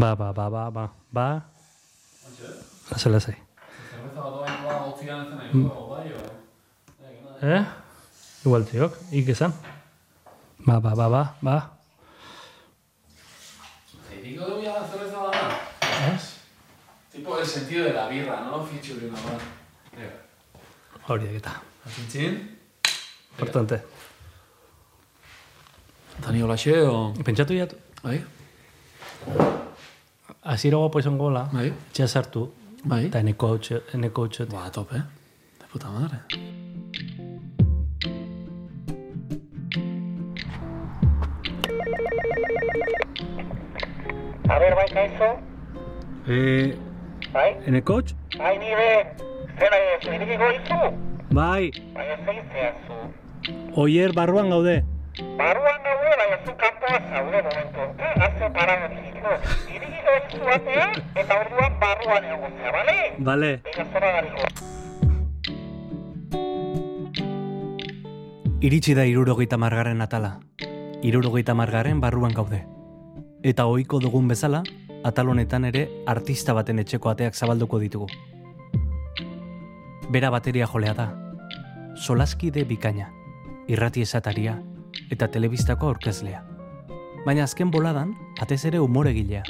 Ba, 0.00 0.16
ba, 0.16 0.32
ba, 0.32 0.48
ba, 0.48 0.70
ba, 0.72 0.84
ba. 1.12 1.26
Lasai, 2.88 3.12
lasai. 3.12 3.36
Da, 4.16 5.16
nahi, 5.28 5.60
bai, 5.60 6.08
bai. 6.08 7.44
Eh? 7.44 7.62
Igual 8.48 8.64
tiok, 8.64 8.96
ik 9.12 9.28
esan. 9.28 9.52
Ba, 10.64 10.80
ba, 10.80 10.96
ba, 10.96 11.06
ba, 11.12 11.22
ba. 11.44 11.56
Zeitiko 14.08 14.48
dugu 14.48 14.64
ya 14.64 14.88
zerbeza 14.88 15.20
bat 15.20 15.36
da. 15.36 15.48
Ez? 16.16 16.40
Tipo 17.12 17.36
el 17.36 17.44
sentido 17.46 17.84
de 17.84 17.92
la 17.92 18.08
birra, 18.08 18.40
¿no? 18.40 18.64
Fitxuri, 18.64 19.12
no? 19.12 19.18
Horiek 21.12 21.44
eta. 21.44 21.60
Azintzin? 21.84 22.40
Importante. 23.36 23.84
Tani 26.24 26.40
holaxe, 26.40 26.88
o... 26.88 27.12
Pentsatu 27.20 27.52
jatu, 27.52 27.76
Bai? 28.00 28.24
Azira 30.54 30.76
guapo 30.82 30.98
izan 31.02 31.18
gola, 31.18 31.42
Bai? 31.52 31.66
etxea 31.90 32.08
sartu, 32.08 32.44
Bai? 32.84 33.04
eta 33.06 33.20
eneko 33.24 33.52
hautxe. 33.54 34.46
Ba, 34.52 34.70
tope. 34.78 35.02
De 35.60 35.66
puta 35.72 35.90
madre. 35.90 36.24
A 44.48 44.58
ber, 44.58 44.74
bai, 44.74 44.86
kaizo? 44.92 45.28
Eh, 46.28 46.74
Bai? 47.32 47.50
eneko 47.66 47.94
hautx? 47.98 48.14
Bai, 48.38 48.56
nire, 48.58 48.88
zena 49.60 49.78
ez, 49.90 50.08
irikiko 50.14 50.48
izu? 50.56 50.78
Bai, 51.30 51.70
Bai, 51.94 52.06
ez 52.14 52.20
zeizea 52.26 52.70
zu. 52.86 52.98
oier 53.84 54.12
barruan 54.12 54.50
gaude. 54.50 54.82
Barruan 55.20 55.82
gaude, 55.84 56.12
bai, 56.16 56.28
ez 56.32 56.40
zu 56.46 56.52
kanpoa 56.56 56.98
zaude 57.12 57.42
momentu. 57.44 57.82
Eh, 58.00 58.12
haze 58.24 58.46
parametiko. 58.56 59.32
Irikiko 59.74 60.14
izu 60.18 60.40
batea, 60.46 60.86
eta 61.22 61.38
orduan 61.44 61.76
barruan 61.82 62.24
egotzea, 62.24 62.70
bale? 62.76 62.94
Bale. 63.18 63.50
Ega 63.72 63.84
zora 63.92 64.12
gariko. 64.16 64.44
Iritsi 68.60 68.94
da 68.96 69.04
irurogeita 69.04 69.56
margarren 69.60 70.00
atala. 70.00 70.38
Irurogeita 71.02 71.54
margarren 71.54 72.00
barruan 72.00 72.32
gaude. 72.32 72.64
Eta 73.42 73.66
ohiko 73.66 74.00
dugun 74.00 74.28
bezala, 74.28 74.62
atal 75.04 75.28
honetan 75.28 75.64
ere 75.68 75.86
artista 76.06 76.56
baten 76.56 76.78
etxeko 76.80 77.12
ateak 77.12 77.34
zabalduko 77.34 77.78
ditugu. 77.78 78.08
Bera 80.08 80.30
bateria 80.30 80.66
jolea 80.66 80.94
da. 80.96 81.12
Solaskide 81.94 82.64
bikaina, 82.64 83.12
irrati 83.68 84.02
esataria 84.02 84.60
eta 85.10 85.28
telebistako 85.28 85.90
aurkezlea. 85.90 86.42
Baina 87.26 87.44
azken 87.44 87.70
boladan, 87.70 88.14
atez 88.40 88.64
ere 88.64 88.80
umoregilea. 88.80 89.42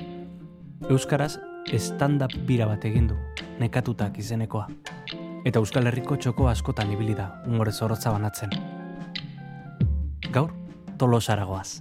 Euskaraz, 0.90 1.36
stand-up 1.78 2.32
bira 2.46 2.66
bat 2.66 2.84
egin 2.84 3.06
du, 3.10 3.16
nekatutak 3.60 4.18
izenekoa. 4.18 4.66
Eta 5.46 5.60
Euskal 5.60 5.86
Herriko 5.86 6.16
txoko 6.16 6.48
askotan 6.50 6.90
ibili 6.92 7.14
da, 7.14 7.30
umore 7.46 7.72
zorrotza 7.72 8.10
banatzen. 8.12 8.50
Gaur, 10.32 10.50
tolosara 10.98 11.44
goaz. 11.44 11.80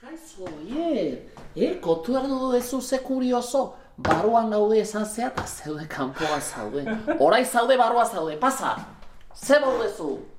Kaizo, 0.00 0.48
ie, 0.68 1.08
e, 1.54 1.74
kotu 1.82 2.14
behar 2.14 2.28
dugu 2.30 2.52
dezu 2.54 2.80
ze 2.80 3.02
kurioso, 3.02 3.66
baruan 3.96 4.50
gaude 4.50 4.80
esan 4.80 5.06
zea 5.06 5.28
eta 5.28 5.46
zeude 5.46 5.88
kanpoan 5.88 6.40
zaude. 6.40 6.86
Horai 7.18 7.44
zaude, 7.44 7.76
barua 7.76 8.06
zaude, 8.06 8.36
pasa! 8.36 8.76
Ze 9.34 9.60
baudezu? 9.60 10.35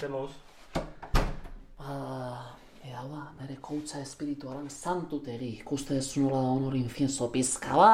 Zemuz. 0.00 0.30
Ba, 1.78 2.54
e, 2.84 2.90
hau 2.94 3.06
da, 3.10 3.22
nire 3.40 3.56
koutza 3.62 4.00
espiritualan 4.02 4.68
santuteri, 4.70 5.48
ikuste 5.62 5.94
dezu 5.98 6.26
nola 6.26 6.42
da 6.42 6.50
honor 6.52 6.76
infienzo 6.76 7.30
pizka 7.32 7.74
ba, 7.76 7.92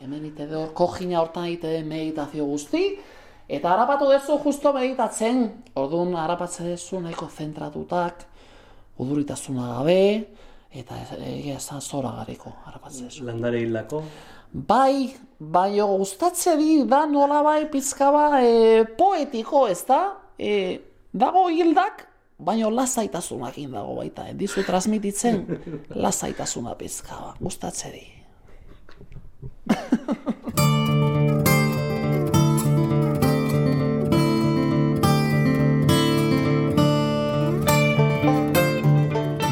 hemen 0.00 0.24
ite 0.30 0.46
hor 0.50 0.72
kojina 0.76 1.20
hortan 1.20 1.48
ite 1.52 1.82
meditazio 1.86 2.46
guzti, 2.48 2.84
eta 3.48 3.72
harapatu 3.74 4.08
dezu 4.10 4.38
justo 4.44 4.72
meditatzen, 4.74 5.44
orduan 5.78 6.14
harapatze 6.18 6.64
dezu 6.72 7.00
nahiko 7.04 7.28
zentratutak, 7.28 8.24
uduritasuna 8.98 9.68
gabe, 9.76 10.00
eta 10.72 10.98
ez- 11.02 11.20
egia 11.20 11.56
esan 11.60 11.80
zora 11.80 12.10
gariko 12.22 12.52
harapatze 12.66 13.04
dezu. 13.06 13.24
Landare 13.28 13.60
hildako. 13.62 14.02
Bai, 14.52 15.12
baino 15.38 15.86
gustatze 15.98 16.56
di 16.56 16.84
da 16.88 17.04
nola 17.06 17.42
bai 17.42 17.66
pizka 17.70 18.10
ba 18.10 18.40
e, 18.42 18.84
poetiko, 18.98 19.66
ez 19.68 19.84
da? 19.86 20.02
E, 20.38 20.80
dago 21.16 21.48
hildak, 21.48 22.04
baino 22.38 22.70
lasaitasunakin 22.70 23.72
dago 23.72 23.96
baita, 23.96 24.28
eh? 24.28 24.34
dizu 24.36 24.62
transmititzen 24.66 25.46
lasaitasuna 26.04 26.74
pizka 26.76 27.16
ba, 27.16 27.34
gustatze 27.40 27.92
di. 27.94 28.04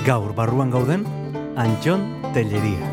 Gaur 0.04 0.34
barruan 0.36 0.68
gauden, 0.68 1.06
Antxon 1.56 2.02
Telleria. 2.34 2.92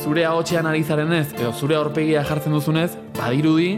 Zure 0.00 0.24
ahotxean 0.24 0.64
ari 0.64 0.80
zarenez, 0.80 1.26
edo 1.36 1.52
zure 1.52 1.76
aurpegia 1.76 2.24
jartzen 2.24 2.56
duzunez, 2.56 2.96
badirudi, 3.18 3.76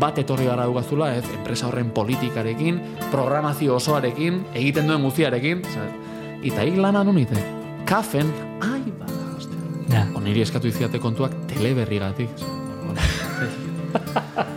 bat 0.00 0.18
etorri 0.18 0.46
gara 0.48 0.66
dugazula, 0.66 1.12
ez, 1.16 1.24
enpresa 1.38 1.68
horren 1.68 1.90
politikarekin, 1.94 2.80
programazio 3.12 3.76
osoarekin, 3.78 4.42
egiten 4.54 4.90
duen 4.90 5.06
guztiarekin, 5.06 5.62
oza, 5.66 5.86
eta 6.42 6.66
hik 6.66 6.80
lana 6.82 7.04
nunite, 7.06 7.38
kafen, 7.88 8.32
ai, 8.64 8.82
ba, 8.98 9.06
ostia. 9.36 9.62
Ja. 9.92 10.04
Oniri 10.18 10.42
eskatu 10.44 10.68
iziate 10.72 10.98
kontuak 11.02 11.32
teleberrigatik. 11.52 12.30
oza, 12.36 12.46
bueno. 12.84 13.00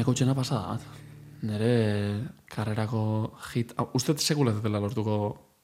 Neko 0.00 0.14
txena 0.16 0.32
pasada 0.32 0.78
bat. 0.78 1.09
Nere 1.46 1.72
karrerako 2.52 3.02
hit, 3.52 3.72
uste 3.96 4.16
sekula 4.18 4.52
ez 4.52 4.62
dela 4.62 4.80
lortuko 4.82 5.14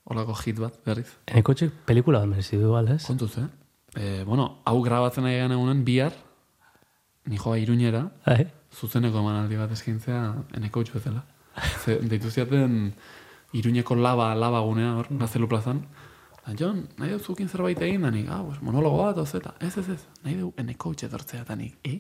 olako 0.09 0.37
hit 0.45 0.61
bat, 0.63 0.79
berriz. 0.87 1.09
Eneko 1.29 1.55
txek 1.55 1.83
pelikula 1.89 2.23
bat 2.23 2.31
merezi 2.31 2.57
du, 2.61 2.71
ez? 2.79 3.03
Kontuz, 3.05 3.35
eh? 3.43 3.49
E, 3.97 4.25
bueno, 4.25 4.63
hau 4.65 4.81
grabatzen 4.85 5.25
nahi 5.25 5.39
gana 5.41 5.57
egunen 5.57 5.85
bihar, 5.85 6.13
ni 7.27 7.37
joa 7.37 7.59
iruñera, 7.59 8.07
Bai. 8.27 8.47
zuzeneko 8.73 9.21
emanaldi 9.21 9.57
bat 9.57 9.73
eskintzea 9.73 10.23
eneko 10.57 10.85
utxu 10.85 10.99
bezala. 10.99 11.25
Ze, 11.83 11.99
deitu 12.03 12.31
ziaten 12.31 12.93
iruñeko 13.57 13.97
laba, 13.97 14.35
laba 14.35 14.61
gunea 14.61 14.95
hor, 14.99 15.09
gaztelu 15.11 15.49
plazan. 15.49 15.83
Da, 16.47 16.53
Jon, 16.55 16.85
nahi 16.95 17.11
dut 17.11 17.25
zukin 17.27 17.49
zerbait 17.51 17.81
egin 17.83 18.05
da 18.07 18.11
nik, 18.15 18.29
ah, 18.31 18.45
pues, 18.47 18.61
monologo 18.63 19.01
bat, 19.01 19.17
ozeta. 19.19 19.57
Ez, 19.59 19.73
ez, 19.81 19.89
ez, 19.97 20.03
nahi 20.23 20.37
du 20.39 20.53
eneko 20.63 20.93
utxe 20.95 21.09
dortzea 21.11 21.43
da 21.49 21.57
nik, 21.59 21.75
eh? 21.83 21.99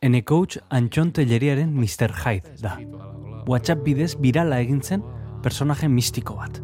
Ene 0.00 0.22
coach 0.24 0.56
Antxon 0.72 1.10
Telleriaren 1.12 1.74
Mr. 1.76 2.14
Hyde 2.22 2.54
da. 2.62 2.78
WhatsApp 3.50 3.82
bidez 3.84 4.14
birala 4.16 4.62
egin 4.64 4.80
zen 4.80 5.04
personaje 5.44 5.90
mistiko 5.92 6.38
bat. 6.38 6.56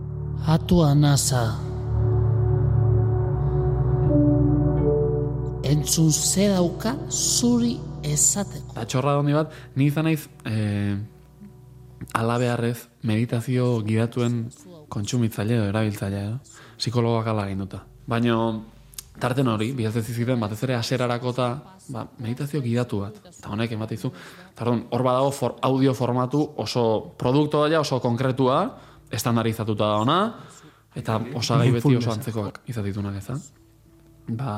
Atua 0.49 0.95
nasa. 0.97 1.43
Entzun 5.69 6.09
ze 6.13 6.49
dauka 6.55 6.95
zuri 7.11 7.75
esateko. 8.09 8.73
Eta 8.73 8.87
txorra 8.89 9.19
handi 9.19 9.37
bat, 9.37 9.53
ni 9.77 9.91
izan 9.91 10.09
naiz 10.09 10.23
eh, 10.49 10.97
alabearrez 12.17 12.79
meditazio 13.05 13.83
gidatuen 13.85 14.47
kontsumitzaile 14.89 15.61
edo 15.61 15.69
erabiltzaile 15.75 16.25
edo. 16.31 16.65
Psikologak 16.77 17.29
ala 17.33 17.47
ginduta. 17.49 17.83
Baina 18.07 18.37
tarten 19.21 19.49
hori, 19.49 19.71
bihaz 19.77 19.95
ez 19.97 20.05
ziren, 20.13 20.41
batez 20.41 20.59
ere 20.67 20.77
aserarako 20.77 21.33
eta 21.33 21.47
ba, 21.89 22.05
meditazio 22.21 22.61
gidatu 22.65 23.01
bat. 23.05 23.21
Eta 23.31 23.53
honek 23.53 23.73
ematizu. 23.73 24.11
Tardun, 24.57 24.85
hor 24.91 25.05
badago 25.07 25.31
for, 25.33 25.57
audio 25.63 25.95
formatu 25.95 26.43
oso 26.65 27.15
produktu 27.19 27.63
daia, 27.65 27.81
oso 27.81 28.01
konkretua, 28.01 28.61
estandarizatuta 29.11 29.89
da 29.89 30.03
ona, 30.03 30.21
eta 30.97 31.19
osagai 31.35 31.71
beti 31.79 31.97
oso 31.97 32.13
antzekoak 32.13 32.63
izatitunak 32.69 33.17
ez. 33.21 33.41
Ba, 34.37 34.53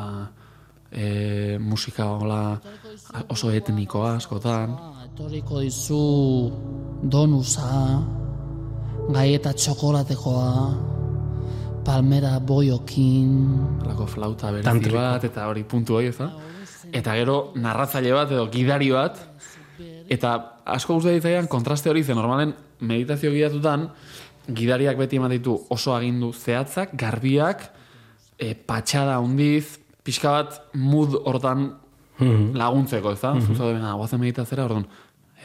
e, 0.90 1.58
musika 1.60 2.08
hola 2.16 2.42
oso 3.28 3.52
etnikoa 3.52 4.16
askotan. 4.16 4.76
Etorriko 5.08 5.60
dizu 5.60 6.04
donusa, 7.02 7.72
gaieta 9.14 9.52
txokolatekoa, 9.52 10.52
palmera 11.88 12.36
boiokin, 12.44 13.30
Halako 13.84 14.06
flauta 14.12 14.52
berezi 14.52 14.68
Tantriko. 14.68 15.00
bat, 15.00 15.24
eta 15.24 15.46
hori 15.48 15.64
puntu 15.64 15.96
hori, 15.96 16.10
ez 16.12 16.18
da? 16.18 16.28
Eta 16.92 17.14
gero 17.16 17.36
narratzaile 17.56 18.12
bat 18.12 18.32
edo 18.34 18.44
gidari 18.52 18.90
bat, 18.92 19.16
eta 20.12 20.34
asko 20.76 20.98
guzti 20.98 21.16
ditzaidan 21.16 21.48
kontraste 21.48 21.88
hori, 21.88 22.04
ze 22.04 22.16
normalen 22.16 22.52
meditazio 22.80 23.32
gidatutan, 23.32 23.88
gidariak 24.60 25.00
beti 25.00 25.16
eman 25.16 25.32
ditu 25.32 25.56
oso 25.72 25.94
agindu 25.96 26.32
zehatzak, 26.32 26.92
garbiak, 26.92 27.70
e, 28.38 28.54
patxada 28.54 29.18
hundiz, 29.24 29.78
pixka 30.04 30.32
bat 30.32 30.60
mood 30.74 31.16
hortan 31.24 31.70
laguntzeko, 32.62 33.12
ez 33.12 33.20
da? 33.20 33.34
Mm 33.34 33.40
-hmm. 33.40 33.46
Zuzade, 33.46 33.72
venga, 33.72 33.92
guazen 33.92 34.20
meditatzera, 34.20 34.64
orduan, 34.64 34.86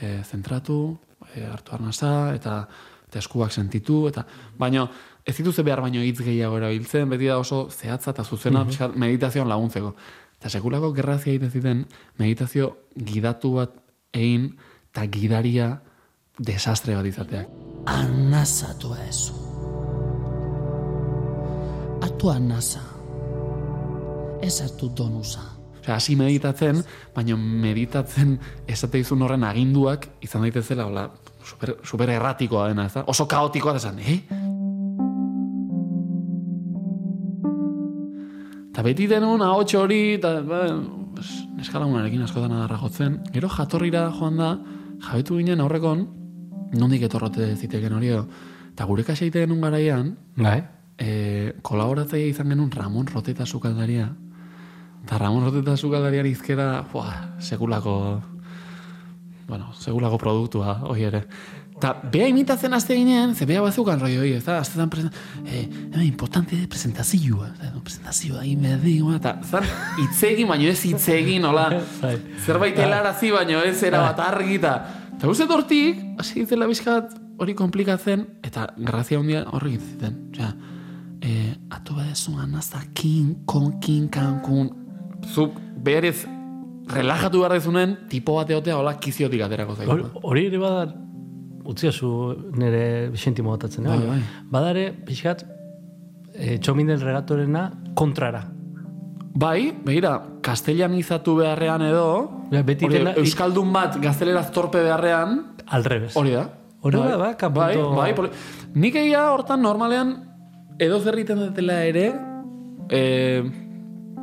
e, 0.02 0.24
zentratu, 0.24 0.98
e, 1.36 1.46
hartu 1.46 1.76
arnasa, 1.76 2.36
eta 2.36 2.68
eta 3.14 3.22
eskuak 3.22 3.52
sentitu, 3.54 4.08
eta 4.10 4.26
baino, 4.58 4.88
ez 5.26 5.36
dituzte 5.38 5.64
behar 5.64 5.82
baino 5.82 6.02
hitz 6.04 6.20
gehiago 6.22 6.58
erabiltzen, 6.60 7.10
beti 7.10 7.30
da 7.32 7.38
oso 7.40 7.68
zehatza 7.72 8.12
eta 8.12 8.24
zuzena 8.24 8.64
mm 8.64 8.70
-hmm. 8.70 8.96
meditazioan 8.96 9.50
laguntzeko. 9.50 9.96
Eta 10.40 10.50
sekulako 10.50 10.92
gerrazia 10.94 11.32
egiten 11.34 11.52
ziten, 11.52 11.86
meditazio 12.18 12.78
gidatu 12.96 13.54
bat 13.54 13.72
egin, 14.14 14.58
eta 14.92 15.08
gidaria 15.08 15.82
desastre 16.38 16.96
bat 16.96 17.06
izateak. 17.06 17.48
Anazatu 17.86 18.96
ezu. 19.10 19.34
Atu 22.02 22.30
anaza. 22.30 22.82
Ez 24.42 24.62
hartu 24.62 24.90
donuza. 24.90 25.40
Osea, 25.82 25.96
hasi 25.96 26.16
meditatzen, 26.16 26.84
baina 27.16 27.36
meditatzen 27.38 28.40
esate 28.68 29.00
izun 29.00 29.22
horren 29.22 29.44
aginduak 29.44 30.08
izan 30.22 30.42
daitezela, 30.42 30.86
hola, 30.86 31.10
super, 31.44 31.78
super 31.84 32.10
erratikoa 32.10 32.70
dena, 32.72 32.86
ez 32.86 32.94
da? 32.94 33.04
Oso 33.08 33.26
kaotikoa 33.28 33.74
da 33.76 33.78
esan, 33.78 34.00
eh? 34.00 34.20
Eta 38.84 38.90
beti 38.92 39.06
denun, 39.08 39.40
ahots 39.40 39.78
hori, 39.80 40.18
eta 40.18 40.42
ba, 40.44 40.58
neskalagunarekin 41.56 42.26
askotan 42.26 42.52
adarra 42.52 42.76
jotzen. 42.82 43.14
Gero 43.32 43.48
jatorrira 43.48 44.02
joan 44.12 44.36
da, 44.36 44.50
jabetu 45.06 45.38
ginen 45.38 45.62
aurrekon, 45.64 46.02
nondik 46.76 47.06
etorrote 47.08 47.48
ziteken 47.56 47.96
hori. 47.96 48.10
Eta 48.74 48.84
gure 48.90 49.06
kaxa 49.08 49.24
egiten 49.24 49.56
garaian, 49.64 50.10
Bai. 50.36 50.58
e, 51.00 51.54
kolaboratzaia 51.64 52.28
izan 52.28 52.52
genuen 52.52 52.74
Ramon 52.76 53.08
Roteta 53.08 53.46
sukaldaria. 53.46 54.10
Eta 55.06 55.18
Ramon 55.18 55.48
Roteta 55.48 55.78
sukaldarian 55.78 56.28
izkera, 56.28 56.84
buah, 56.92 57.40
sekulako, 57.40 57.98
bueno, 59.48 59.72
sekulako 59.80 60.20
produktua, 60.20 60.82
hoi 60.92 61.08
ere. 61.08 61.24
Eta 61.74 61.94
bea 62.14 62.28
imitatzen 62.30 62.74
azte 62.74 62.96
ginen, 62.96 63.34
ze 63.36 63.46
bea 63.50 63.62
bazukan 63.62 64.00
roi 64.00 64.14
hori, 64.18 64.34
ez 64.38 64.44
da, 64.46 64.60
azte 64.62 64.78
zan 64.80 64.90
presen, 64.90 65.12
eh, 65.46 65.64
eh, 65.66 66.04
importante 66.06 66.56
de 66.56 66.68
presentazioa, 66.68 67.50
ez 67.54 67.60
da, 67.60 67.72
presentazioa, 67.84 68.44
egin 68.44 68.62
behar 68.62 68.84
dugu, 68.84 69.14
eta 69.18 69.34
zan, 69.50 69.68
itzegin, 70.06 70.48
baino 70.48 70.70
ez 70.70 70.86
itzegin, 70.86 71.46
hola, 71.50 71.66
Bai. 72.04 72.14
zerbait 72.46 72.78
helarazi, 72.80 73.32
baino 73.32 73.64
ez 73.66 73.82
era 73.84 74.04
bat 74.06 74.22
argi, 74.28 74.60
eta, 74.62 74.76
eta 75.18 75.28
guztet 75.28 75.52
hortik, 75.52 76.00
hasi 76.22 76.44
ditzela 76.44 76.70
bizkat 76.70 77.18
hori 77.42 77.58
komplikatzen, 77.58 78.28
eta 78.46 78.70
grazia 78.78 79.20
handia 79.20 79.44
horrek 79.52 79.82
ziten, 79.82 80.20
osea, 80.32 80.54
eh, 81.24 81.56
atu 81.74 81.98
badezu 81.98 82.38
anazakin, 82.40 83.44
konkin, 83.50 84.08
kankun, 84.14 84.70
zuk 85.34 85.58
berez 85.84 86.22
relajatu 86.94 87.40
behar 87.44 87.56
dezunen, 87.58 87.98
tipo 88.12 88.36
bat 88.38 88.50
egotea, 88.52 88.78
hola, 88.78 88.98
kiziotik 89.00 89.42
aterako 89.46 89.76
zaitu. 89.80 90.10
Hori 90.22 90.48
ere 90.50 90.60
badar, 90.60 90.94
utziazu 91.66 92.36
nire 92.56 93.10
Vicenti 93.12 93.42
motatzen, 93.42 93.84
Bai, 93.86 93.98
eh? 93.98 94.08
bai. 94.08 94.22
Badare, 94.50 94.92
pixkat, 95.06 95.46
e, 96.34 96.58
txomin 96.60 96.88
del 96.88 97.00
regatorena 97.02 97.72
kontrara. 97.96 98.44
Bai, 99.36 99.74
begira, 99.86 100.20
kastellanizatu 100.46 101.36
beharrean 101.40 101.82
edo, 101.82 102.08
Ja, 102.52 102.62
beti 102.62 102.86
hori, 102.86 103.00
dena- 103.00 103.16
Euskaldun 103.18 103.72
bat 103.74 103.96
gazteleraz 104.02 104.52
torpe 104.52 104.82
beharrean, 104.84 105.56
Al 105.68 105.84
revés. 105.84 106.16
hori 106.16 106.32
da. 106.32 106.50
Hori 106.82 106.98
bai, 107.00 107.08
da, 107.10 107.18
ba, 107.18 107.50
bai, 107.50 107.78
bai, 107.96 108.14
poli- 108.14 108.30
Nik 108.76 108.96
egia 108.96 109.32
hortan 109.32 109.62
normalean 109.62 110.14
edo 110.78 111.00
zerriten 111.00 111.40
dutela 111.40 111.84
ere, 111.86 112.14
eh, 112.90 113.42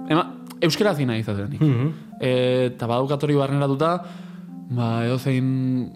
ema, 0.09 0.25
euskera 0.61 0.95
zina 0.95 1.17
izaten 1.17 1.49
nik. 1.51 1.61
Mhm. 1.61 1.93
Eh, 2.21 2.67
eta 2.75 2.87
badukat 2.87 3.23
hori 3.25 3.35
barneratuta, 3.35 4.03
ba, 4.71 5.07
edo 5.07 5.19
zein 5.19 5.91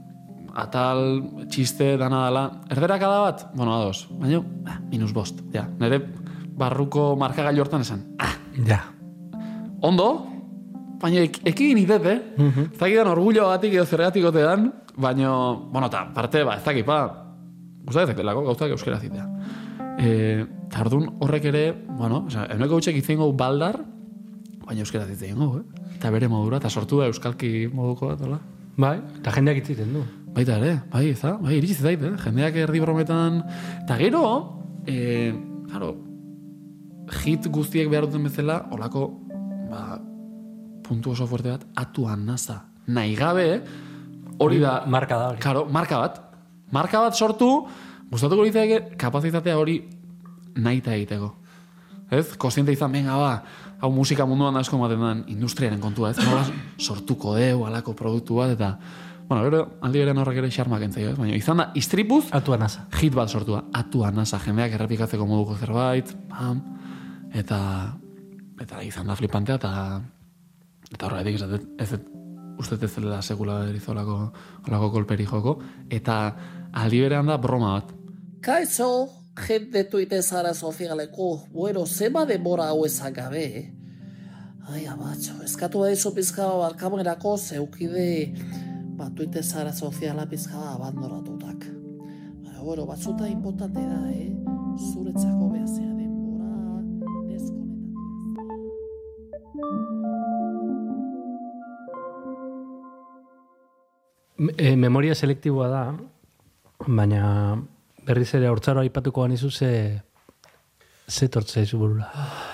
atal, 0.55 1.01
txiste, 1.51 1.97
dana 1.99 2.25
dala. 2.29 2.45
Erderak 2.71 3.03
da 3.03 3.21
bat? 3.25 3.47
Bueno, 3.55 3.75
ados. 3.75 4.06
Baina, 4.21 4.41
ah, 4.71 4.79
minus 4.91 5.12
bost. 5.12 5.43
Ja, 5.53 5.67
nire 5.81 6.01
barruko 6.55 7.15
markagailu 7.19 7.65
hortan 7.65 7.83
esan. 7.83 8.05
Ah, 8.19 8.35
Ja. 8.67 8.85
ondo, 9.83 10.27
baina 11.03 11.21
ek, 11.27 11.41
ekin 11.45 11.79
itet, 11.79 12.06
eh? 12.06 12.21
Mm 12.39 12.51
-hmm. 12.51 12.79
Zakidan 12.79 13.09
orgullo 13.09 13.49
batik 13.49 13.75
edo 13.75 13.85
zergatik 13.85 14.25
otean, 14.25 14.73
baina, 14.97 15.53
bueno, 15.73 15.87
eta 15.87 16.12
parte, 16.15 16.45
ba, 16.45 16.57
ez 16.57 16.65
dakit, 16.65 16.87
ba, 16.87 17.25
gustatzen 17.85 18.17
zelako 18.17 18.45
gauzak 18.45 18.71
euskera 18.71 18.99
zitea. 18.99 19.27
E, 19.99 20.47
eta 20.67 20.81
orduan 20.81 21.11
horrek 21.21 21.45
ere, 21.45 21.73
bueno, 21.99 22.25
oza, 22.27 22.47
eneko 22.47 22.75
gutxek 22.75 22.97
itzen 22.97 23.19
baldar, 23.37 23.85
baina 24.65 24.81
euskera 24.81 25.07
zitzen 25.07 25.43
eh? 25.43 25.62
Eta 25.97 26.11
bere 26.11 26.29
modura, 26.29 26.57
eta 26.57 26.71
sortu 26.71 27.00
da 27.00 27.07
euskalki 27.07 27.69
moduko 27.73 28.07
bat, 28.07 28.21
hola? 28.21 28.39
Bai, 28.77 29.00
eta 29.19 29.31
jendeak 29.31 29.59
itziten 29.59 29.93
du. 29.93 30.24
Baita 30.35 30.57
ere, 30.59 30.73
bai, 30.91 31.05
ez 31.13 31.21
da? 31.21 31.37
Bai, 31.39 31.61
iritsi 31.61 31.77
zait, 31.79 32.03
eh? 32.03 32.17
Jendeak 32.25 32.57
erdi 32.65 32.81
brometan... 32.83 33.39
Eta 33.85 33.95
gero, 34.01 34.25
e, 34.91 35.31
claro, 35.69 35.93
hit 37.21 37.47
guztiek 37.55 37.87
behar 37.93 38.09
duten 38.09 38.27
bezala, 38.27 38.57
olako, 38.75 39.05
ba, 39.71 40.01
puntu 40.83 41.13
oso 41.15 41.29
fuerte 41.31 41.53
bat, 41.53 41.69
atuan 41.79 42.27
naza. 42.27 42.65
Nahi 42.91 43.15
gabe, 43.15 43.47
hori 44.43 44.59
da... 44.65 44.81
Marka 44.91 45.21
da 45.21 45.31
hori. 45.31 45.43
Karo, 45.45 45.65
marka 45.71 46.03
bat. 46.03 46.19
Marka 46.75 47.05
bat 47.07 47.15
sortu, 47.15 47.53
gustatuko 48.11 48.43
litzaike 48.43 48.99
kapazitatea 48.99 49.55
hori 49.61 49.79
nahi 50.59 50.83
egiteko. 50.83 51.31
Ez? 52.11 52.27
Kostiente 52.35 52.75
izan, 52.75 52.91
venga, 52.91 53.15
ba, 53.23 53.33
hau 53.79 53.95
musika 53.95 54.27
munduan 54.27 54.59
asko 54.59 54.83
ematen 54.83 55.07
den 55.07 55.25
industriaren 55.39 55.79
kontua, 55.79 56.11
ez? 56.11 56.19
Nola 56.27 56.43
sortuko 56.75 57.39
deu, 57.39 57.69
alako 57.71 57.95
produktu 57.95 58.43
bat, 58.43 58.59
eta... 58.59 58.75
Bueno, 59.29 59.44
gero, 59.47 59.61
aldi 59.81 59.99
beren 60.03 60.19
horrek 60.21 60.38
ere 60.43 60.50
xarmak 60.53 60.82
entzaio, 60.85 61.11
ez? 61.15 61.17
Baina, 61.19 61.37
izan 61.38 61.56
da, 61.62 61.71
istripuz, 61.81 62.26
Atua 62.37 62.59
nasa. 62.61 62.87
hit 63.00 63.15
bat 63.17 63.29
sortua. 63.32 63.62
Atua 63.73 64.11
nasa, 64.12 64.38
jendeak 64.38 64.75
errepikatzeko 64.76 65.26
moduko 65.26 65.56
zerbait, 65.56 66.12
pam, 66.29 66.61
eta... 67.32 67.61
Eta 68.61 68.82
izan 68.87 69.09
da 69.11 69.17
flipantea, 69.19 69.56
eta... 69.59 69.71
Eta 70.93 71.06
horretik, 71.09 71.41
ez, 71.41 71.49
dut- 71.49 71.81
ez, 71.82 71.88
dut- 71.91 72.11
uste 72.61 72.76
ez 72.87 72.93
dela 72.94 73.23
sekula 73.23 73.65
erizolako 73.67 74.19
olako 74.69 74.91
kolperi 74.94 75.25
joko, 75.26 75.56
eta 75.91 76.19
aldi 76.73 77.00
berean 77.03 77.26
da 77.26 77.38
broma 77.43 77.73
bat. 77.81 77.88
Kaixo, 78.44 79.09
jende 79.49 79.82
tuite 79.91 80.21
zara 80.23 80.53
sozialeko, 80.55 81.49
bueno, 81.50 81.82
zema 81.87 82.23
denbora 82.29 82.69
hau 82.71 82.85
ezan 82.87 83.12
gabe. 83.17 83.73
Ai, 84.71 84.85
amatxo, 84.87 85.40
eskatu 85.45 85.83
da 85.83 85.90
izo 85.90 86.12
pizka 86.14 86.47
barkamerako 86.47 87.35
zeukide, 87.37 88.07
ba, 88.97 89.11
zara 89.43 89.73
soziala 89.73 90.27
pizka 90.27 90.59
abandonatutak. 90.75 91.67
Baina, 92.43 92.63
bueno, 92.63 92.87
batzuta 92.87 93.29
importante 93.29 93.81
da, 93.81 94.11
eh? 94.11 94.33
Zuretzako 94.79 95.49
behazea 95.51 95.95
denbora, 95.99 96.83
deskonektatu. 97.29 97.75
E, 104.59 104.77
memoria 104.77 105.15
selektiboa 105.15 105.69
da, 105.69 105.95
baina 106.87 107.57
berriz 108.07 108.35
ere 108.35 108.49
hortzaro 108.49 108.81
aipatuko 108.81 109.23
ganizu 109.23 109.51
ze 109.51 110.01
ze 111.09 111.29
tortze 111.29 111.63
izu 111.63 111.79
burura. 111.79 112.11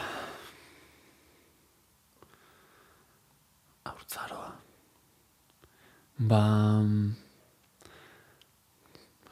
Ba... 6.21 6.43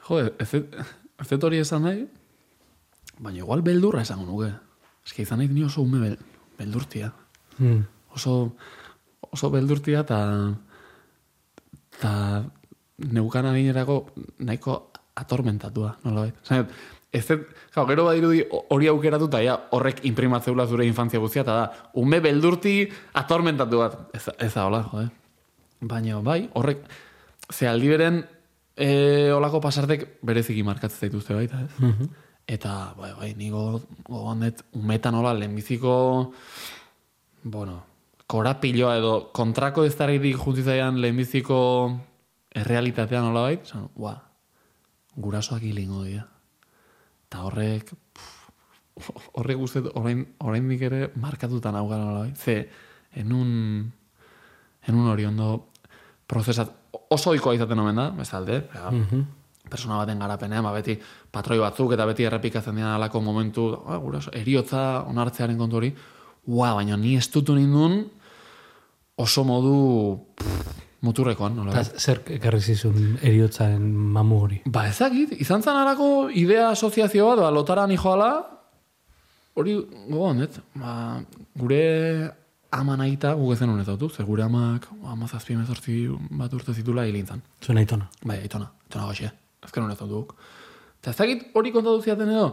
Jo, 0.09 0.23
ez 0.41 0.49
dut- 0.55 1.45
hori 1.45 1.61
esan 1.61 1.85
nahi, 1.85 2.07
baina 3.19 3.43
igual 3.43 3.63
beldurra 3.63 4.03
esango 4.07 4.25
nuke. 4.25 4.53
Ez 5.05 5.13
que 5.13 5.23
izan 5.23 5.43
nahi 5.43 5.49
ni 5.53 5.65
oso 5.65 5.83
ume 5.83 6.01
bel, 6.01 6.19
beldurtia. 6.59 7.13
Mm. 7.59 7.83
Oso, 8.17 8.55
oso 9.21 9.51
beldurtia 9.53 10.01
eta 10.07 10.21
eta 11.99 12.13
neukan 12.99 13.51
adinerako 13.51 13.99
nahiko 14.39 14.79
atormentatua, 15.19 15.97
nola 16.05 16.29
bait. 16.29 16.71
ez 17.13 17.25
dut, 17.27 17.47
jau, 17.75 17.85
gero 17.89 18.05
badirudi 18.07 18.45
hori 18.51 18.89
aukeratu 18.89 19.29
eta 19.29 19.41
ja, 19.43 19.57
horrek 19.75 20.05
imprimatzeula 20.07 20.67
zure 20.67 20.87
infantzia 20.87 21.21
guztia, 21.21 21.43
eta 21.43 21.55
da, 21.57 21.89
ume 21.99 22.21
beldurti 22.21 22.81
atormentatu 23.19 23.81
bat. 23.83 23.99
Ez, 24.15 24.29
ez 24.39 24.53
da, 24.55 24.67
hola, 24.67 24.85
jode. 24.93 25.09
Baina, 25.81 26.19
bai, 26.25 26.49
horrek, 26.59 26.83
ze 27.53 27.69
aldi 27.69 27.89
beren, 27.93 28.23
e, 28.75 29.31
olako 29.35 29.61
pasartek 29.63 30.07
bereziki 30.27 30.65
markatzen 30.67 31.07
zaituzte 31.07 31.37
baita, 31.37 31.61
ez? 31.67 32.09
Eta, 32.49 32.95
bai, 32.99 33.13
bai, 33.19 33.35
nigo 33.39 33.83
gogoan 34.07 34.43
dut, 34.47 34.65
umetan 34.79 35.15
hola, 35.15 35.35
lehenbiziko, 35.37 35.93
bueno, 37.45 37.77
korapiloa 38.27 38.97
edo 38.99 39.13
kontrako 39.37 39.85
ez 39.85 39.95
daritik 39.97 40.41
juntzizaian 40.41 40.99
lehenbiziko 41.01 41.59
errealitatean 42.59 43.31
hola 43.31 43.47
bait, 43.51 43.63
esan, 43.69 43.87
ua, 43.97 44.17
gurasoak 45.17 45.63
hilingo 45.63 46.03
dira. 46.07 46.27
Eta 47.29 47.45
horrek, 47.45 47.93
pff, 48.17 49.29
horre 49.39 49.55
guztet 49.55 49.87
orain, 49.95 50.25
oraindik 50.43 50.83
ere 50.89 51.09
markatuta 51.21 51.71
naugala 51.75 52.09
nola, 52.09 52.27
ze 52.35 52.69
enun 53.15 53.93
enun 54.89 55.11
hori 55.13 55.27
ondo 55.29 55.49
prozesat 56.29 56.73
oso 57.11 57.33
ohikoa 57.33 57.55
izaten 57.57 57.79
omen 57.81 57.97
da, 57.97 58.09
bezalde, 58.17 58.63
ja, 58.75 58.93
persona 59.69 59.99
baten 60.01 60.21
garapenean, 60.21 60.65
ba, 60.65 60.73
beti 60.77 60.97
patroi 61.33 61.59
batzuk 61.61 61.93
eta 61.97 62.07
beti 62.09 62.27
errepikatzen 62.29 62.77
dira 62.77 62.95
alako 62.97 63.23
momentu, 63.25 63.69
ah, 63.87 63.99
guraso, 64.03 64.33
eriotza 64.37 65.05
onartzearen 65.09 65.59
kontu 65.61 65.81
hori, 65.81 65.93
ua, 66.49 66.73
baina 66.75 66.97
ni 66.97 67.17
estutu 67.21 67.57
nindun 67.57 68.01
oso 69.19 69.45
modu 69.45 69.79
pff, 70.39 70.85
muturrekoan, 71.05 71.57
nola. 71.59 71.75
Eta 71.79 72.01
zer 72.01 72.23
ekarri 72.39 72.61
zizun 72.61 73.19
eriotzaren 73.23 73.83
mamu 74.17 74.41
hori. 74.47 74.61
Ba, 74.67 74.87
ezakit, 74.91 75.37
izan 75.45 75.63
zan 75.63 75.79
arako 75.79 76.29
idea 76.35 76.71
asoziazio 76.73 77.29
bat, 77.31 77.45
ba, 77.45 77.53
lotara 77.55 77.87
nijoala, 77.91 78.33
hori 79.59 79.77
gogoan, 80.09 80.45
ez? 80.47 80.53
Ba, 80.79 80.93
gure 81.59 81.83
ama 82.71 82.97
nahita 82.97 83.33
guk 83.35 83.53
ezen 83.55 83.71
honet 83.73 83.89
autu, 83.89 84.09
ze 84.09 84.25
gure 84.25 84.43
amak 84.45 84.89
ama 85.05 85.27
zazpi 85.29 85.55
emezortzi 85.55 86.09
bat 86.31 86.53
urte 86.53 86.75
zitula 86.75 87.05
hilintzan. 87.07 87.43
Zuen 87.63 87.79
aitona. 87.79 88.09
Bai, 88.25 88.41
aitona, 88.43 88.71
aitona 88.85 89.07
goxe, 89.07 89.31
azken 89.65 89.85
honet 89.85 90.03
autu 90.03 90.23
guk. 90.23 90.35
Eta 91.01 91.15
ezakit 91.15 91.47
hori 91.55 91.73
kontatu 91.73 92.03
ziaten 92.03 92.29
edo, 92.29 92.49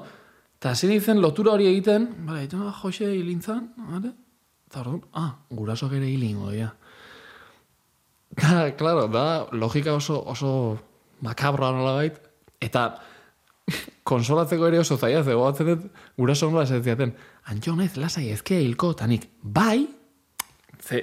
eta 0.59 0.71
hasi 0.71 0.87
nintzen 0.87 1.19
lotura 1.21 1.55
hori 1.55 1.67
egiten, 1.67 2.07
bai, 2.27 2.43
aitona 2.45 2.71
joxe 2.81 3.09
hilintzan, 3.11 3.67
bale? 3.89 4.13
Eta 4.69 4.81
orduan, 4.83 5.01
ah, 5.13 5.31
gurasoak 5.51 5.97
ere 5.99 6.07
hilingo, 6.11 6.51
ja. 6.55 6.71
Da, 8.35 8.69
claro, 8.79 9.09
da, 9.11 9.25
logika 9.51 9.93
oso, 9.95 10.21
oso 10.31 10.77
makabroa 11.25 11.73
nola 11.75 11.97
bait, 11.99 12.21
eta 12.63 12.87
konsolatzeko 14.11 14.71
ere 14.71 14.79
oso 14.79 14.97
zaila, 14.97 15.25
ze 15.25 15.35
gogatzen 15.35 15.73
dut, 15.73 15.85
guraso 16.17 16.49
nola 16.51 16.63
esan 16.63 16.83
ziaten, 16.83 17.13
antxo 17.51 17.75
naiz, 17.75 17.95
lasai, 17.99 18.29
ezkea 18.31 18.63
hilko, 18.63 18.93
eta 18.95 19.07
nik, 19.11 19.27
bai, 19.41 19.85
ze, 20.85 21.01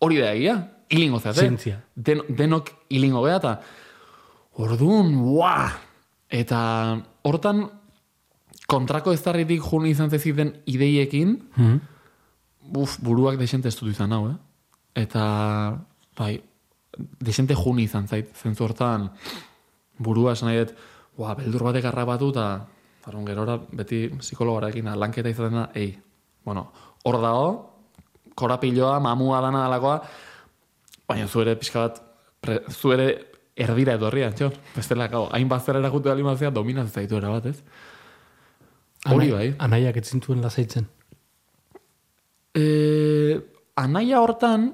hori 0.00 0.18
da 0.20 0.32
egia, 0.34 0.56
hilingo 0.90 1.20
zeate. 1.20 1.40
Zientzia. 1.40 1.80
Den, 1.94 2.22
denok 2.28 2.70
hilingo 2.92 3.22
beha, 3.24 3.36
eta 3.40 3.60
orduan, 4.60 5.14
ua! 5.16 5.70
Eta 6.30 6.58
hortan, 7.26 7.64
kontrako 8.70 9.12
eztarritik 9.16 9.64
jun 9.66 9.86
izan 9.90 10.10
zeziten 10.10 10.54
ideiekin, 10.70 11.38
Mhm. 11.56 11.80
Uf, 12.76 12.98
buruak 13.02 13.38
desente 13.38 13.66
estutu 13.68 13.90
izan 13.90 14.12
hau, 14.12 14.28
eh? 14.30 14.36
Eta, 14.94 15.80
bai, 16.16 16.36
desente 17.18 17.54
juni 17.58 17.82
izan 17.88 18.06
zait, 18.06 18.28
zentzu 18.36 18.62
hortan, 18.64 19.08
burua 19.98 20.32
esan 20.36 20.48
nahi 20.48 20.58
dut, 20.60 20.74
ua, 21.18 21.34
beldur 21.34 21.64
batek 21.64 21.84
harrapatu, 21.90 22.28
eta, 22.30 22.66
zaron, 23.04 23.24
gerora, 23.26 23.56
beti 23.72 24.08
psikologarekin 24.20 24.84
lanketa 24.94 25.28
izaten 25.32 25.52
da, 25.58 25.70
ei, 25.74 25.98
bueno, 26.44 26.70
hor 27.02 27.20
dago, 27.20 27.69
korapiloa, 28.40 28.98
mamua 29.04 29.40
dana 29.44 29.64
dalakoa, 29.66 30.00
baina 31.08 31.28
zu 31.28 31.44
ere 31.44 31.56
pixka 31.60 31.86
bat, 31.86 32.00
pre, 32.40 32.60
zu 32.70 32.94
ere 32.96 33.08
erdira 33.60 33.96
etorri, 33.98 34.24
antxon, 34.24 34.54
bestela, 34.74 35.08
gau, 35.12 35.26
hain 35.36 35.48
bazter 35.48 35.78
erakute 35.80 36.10
alimazia, 36.12 36.50
dominatzen 36.54 37.02
zaitu 37.02 37.18
era 37.20 37.32
bat, 37.34 37.50
ez? 37.50 37.58
Hori 39.10 39.30
bai. 39.32 39.46
Anaiak 39.64 39.96
etzintuen 40.00 40.42
lasaitzen. 40.44 40.86
E, 42.56 42.64
anaia 43.80 44.20
hortan, 44.20 44.70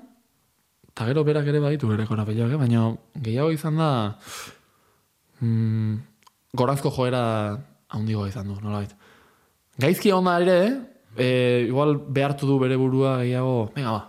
eta 0.91 1.07
gero 1.11 1.25
berak 1.27 1.49
ere 1.53 1.61
baditu 1.63 1.91
bere 1.91 2.07
korapiloak, 2.09 2.55
eh? 2.57 2.61
baina 2.61 2.89
gehiago 3.23 3.53
izan 3.55 3.77
da 3.83 3.91
mm, 5.45 5.97
gorazko 6.57 6.93
joera 6.95 7.23
handigoa 7.93 8.31
izan 8.31 8.49
du, 8.49 8.59
nolabait. 8.63 8.95
Gaizki 9.83 10.13
onda 10.17 10.39
ere, 10.41 10.61
e, 11.17 11.67
igual 11.69 11.97
behartu 11.97 12.47
du 12.47 12.59
bere 12.59 12.77
burua 12.77 13.19
gehiago, 13.23 13.71
venga 13.75 13.93
ba, 13.93 14.03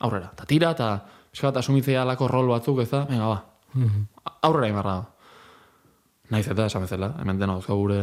aurrera, 0.00 0.32
eta 0.34 0.46
tira, 0.48 0.72
eta 0.76 0.90
eskat 1.34 1.56
asumitzea 1.62 2.02
alako 2.02 2.28
rol 2.28 2.50
batzuk, 2.52 2.80
ez 2.84 2.90
da, 2.90 3.04
venga 3.10 3.30
ba, 3.30 3.38
aurrera 4.42 4.70
imarra 4.72 4.94
da. 5.00 5.10
Naiz 6.32 6.46
eta 6.48 6.66
esan 6.70 6.86
bezala, 6.86 7.12
hemen 7.20 7.38
dena 7.40 7.56
dauzka 7.58 7.76
gure, 7.76 7.98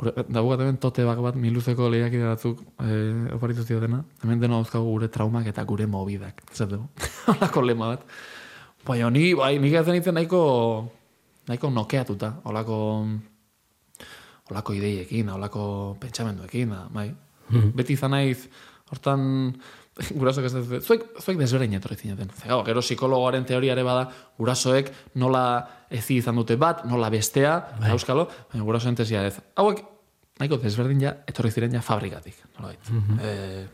gure 0.00 0.24
dabukat 0.28 0.62
hemen 0.64 0.78
tote 0.80 1.04
bak 1.04 1.20
bat 1.24 1.36
miluzeko 1.40 1.90
lehiakide 1.92 2.24
batzuk 2.30 2.62
e, 2.80 2.96
oparitu 3.36 3.66
ziotena, 3.66 4.02
hemen 4.24 4.40
dena 4.40 4.60
dauzkagu 4.60 4.88
gure 4.96 5.10
traumak 5.12 5.46
eta 5.52 5.64
gure 5.68 5.86
mobidak, 5.86 6.40
zer 6.52 6.70
dugu, 6.72 6.88
holako 7.34 7.64
lema 7.66 7.92
bat. 7.94 8.08
Baina 8.86 9.10
ni, 9.10 9.32
bai, 9.34 9.56
nik 9.58 9.74
ezen 9.74 9.96
nintzen 9.98 10.14
nahiko, 10.14 10.40
nahiko 11.48 11.70
nokeatuta, 11.74 12.36
holako, 12.46 12.78
holako 14.50 14.76
ideiekin, 14.78 15.32
holako 15.34 15.64
pentsamenduekin, 16.00 16.70
da, 16.70 16.84
bai. 16.94 17.08
Beti 17.50 17.94
izan 17.94 18.14
naiz, 18.14 18.46
hortan, 18.90 19.54
gurasoek 20.18 20.46
ez 20.48 20.52
dut, 20.54 20.84
zuek, 20.84 21.04
zuek 21.22 21.38
desberdin 21.40 21.78
etorri 21.78 21.96
zineten. 21.96 22.30
Ze, 22.36 22.48
gau, 22.50 22.60
gero 22.66 22.82
psikologoaren 22.84 23.46
teoriare 23.48 23.84
bada, 23.86 24.06
gurasoek 24.38 24.90
nola 25.22 25.44
ezi 25.90 26.20
izan 26.20 26.36
dute 26.36 26.58
bat, 26.60 26.84
nola 26.90 27.10
bestea, 27.12 27.56
bai. 27.80 27.92
euskalo, 27.94 28.26
baina 28.52 28.66
gurasoen 28.66 28.98
tesia 28.98 29.24
ez. 29.28 29.38
Hauek, 29.56 29.82
nahiko 30.40 30.60
desberdin 30.62 31.02
ja, 31.06 31.16
etorri 31.28 31.52
ziren 31.54 31.78
ja 31.78 31.82
fabrikatik. 31.84 32.38
Nola 32.58 32.74
eh, 33.24 33.66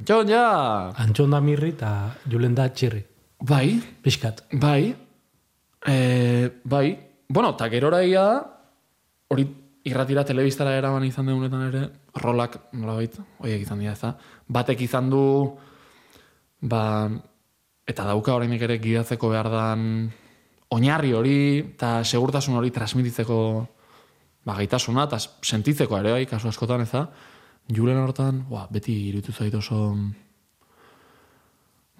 Antxon, 0.00 0.30
ja! 0.32 0.44
Antxon 1.04 1.34
da 1.34 1.40
mirri 1.44 1.74
eta 1.74 1.92
Julen 2.32 2.54
da 2.56 2.70
txirri. 2.72 3.02
Bai, 3.44 3.74
Piskat. 4.02 4.46
Bai, 4.56 4.94
e, 5.84 5.96
bai, 6.64 6.86
bueno, 7.28 7.50
eta 7.52 7.68
gerora 7.68 8.00
da, 8.06 8.26
hori 9.28 9.44
irratira 9.84 10.24
telebistara 10.24 10.76
eraman 10.78 11.04
izan 11.06 11.26
degunetan 11.26 11.66
ere, 11.68 11.82
rolak, 12.22 12.58
nolabait, 12.76 13.16
horiek 13.42 13.64
izan 13.64 13.82
dira, 13.82 13.94
ez 13.96 14.02
da? 14.02 14.12
Batek 14.52 14.84
izan 14.86 15.10
du, 15.10 15.22
ba, 16.62 16.82
eta 17.88 18.06
dauka 18.06 18.36
orainik 18.36 18.62
ere 18.62 18.78
gidatzeko 18.82 19.32
behar 19.32 19.50
dan 19.52 19.86
oinarri 20.72 21.12
hori, 21.18 21.38
eta 21.74 22.00
segurtasun 22.04 22.56
hori 22.60 22.70
transmititzeko 22.74 23.38
ba, 24.46 24.56
gaitasuna, 24.56 25.08
eta 25.10 25.18
sentitzeko 25.20 25.98
ere, 25.98 26.14
bai, 26.16 26.26
kasu 26.30 26.50
askotan, 26.50 26.86
ez 26.86 26.92
da? 26.92 27.06
Julen 27.72 27.98
hortan, 28.02 28.44
ba, 28.50 28.66
beti 28.70 28.94
irutu 29.10 29.34
zait 29.34 29.54
oso, 29.54 29.92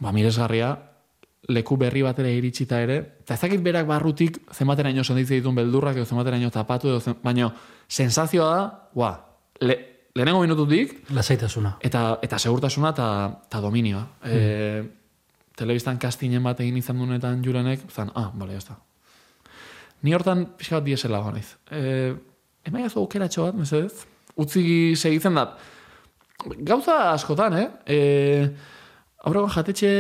ba, 0.03 0.15
miresgarria, 0.15 0.75
leku 1.49 1.77
berri 1.77 2.03
batera 2.07 2.31
iritsita 2.31 2.79
ere, 2.85 2.99
eta 3.25 3.35
ezakit 3.35 3.63
berak 3.63 3.87
barrutik 3.89 4.39
zenbateraino 4.55 5.03
sentitze 5.03 5.41
dituen 5.41 5.57
beldurrak 5.59 5.99
edo 5.99 6.07
zenbateraino 6.07 6.51
tapatu 6.55 6.89
edo 6.93 7.01
zen, 7.01 7.17
baino 7.23 7.51
sensazioa 7.89 8.51
da, 8.55 8.63
ua, 8.95 9.11
le, 9.61 9.79
lehenengo 10.15 10.43
minututik, 10.45 10.95
Lasaitasuna. 11.11 11.77
eta, 11.81 12.19
eta 12.23 12.39
segurtasuna 12.39 12.93
eta, 12.95 13.09
eta 13.49 13.61
dominioa. 13.61 14.05
E, 14.25 14.83
telebistan 15.59 15.99
kastinen 15.99 16.43
bat 16.43 16.61
egin 16.61 16.79
izan 16.79 17.03
dunetan 17.03 17.43
jurenek, 17.45 17.89
zan, 17.91 18.13
ah, 18.15 18.31
bale, 18.35 18.55
jazta. 18.55 18.79
Ni 20.03 20.15
hortan 20.15 20.47
pixka 20.59 20.79
bat 20.79 20.87
diesela 20.87 21.21
naiz. 21.33 21.57
E, 21.71 22.15
emaiazu 22.67 23.03
aukeratxo 23.03 23.49
bat, 23.49 23.59
mesedez? 23.59 24.07
Utzi 24.37 24.95
segitzen 24.97 25.35
da. 25.35 25.51
Gauza 26.67 27.13
askotan, 27.13 27.59
eh? 27.59 27.69
E, 27.87 27.99
aurreko 29.27 29.51
jatetxe 29.55 29.91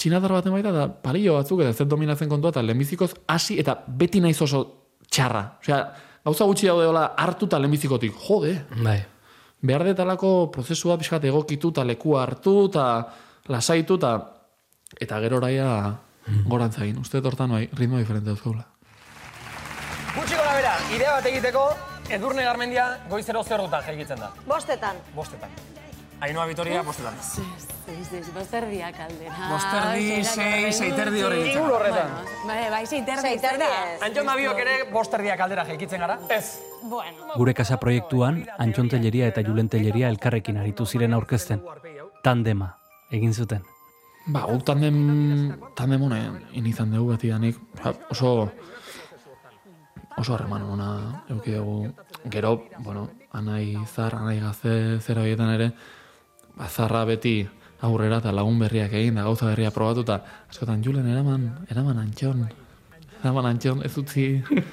txinatar 0.00 0.32
baten 0.32 0.54
baita, 0.54 0.72
da 0.72 0.86
palillo 0.88 1.36
batzuk, 1.36 1.60
eta 1.60 1.74
ez 1.74 1.78
dut 1.82 1.90
dominatzen 1.92 2.28
kontua, 2.30 2.54
eta 2.54 2.64
lehenbizikoz 2.64 3.12
hasi, 3.28 3.58
eta 3.60 3.76
beti 4.00 4.22
naiz 4.24 4.38
oso 4.40 4.62
txarra. 5.10 5.42
Osea, 5.60 5.80
gauza 6.24 6.48
gutxi 6.48 6.70
daude 6.70 6.88
hola 6.88 7.10
hartu 7.20 7.48
eta 7.50 7.60
lehenbizikotik, 7.60 8.16
jode, 8.26 8.54
Bai. 8.84 8.98
behar 9.60 9.84
detalako 9.84 10.50
prozesua 10.54 10.96
pixkat 10.98 11.24
egokitu 11.28 11.72
eta 11.74 11.84
lekua 11.84 12.22
hartu 12.24 12.54
eta 12.70 12.86
lasaitu 13.52 14.00
eta 14.00 14.14
eta 15.00 15.20
gero 15.20 15.36
oraia 15.36 15.68
gorantza 16.46 16.84
egin. 16.84 16.98
Uste 16.98 17.20
hortan 17.24 17.50
bai, 17.50 17.68
ritmo 17.76 17.98
diferente 17.98 18.30
dauzkaula. 18.30 18.66
Gutxi 20.16 20.34
gora 20.34 20.54
bera, 20.56 20.74
idea 20.94 21.12
bat 21.18 21.26
egiteko, 21.26 21.68
Edurne 22.10 22.42
Garmendia 22.42 22.86
goizero 23.08 23.44
zer 23.44 23.62
dutan 23.62 23.84
jaikitzen 23.86 24.18
da. 24.18 24.32
Bostetan. 24.46 24.96
Bostetan. 25.14 25.79
Ainhoa 26.20 26.44
Vitoria, 26.46 26.82
bostetan. 26.84 27.14
Bosterdiak 28.34 28.98
aldera. 29.00 29.36
Bosterdi, 29.48 30.24
sei, 30.24 30.72
seiterdi 30.72 31.22
hori. 31.24 31.38
Inguru 31.54 31.74
horretan. 31.78 32.12
Bai, 32.46 32.58
bai, 32.70 32.82
seiterdi. 32.86 33.24
Seiterdi 33.24 33.64
ez. 33.64 34.02
Antxon 34.04 34.28
da 34.28 34.34
biok 34.36 34.60
ere 34.60 34.74
bosterdiak 34.92 35.40
aldera 35.46 35.64
jaikitzen 35.70 36.04
gara. 36.04 36.18
Ez. 36.36 36.60
Bueno. 36.82 37.32
Gure 37.34 37.54
kasa 37.56 37.78
proiektuan, 37.80 38.42
Antxon 38.60 38.90
Telleria 38.92 39.30
eta 39.32 39.44
Julen 39.46 39.70
Telleria 39.72 40.10
elkarrekin 40.12 40.60
aritu 40.60 40.84
ziren 40.86 41.16
aurkezten. 41.16 41.62
Tandema, 42.22 42.74
egin 43.10 43.32
zuten. 43.32 43.64
Ba, 44.28 44.44
guk 44.50 44.66
tandem, 44.68 44.98
tandem 45.74 46.04
honen 46.04 46.36
inizan 46.60 46.92
dugu 46.92 47.14
beti 47.14 47.30
danik, 47.32 47.56
ba, 47.80 47.94
oso 48.12 48.50
oso 50.20 50.34
harreman 50.34 50.68
ona 50.68 50.90
euki 51.32 51.56
dugu. 51.56 51.94
Gero, 52.28 52.52
bueno, 52.84 53.08
anai 53.32 53.78
zar, 53.86 54.18
anai 54.20 54.36
gaze 54.42 55.00
zera 55.00 55.24
horietan 55.24 55.54
ere, 55.54 55.70
ba, 56.60 56.68
zarra 56.68 57.06
beti 57.08 57.40
aurrera 57.80 58.20
eta 58.20 58.32
lagun 58.36 58.58
berriak 58.60 58.92
egin 58.92 59.16
da 59.16 59.24
gauza 59.24 59.48
berria 59.48 59.72
probatu 59.72 60.04
eta 60.04 60.20
askotan 60.50 60.82
julen 60.84 61.08
eraman, 61.08 61.46
eraman 61.72 62.02
antxon. 62.02 62.44
Eta 63.20 63.32
man, 63.36 63.48
antxon, 63.50 63.82
ez 63.84 63.92
utzi, 64.00 64.26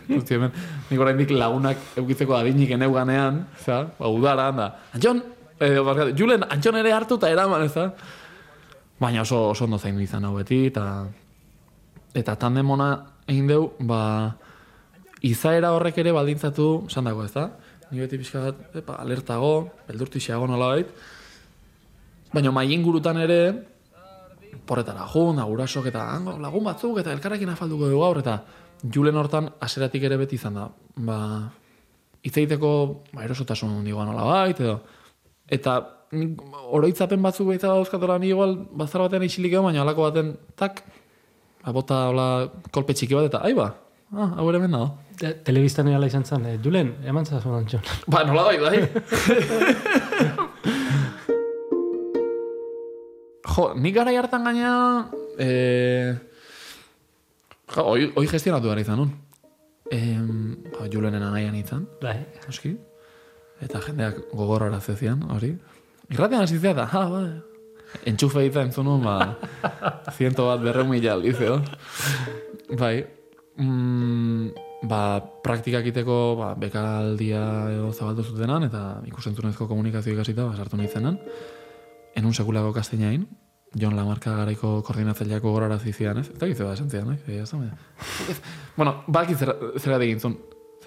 ez 0.09 0.17
utzi 0.19 0.35
hemen. 0.35 0.51
Nik 0.89 1.01
oraindik 1.03 1.31
lagunak 1.35 1.99
eukitzeko 1.99 2.35
adinik 2.37 2.71
eneuganean, 2.75 3.41
za, 3.63 3.85
ba, 3.99 4.11
udara, 4.11 4.49
da. 4.55 4.67
Antxon, 4.95 5.21
eh, 5.59 5.75
barkatu, 5.83 6.15
Julen, 6.19 6.43
antxon 6.47 6.79
ere 6.79 6.93
hartu 6.95 7.19
eta 7.19 7.31
eraman, 7.31 7.63
ez 7.67 7.73
da? 7.75 7.89
Baina 8.99 9.23
oso, 9.23 9.49
oso 9.51 9.67
ondo 9.67 9.79
zain 9.79 9.99
izan 10.01 10.25
hau 10.25 10.35
beti, 10.39 10.65
eta 10.71 10.85
eta 12.17 12.35
tandemona 12.39 12.89
egin 13.27 13.51
deu, 13.51 13.63
ba, 13.79 14.01
izaera 15.27 15.73
horrek 15.75 15.99
ere 16.03 16.15
baldintzatu, 16.15 16.87
esan 16.87 17.07
dago, 17.11 17.27
ez 17.27 17.35
da? 17.35 17.49
Ni 17.91 17.99
beti 18.03 18.19
pixka 18.19 18.47
bat, 18.47 18.63
epa, 18.81 18.97
alertago, 19.03 19.53
beldurtixeago 19.87 20.47
nola 20.49 20.73
bait. 20.75 20.97
Baina 22.33 22.51
mai 22.51 22.67
ingurutan 22.75 23.17
ere, 23.23 23.41
porretara 24.67 25.05
jun, 25.11 25.39
agurasok 25.39 25.87
eta 25.91 26.03
hango, 26.13 26.35
lagun 26.43 26.65
batzuk 26.67 26.99
eta 27.01 27.13
elkarrekin 27.15 27.49
afalduko 27.53 27.87
dugu 27.87 28.03
gaur, 28.03 28.19
eta 28.23 28.37
julen 28.83 29.17
hortan 29.17 29.49
aseratik 29.63 30.03
ere 30.09 30.17
beti 30.19 30.35
izan 30.35 30.59
da. 30.59 30.67
Ba, 31.07 31.17
itzeiteko 32.27 32.71
ba, 33.13 33.23
erosotasun 33.23 33.79
nola 33.83 34.27
bait, 34.31 34.59
edo. 34.59 34.79
Eta 35.47 35.79
oroitzapen 36.75 37.21
batzuk 37.23 37.47
behitza 37.51 37.67
dauzkatola 37.71 38.17
ni 38.19 38.29
igual 38.31 38.55
bazar 38.71 39.01
batean 39.01 39.23
isilik 39.23 39.53
edo, 39.53 39.63
baina 39.63 39.81
alako 39.81 40.09
baten, 40.09 40.35
tak, 40.55 40.83
ba, 41.63 41.71
bota 41.71 42.07
hola 42.11 42.27
kolpe 42.71 42.93
txiki 42.93 43.15
bat, 43.15 43.31
eta 43.31 43.43
aiba, 43.47 43.73
ah, 44.13 44.33
hau 44.37 44.49
ere 44.51 44.67
dago. 44.67 44.89
Te, 45.17 45.33
telebistan 45.47 45.87
egala 45.89 46.05
izan 46.11 46.25
zen, 46.25 46.45
eh, 46.45 46.59
Julen, 46.61 46.93
eman 47.03 47.25
zazun 47.25 47.55
antxon. 47.57 47.81
Ba, 48.07 48.23
nola 48.27 48.43
bai, 48.51 48.57
bai. 48.61 48.77
jo, 53.57 53.71
nik 53.75 53.95
gara 53.95 54.13
hartan 54.13 54.45
gaina... 54.45 54.73
Eh, 55.41 56.13
jo, 57.73 57.83
hoi, 57.83 58.11
hoi 58.15 58.27
gestionatu 58.29 58.69
gara 58.69 58.83
izan 58.83 59.01
nun. 59.01 59.15
Eh, 59.91 60.17
jo, 60.75 60.87
Julenen 60.93 61.23
anaian 61.23 61.55
izan, 61.55 61.87
Bai. 62.01 62.19
oski. 62.49 62.75
Eta 63.63 63.81
jendeak 63.81 64.19
gogorrara 64.33 64.79
zezian, 64.79 65.23
hori. 65.33 65.55
Irratean 66.13 66.45
hasi 66.45 66.59
zea 66.59 66.75
da, 66.77 66.85
ha, 66.91 67.03
ba. 67.09 67.23
Entxufe 68.05 68.43
izan 68.45 68.69
entzun 68.69 68.85
nun, 68.85 69.03
ba, 69.03 69.35
ziento 70.17 70.45
bat 70.47 70.61
berreun 70.61 70.89
mila 70.91 71.15
aldiz. 71.15 71.37
Bai, 72.77 72.95
mm, 73.57 74.51
ba, 74.91 75.01
praktikak 75.43 75.87
iteko 75.89 76.35
ba, 76.39 76.51
bekaldia 76.59 77.41
edo 77.73 77.91
zabaldu 77.93 78.27
zutenan, 78.27 78.67
eta 78.67 79.01
ikusentzunezko 79.07 79.69
komunikazio 79.71 80.13
ikasita, 80.13 80.45
ba, 80.45 80.55
sartu 80.55 80.77
nintzenen. 80.77 81.17
Enun 82.17 82.33
sekulako 82.33 82.73
kasteinain, 82.75 83.25
Jon 83.75 83.95
Lamarka 83.95 84.31
garaiko 84.37 84.81
koordinatzaileako 84.87 85.51
gorara 85.51 85.77
zizian, 85.79 86.21
ez? 86.21 86.29
Eta 86.31 86.47
gizu 86.47 86.63
da, 86.63 86.73
esan 86.73 86.89
zian, 86.89 87.11
eh? 87.13 87.73
Ez, 88.31 88.37
bueno, 88.77 89.03
baki 89.07 89.35
zera, 89.35 89.55
zera 89.77 89.99
digintzun. 89.99 90.37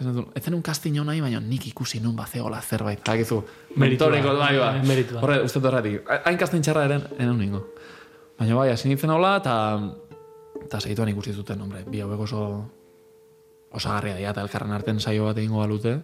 Ez 0.00 0.42
zen 0.42 0.54
un 0.54 0.62
kastin 0.62 0.94
nahi, 1.04 1.20
baina 1.20 1.40
nik 1.40 1.66
ikusi 1.68 2.00
nun 2.00 2.16
bazeola 2.16 2.60
zerbait. 2.62 3.00
Eta 3.00 3.16
gizu, 3.20 3.42
mentoreko, 3.76 4.34
bai, 4.38 4.56
ba. 4.58 4.72
meritua. 4.86 5.20
Horre, 5.20 5.42
uste 5.44 5.60
horretik. 5.60 6.08
Hain 6.24 6.38
kastin 6.38 6.62
txarra 6.62 6.86
eren, 6.88 7.04
enen 7.18 7.36
ningo. 7.38 7.66
Baina 8.38 8.56
bai, 8.56 8.70
hasi 8.72 8.88
nintzen 8.88 9.10
hola, 9.12 9.36
eta 9.42 9.56
eta 10.64 10.80
segituan 10.80 11.10
ikusi 11.12 11.34
zuten, 11.34 11.60
hombre, 11.60 11.84
bi 11.84 12.00
hauek 12.00 12.20
oso 12.24 12.42
osagarria 13.76 14.16
dira, 14.16 14.32
eta 14.32 14.42
elkarren 14.46 14.72
arten 14.72 15.00
saio 15.00 15.26
bat 15.28 15.38
egingo 15.38 15.60
balute, 15.60 15.98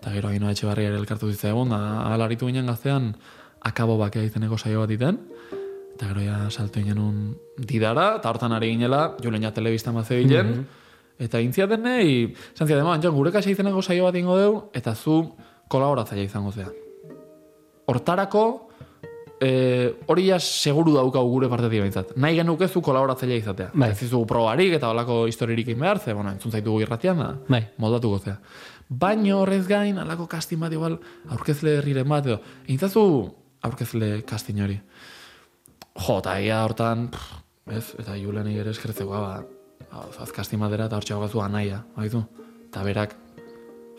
eta 0.00 0.12
gero 0.12 0.28
agino 0.28 0.50
etxe 0.50 0.66
barri 0.68 0.84
ere 0.88 1.00
elkartu 1.00 1.30
zitzaigun, 1.32 1.72
da 1.72 1.80
alaritu 2.12 2.48
ginen 2.50 2.68
gaztean, 2.68 3.14
akabo 3.60 3.96
bakea 4.00 4.24
izeneko 4.26 4.58
saio 4.58 4.84
bat 4.84 4.92
iten, 4.94 5.18
eta 6.00 6.14
gero 6.14 6.22
ja 6.24 6.50
salto 6.50 6.80
ginen 6.80 6.98
un 6.98 7.16
didara, 7.58 8.14
eta 8.16 8.30
hortan 8.30 8.54
ari 8.56 8.70
ginela, 8.72 9.16
julen 9.20 9.42
ja 9.44 9.50
telebistan 9.52 9.94
bat 9.98 10.08
zebilen, 10.08 10.62
eta 11.20 11.40
intzia 11.44 11.66
denei, 11.68 12.32
esan 12.54 12.66
zia 12.66 12.78
dema, 12.78 12.96
Jon, 13.02 13.12
gure 13.12 13.28
kaxa 13.34 13.50
izeneko 13.52 13.82
saio 13.82 14.06
bat 14.06 14.16
ingo 14.16 14.38
deu, 14.38 14.54
eta 14.72 14.94
zu 14.94 15.34
kolaboratzaile 15.68 16.24
izango 16.24 16.54
zea. 16.56 16.70
Hortarako, 17.92 18.44
eh, 19.44 19.92
hori 20.06 20.24
ja 20.30 20.38
seguru 20.40 20.94
daukau 20.94 21.26
gure 21.28 21.50
partetik 21.52 21.84
behintzat. 21.84 22.16
Nahi 22.16 22.38
genuke 22.40 22.68
zu 22.68 22.80
kolaboratzailea 22.80 23.42
izatea. 23.42 23.70
Bai. 23.74 23.90
Ez 23.90 24.00
dizugu 24.00 24.24
probarik 24.26 24.72
eta 24.78 24.88
olako 24.94 25.26
historirik 25.28 25.68
egin 25.68 25.84
behar, 25.84 26.00
ze, 26.00 26.14
bueno, 26.14 26.32
entzun 26.32 26.52
zaitugu 26.52 26.80
irratian 26.80 27.18
da, 27.18 27.34
Bai. 27.48 27.66
moldatuko 27.76 28.22
zea. 28.24 28.38
Baino 28.88 29.42
horrez 29.42 29.66
gain, 29.68 29.98
alako 29.98 30.26
kastin 30.26 30.60
bat 30.60 30.72
igual, 30.72 30.96
aurkezle 31.28 31.76
herriren 31.82 32.08
bat, 32.08 32.24
edo, 32.26 32.40
egintzazu 32.64 33.04
aurkezle 33.60 34.22
kastin 34.24 34.64
hori. 34.64 34.80
Jo, 36.00 36.18
eta 36.18 36.38
ia 36.40 36.62
hortan, 36.64 37.08
pff, 37.12 37.40
ez, 37.76 37.86
eta 38.00 38.16
Julen 38.16 38.48
ere 38.48 38.72
eskertzeko, 38.72 39.10
ba, 39.12 39.42
az 40.22 40.30
kastin 40.32 40.60
batera 40.62 40.86
eta 40.88 40.96
hortxe 40.96 41.18
gazu 41.20 41.42
anaia, 41.44 41.82
baitu? 41.96 42.22
Eta 42.68 42.84
berak 42.86 43.16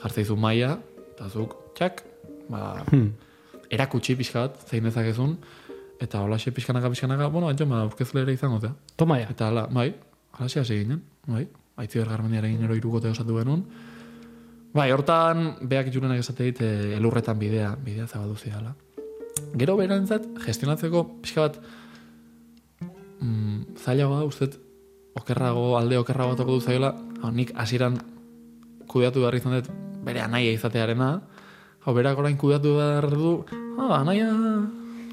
jartzeizu 0.01 0.37
maia, 0.39 0.77
eta 1.11 1.29
zuk, 1.29 1.53
txak, 1.77 2.01
ba, 2.49 2.81
erakutsi 3.75 4.15
pixka 4.17 4.47
bat, 4.47 4.57
zein 4.67 4.87
dezakezun, 4.89 5.35
eta 6.01 6.23
holaxe 6.25 6.53
pixkanaka, 6.55 6.89
pixkanaka, 6.89 7.29
bueno, 7.29 7.51
antxo, 7.51 7.67
ba, 7.69 7.83
aurkezle 7.85 8.25
ere 8.25 8.33
izango 8.33 8.59
zea. 8.63 8.73
Toma 8.97 9.19
ya. 9.21 9.29
Eta 9.35 9.51
ala, 9.53 9.67
bai, 9.69 9.91
halaxe 10.39 10.63
hasi 10.63 10.79
ginen, 10.81 11.03
bai, 11.27 11.45
aitzi 11.83 12.01
bergarmendiarekin 12.01 12.65
ero 12.65 12.77
irukote 12.77 13.11
osatu 13.13 13.37
genuen. 13.37 13.61
Bai, 14.73 14.87
hortan, 14.95 15.51
beak 15.69 15.91
jurenak 15.93 16.23
esate 16.23 16.49
dit, 16.49 16.63
eh, 16.65 16.95
elurretan 16.97 17.37
bidea, 17.37 17.75
bidea 17.85 18.07
zabaldu 18.07 18.39
zidala. 18.39 18.73
Gero 19.59 19.75
berantzat, 19.77 20.25
gestionatzeko 20.45 21.03
pixka 21.21 21.45
bat, 21.45 21.61
mm, 23.21 23.77
zailagoa 23.77 24.19
da, 24.19 24.25
uste, 24.25 24.49
okerrago, 25.17 25.77
alde 25.77 25.99
okerrago 25.99 26.35
batoko 26.35 26.57
du 26.57 26.65
zaila, 26.65 26.91
hau, 27.21 27.31
nik 27.35 27.53
hasieran 27.55 27.99
kudeatu 28.91 29.23
behar 29.23 29.37
izan 29.37 29.57
dut, 29.59 29.71
bere 30.05 30.23
anaia 30.23 30.51
izatearena, 30.55 31.11
hau, 31.85 31.95
berak 31.95 32.19
orain 32.19 32.37
kudeatu 32.39 32.75
behar 32.79 33.09
du, 33.13 33.33
ah, 33.77 34.01
anaia, 34.01 34.29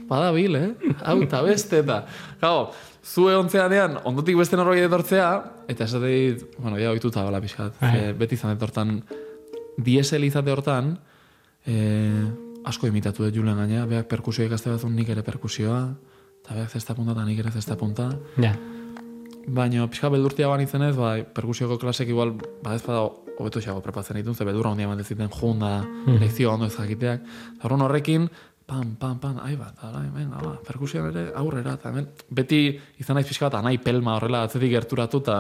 badabil, 0.09 0.57
eh? 0.57 0.93
Hau, 1.05 1.19
eta 1.25 1.43
beste, 1.45 1.83
eta, 1.85 2.03
gau, 2.41 2.71
zu 3.05 3.29
egontzeanean, 3.31 4.01
ondotik 4.09 4.39
beste 4.39 4.59
norbait 4.59 4.85
etortzea, 4.87 5.29
eta 5.71 5.87
esate 5.87 6.13
dit, 6.13 6.45
bueno, 6.59 6.79
ja, 6.81 6.93
oituta 6.95 7.25
bala 7.27 7.41
pixkat, 7.45 7.77
Bai. 7.81 7.93
ze 7.93 8.13
beti 8.19 8.39
izan 8.39 8.57
dut 8.57 8.69
hortan, 8.69 8.99
diesel 9.77 10.25
izate 10.27 10.53
hortan, 10.53 10.97
eh, 11.67 12.25
asko 12.69 12.89
imitatu 12.89 13.25
dut 13.25 13.37
Julen 13.37 13.57
gaina, 13.57 13.87
beak 13.89 14.09
perkusio 14.11 14.45
ikaste 14.45 14.71
batzun 14.73 14.97
nik 14.97 15.09
ere 15.15 15.23
perkusioa, 15.25 15.83
eta 16.49 16.57
beak 16.57 16.73
zesta 16.73 16.95
punta 16.97 17.13
eta 17.13 17.25
nik 17.29 17.39
ere 17.45 17.51
zesta 17.53 17.77
punta, 17.77 18.09
Ja. 18.41 18.55
Baina 19.49 19.87
pixka 19.89 20.09
beldurtia 20.13 20.49
ban 20.49 20.61
izenez, 20.61 20.95
bai, 20.97 21.25
perkusioko 21.25 21.79
klasek 21.81 22.09
igual, 22.09 22.35
ba 22.63 22.75
ez 22.75 22.83
bada 22.85 23.07
hobeto 23.39 23.61
xago 23.61 23.81
prepatzen 23.81 24.17
ditun, 24.17 24.35
ze 24.35 24.45
beldurra 24.45 24.71
hondia 24.71 24.85
ematen 24.85 25.05
ziten 25.05 25.31
jun 25.33 25.59
da, 25.59 25.85
lekzioa 26.21 26.55
ondo 26.55 26.67
ez 26.67 26.77
jakiteak. 26.77 27.23
Horren 27.63 27.81
horrekin, 27.81 28.29
pam, 28.67 28.97
pam, 29.01 29.19
pam, 29.19 29.39
ai 29.45 29.57
bat, 29.57 29.77
ara, 29.83 30.03
venga, 30.13 30.41
ba, 30.43 30.57
perkusioan 30.67 31.09
ere 31.13 31.31
aurrera, 31.35 31.79
eta 31.81 31.89
hemen, 31.89 32.09
beti 32.29 32.79
izan 33.01 33.17
naiz 33.17 33.27
pixka 33.29 33.49
bat, 33.49 33.61
anai 33.61 33.79
pelma 33.79 34.17
horrela 34.17 34.43
atzetik 34.45 34.73
gerturatu, 34.73 35.23
eta, 35.25 35.39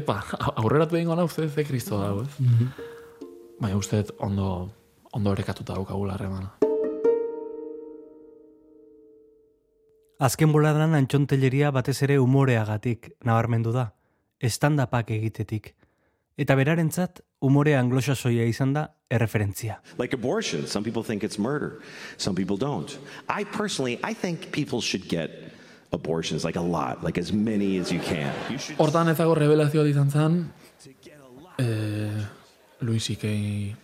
epa, 0.00 0.22
aurreratu 0.62 0.96
egingo 0.96 1.16
nau, 1.16 1.28
ze, 1.28 1.48
ze 1.48 1.64
kristo 1.68 2.00
dago, 2.00 2.24
ez? 2.24 2.32
Baina 3.60 3.76
uste 3.76 4.04
ondo, 4.24 4.70
ondo 5.12 5.36
erekatuta 5.36 5.74
daukagula 5.74 6.16
harremana. 6.16 6.67
Azken 10.18 10.50
boladan 10.50 10.96
antxontelleria 10.98 11.68
batez 11.70 12.00
ere 12.02 12.16
umoreagatik 12.18 13.12
nabarmendu 13.22 13.70
da, 13.70 13.84
estandapak 14.42 15.12
egitetik. 15.14 15.76
Eta 16.38 16.56
berarentzat, 16.58 17.20
umore 17.38 17.76
anglosasoia 17.78 18.48
izan 18.50 18.72
da 18.74 18.88
erreferentzia. 19.14 19.78
Like 19.96 20.16
abortion, 20.18 20.66
some 20.66 20.82
people 20.82 21.04
think 21.04 21.22
it's 21.22 21.38
murder, 21.38 21.78
some 22.16 22.34
people 22.34 22.58
don't. 22.58 22.98
I 23.28 23.44
personally, 23.44 24.00
I 24.02 24.12
think 24.12 24.50
people 24.50 24.80
should 24.80 25.06
get 25.08 25.54
abortions, 25.92 26.42
like 26.44 26.58
a 26.58 26.66
lot, 26.66 27.04
like 27.04 27.16
as 27.16 27.32
many 27.32 27.78
as 27.78 27.92
you 27.92 28.00
can. 28.00 28.34
You 28.50 28.58
should 28.58 28.76
Hortan 28.76 29.14
ezago 29.14 29.38
revelazioa 29.38 29.86
izan 29.86 30.10
zen, 30.10 30.38
eh, 31.62 32.26
Luis 32.82 33.06
Ikei 33.14 33.74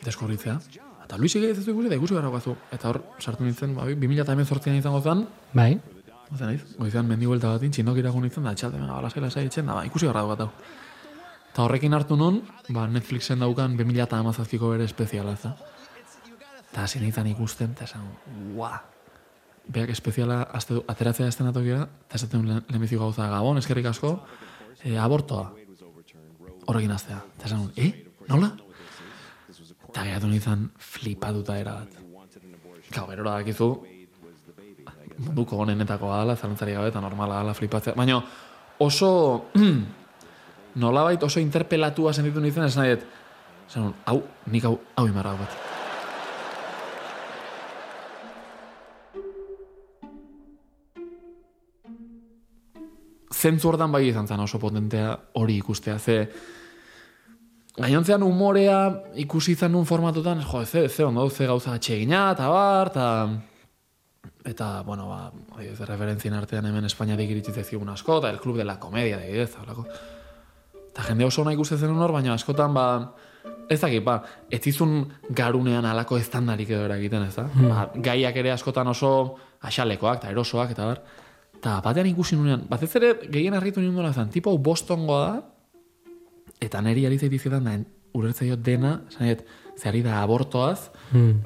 deskorritzea. 0.00 0.87
Eta 1.08 1.16
Luis 1.16 1.32
ez 1.36 1.64
du 1.64 1.72
ikusi, 1.72 1.88
da 1.88 1.96
ikusi 1.96 2.12
gara 2.12 2.28
gazu. 2.28 2.52
Eta 2.68 2.90
hor, 2.90 2.98
sartu 3.18 3.46
nintzen, 3.46 3.70
ba, 3.72 3.86
2018an 3.88 4.74
izango 4.76 5.00
zen, 5.00 5.22
Bai? 5.56 5.78
Ozen 6.28 6.50
naiz, 6.50 6.60
goizean 6.76 7.08
mendi 7.08 7.24
buelta 7.24 7.54
batin, 7.54 7.72
txindok 7.72 7.96
iragun 8.02 8.26
nintzen, 8.26 8.44
da 8.44 8.52
txalde, 8.52 8.76
venga, 8.76 8.98
lasai 9.00 9.22
lasai 9.24 9.46
etxen, 9.48 9.64
da, 9.64 9.78
ba, 9.78 9.86
ikusi 9.88 10.04
gara 10.04 10.26
bat 10.28 10.42
hau. 10.44 10.50
Eta 11.48 11.64
horrekin 11.64 11.96
hartu 11.96 12.20
nun, 12.20 12.42
ba, 12.76 12.84
Netflixen 12.92 13.40
daukan 13.40 13.78
2017ko 13.80 14.74
bere 14.74 14.84
espeziala, 14.84 15.32
ez 15.32 15.46
da. 15.46 15.54
Eta 16.66 16.84
hasi 16.84 17.00
nintzen 17.00 17.32
ikusten, 17.32 17.72
eta 17.72 17.88
esan, 17.88 18.04
ua, 18.52 18.74
beak 19.64 19.96
espeziala 19.96 20.42
azte, 20.60 20.82
ateratzea 20.92 21.32
estenatokia, 21.32 21.88
eta 22.04 22.20
esaten 22.20 22.44
lehen 22.52 22.64
lehenbizi 22.68 23.00
gauza, 23.00 23.32
gabon, 23.32 23.64
eskerrik 23.64 23.88
asko, 23.94 24.18
e, 24.84 24.98
abortoa. 25.00 25.54
Horrekin 26.68 26.92
aztea. 26.92 27.24
Eta 27.38 27.48
esan, 27.48 27.70
eh? 27.80 27.94
Nola? 28.28 28.52
Eta 29.88 30.04
geratu 30.04 30.28
nintzen 30.28 30.68
flipatuta 30.78 31.56
era 31.58 31.78
bat. 31.80 31.94
Kau, 32.92 33.06
gerora 33.08 33.38
dakizu, 33.40 33.68
munduko 35.24 35.58
honenetako 35.64 36.12
ala, 36.12 36.36
zalantzari 36.36 36.76
gabe, 36.76 36.90
eta 36.92 37.00
normala 37.00 37.40
ala 37.40 37.54
flipatzea. 37.56 37.94
Baina 37.96 38.20
oso, 38.84 39.10
nolabait 40.82 41.22
oso 41.22 41.40
interpelatua 41.40 42.12
sentitu 42.12 42.40
nintzen, 42.40 42.68
ez 42.68 42.76
nahi, 42.76 42.98
esan, 43.68 43.90
hau, 44.06 44.20
nik 44.52 44.68
hau, 44.68 44.76
hau 44.96 45.08
imarra 45.08 45.34
bat. 45.40 45.58
Zentzu 53.38 53.68
hortan 53.70 53.92
bai 53.94 54.08
izan 54.08 54.26
zen 54.26 54.40
oso 54.42 54.58
potentea 54.58 55.12
hori 55.38 55.60
ikustea, 55.60 55.98
ze 55.98 56.16
gainontzean 57.78 58.22
umorea 58.26 58.78
ikusi 59.22 59.54
izan 59.54 59.72
nun 59.72 59.86
formatutan, 59.86 60.42
jo, 60.42 60.64
ze, 60.66 60.88
ze 60.88 61.04
ondo, 61.04 61.28
ze 61.30 61.46
gauza 61.46 61.74
atxegina, 61.74 62.32
eta 62.32 62.48
bar, 62.48 62.90
eta 62.90 63.06
eta, 64.48 64.82
bueno, 64.82 65.08
ba, 65.08 65.32
adibidez, 65.56 65.80
referentzien 65.86 66.34
artean 66.34 66.66
hemen 66.66 66.88
Espainiatik 66.88 67.30
iritsi 67.30 67.52
zaizkigun 67.52 67.88
asko, 67.92 68.18
eta 68.18 68.30
el 68.30 68.40
club 68.40 68.56
de 68.56 68.64
la 68.64 68.78
comedia, 68.80 69.18
adibidez, 69.18 69.54
holako. 69.60 69.84
Eta 70.88 71.04
jende 71.10 71.26
oso 71.26 71.42
ona 71.42 71.52
ikusten 71.52 71.78
zen 71.78 71.96
hor, 71.96 72.12
baina 72.12 72.32
askotan, 72.34 72.74
ba, 72.74 72.86
ez 73.68 73.80
dakit, 73.80 74.02
ba, 74.04 74.22
ez 74.50 74.62
izun 74.66 75.12
garunean 75.28 75.84
alako 75.86 76.18
estandarik 76.18 76.70
edo 76.70 76.86
eragiten, 76.88 77.28
ez 77.28 77.36
da? 77.36 77.46
Ba, 77.54 77.88
gaiak 77.94 78.40
ere 78.40 78.54
askotan 78.54 78.88
oso 78.88 79.12
axalekoak, 79.60 80.22
eta 80.22 80.32
erosoak, 80.32 80.72
eta 80.74 80.88
bar. 80.88 81.04
Eta 81.58 81.78
batean 81.84 82.08
ikusi 82.08 82.38
nunean, 82.38 82.64
batez 82.70 82.90
ere 82.96 83.14
gehien 83.28 83.54
harritu 83.54 83.82
nien 83.82 83.94
duela 83.94 84.14
zen, 84.14 84.30
tipo 84.34 84.56
bostongoa 84.58 85.22
da, 85.26 85.38
eta 86.60 86.80
neri 86.82 87.06
ari 87.06 87.18
zaitizietan 87.18 87.64
da, 87.64 87.76
ulertzaio 88.14 88.56
dena, 88.56 89.02
dut, 89.18 89.44
ze 89.78 89.88
ari 89.88 90.02
da 90.02 90.22
abortoaz, 90.22 90.90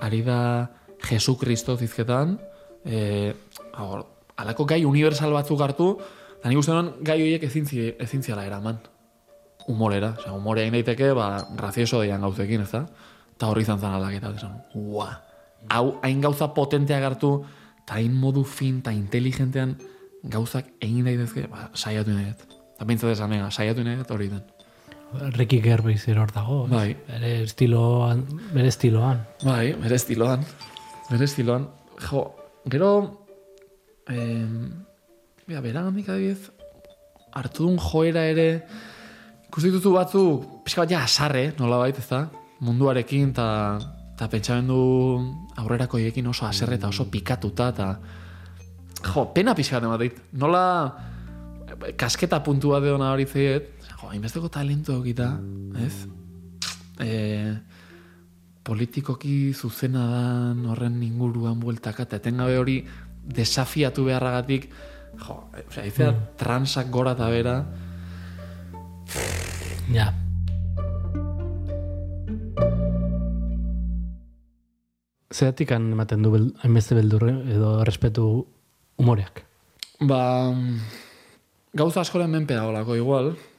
ari 0.00 0.22
da 0.22 0.70
Jesu 1.08 1.36
Kristo 1.38 1.76
zizketan, 1.76 2.38
e, 2.84 3.34
agor, 3.74 4.06
alako 4.36 4.64
gai 4.66 4.84
universal 4.84 5.32
batzuk 5.32 5.60
hartu, 5.60 5.98
eta 6.38 6.48
nik 6.48 6.58
uste 6.58 6.72
gai 7.02 7.20
horiek 7.20 7.42
ezin, 7.44 7.66
zi- 7.66 7.94
ezin 8.00 8.22
ziala 8.22 8.46
eraman. 8.46 8.78
Humorera, 9.68 10.16
osea, 10.18 10.32
humorea 10.32 10.70
daiteke, 10.70 11.12
ba, 11.14 11.46
grazioso 11.56 12.00
deian 12.00 12.20
gauzekin, 12.20 12.62
ez 12.64 12.70
da? 12.72 12.86
Eta 13.36 13.46
horri 13.50 13.62
izan 13.62 13.78
zen 13.78 13.90
aldaketa, 13.94 14.32
esan, 14.34 14.56
ua, 14.74 15.10
hau 15.70 15.98
hain 16.02 16.20
gauza 16.20 16.48
potenteak 16.54 17.04
hartu, 17.04 17.44
eta 17.84 17.94
hain 18.00 18.14
modu 18.14 18.42
fin, 18.44 18.80
eta 18.82 18.90
inteligentean 18.92 19.76
gauzak 20.24 20.66
egin 20.80 21.04
daitezke, 21.06 21.46
ba, 21.50 21.68
saiatu 21.74 22.10
nahi 22.10 22.32
dut. 22.32 22.58
Eta 22.74 22.84
bintzat 22.88 23.12
esan 23.14 23.36
saiatu 23.50 23.84
nahi 23.86 23.96
dut 24.02 24.10
hori 24.10 24.28
den. 24.32 24.42
Ricky 25.36 25.60
Gervais 25.60 26.06
hor 26.08 26.32
dago. 26.32 26.66
Bai. 26.68 26.96
Bere 27.08 27.42
estiloan, 27.42 28.24
bere 28.52 28.68
estiloan. 28.68 29.20
Bai, 29.44 29.72
bere 29.82 29.96
estiloan. 29.96 30.44
Bere 31.10 31.24
estiloan. 31.24 31.68
Jo, 32.08 32.24
gero... 32.66 32.90
Eh, 34.08 34.46
bera, 35.46 35.60
bera 35.60 35.82
gandik 35.86 36.08
adibidez, 36.08 36.50
hartu 37.32 37.66
duen 37.66 37.78
joera 37.80 38.24
ere, 38.28 38.46
ikusi 39.48 39.70
dituzu 39.70 39.92
batzuk, 39.94 40.48
pixka 40.66 40.84
bat 40.84 40.94
ja 40.94 41.02
asarre, 41.04 41.52
nola 41.58 41.86
ez 41.88 42.08
da? 42.08 42.26
Munduarekin, 42.60 43.30
eta 43.30 43.78
eta 44.12 44.28
pentsamendu 44.28 44.78
aurrerako 45.58 45.98
hiekin 45.98 46.26
oso 46.30 46.46
aserre 46.46 46.76
eta 46.76 46.88
oso 46.88 47.08
pikatuta, 47.10 47.68
eta 47.68 47.88
jo, 49.12 49.26
pena 49.34 49.54
pixka 49.54 49.80
bat 49.80 49.88
ematit. 49.88 50.20
Nola 50.32 50.64
kasketa 51.96 52.42
puntua 52.42 52.80
de 52.80 52.92
hona 52.92 53.12
hori 53.12 53.26
zeiet, 53.26 53.81
jo, 54.02 54.10
hainbesteko 54.10 54.50
talentu 54.50 54.96
okita, 54.98 55.30
ez? 55.78 55.94
Eh, 57.00 57.54
politikoki 58.62 59.54
zuzena 59.54 60.04
dan 60.10 60.66
horren 60.66 61.00
inguruan 61.02 61.62
bueltaka, 61.62 62.02
eta 62.02 62.18
etengabe 62.18 62.58
hori 62.58 62.82
desafiatu 63.22 64.04
beharragatik, 64.10 64.68
jo, 65.22 65.38
e, 65.54 65.64
osea, 65.68 65.86
izea 65.86 66.12
transak 66.36 66.90
gora 66.90 67.14
eta 67.14 67.30
bera, 67.30 67.56
Ja. 69.92 70.12
Zeratik 75.32 75.72
ematen 75.74 76.22
du 76.24 76.30
bel, 76.32 76.50
hainbeste 76.62 76.96
beldurre 76.96 77.32
edo 77.52 77.82
respetu 77.84 78.46
umoreak. 79.00 79.44
ba, 80.02 80.52
gauza 81.72 82.02
askoren 82.02 82.30
menpe 82.30 82.54
dagoelako 82.54 82.96
igual, 82.96 83.32
izan 83.32 83.51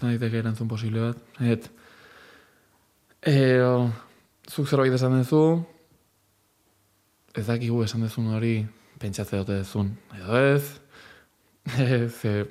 daiteke 0.00 0.40
erantzun 0.40 0.68
posible 0.68 1.10
bat, 1.10 1.20
et, 1.40 1.68
e, 3.26 3.36
zuk 4.50 4.68
zerbait 4.68 4.94
esan 4.94 5.18
duzu, 5.18 5.44
ez 7.34 7.46
dakigu 7.46 7.82
esan 7.84 8.04
duzun 8.06 8.32
hori 8.36 8.56
pentsatze 9.02 9.40
dute 9.42 9.60
duzun, 9.62 9.94
edo 10.18 10.40
ez, 10.40 10.64
ez, 11.86 12.14
e, 12.28 12.44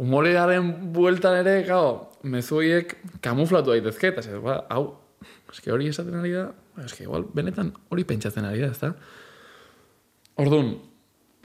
humorearen 0.00 0.70
bueltan 0.94 1.40
ere, 1.42 1.60
gau, 1.68 2.10
mezu 2.22 2.60
horiek 2.60 2.96
kamuflatu 3.24 3.74
daitezke, 3.74 4.14
eta 4.14 4.42
ba, 4.42 4.60
hau, 4.72 4.84
eske 5.52 5.72
hori 5.72 5.90
esaten 5.90 6.16
ari 6.20 6.32
da, 6.36 6.48
eske 6.84 7.04
igual, 7.04 7.26
benetan 7.36 7.74
hori 7.92 8.06
pentsatzen 8.08 8.46
ari 8.48 8.62
da, 8.64 8.70
ezta? 8.72 8.94
Orduan, 10.40 10.72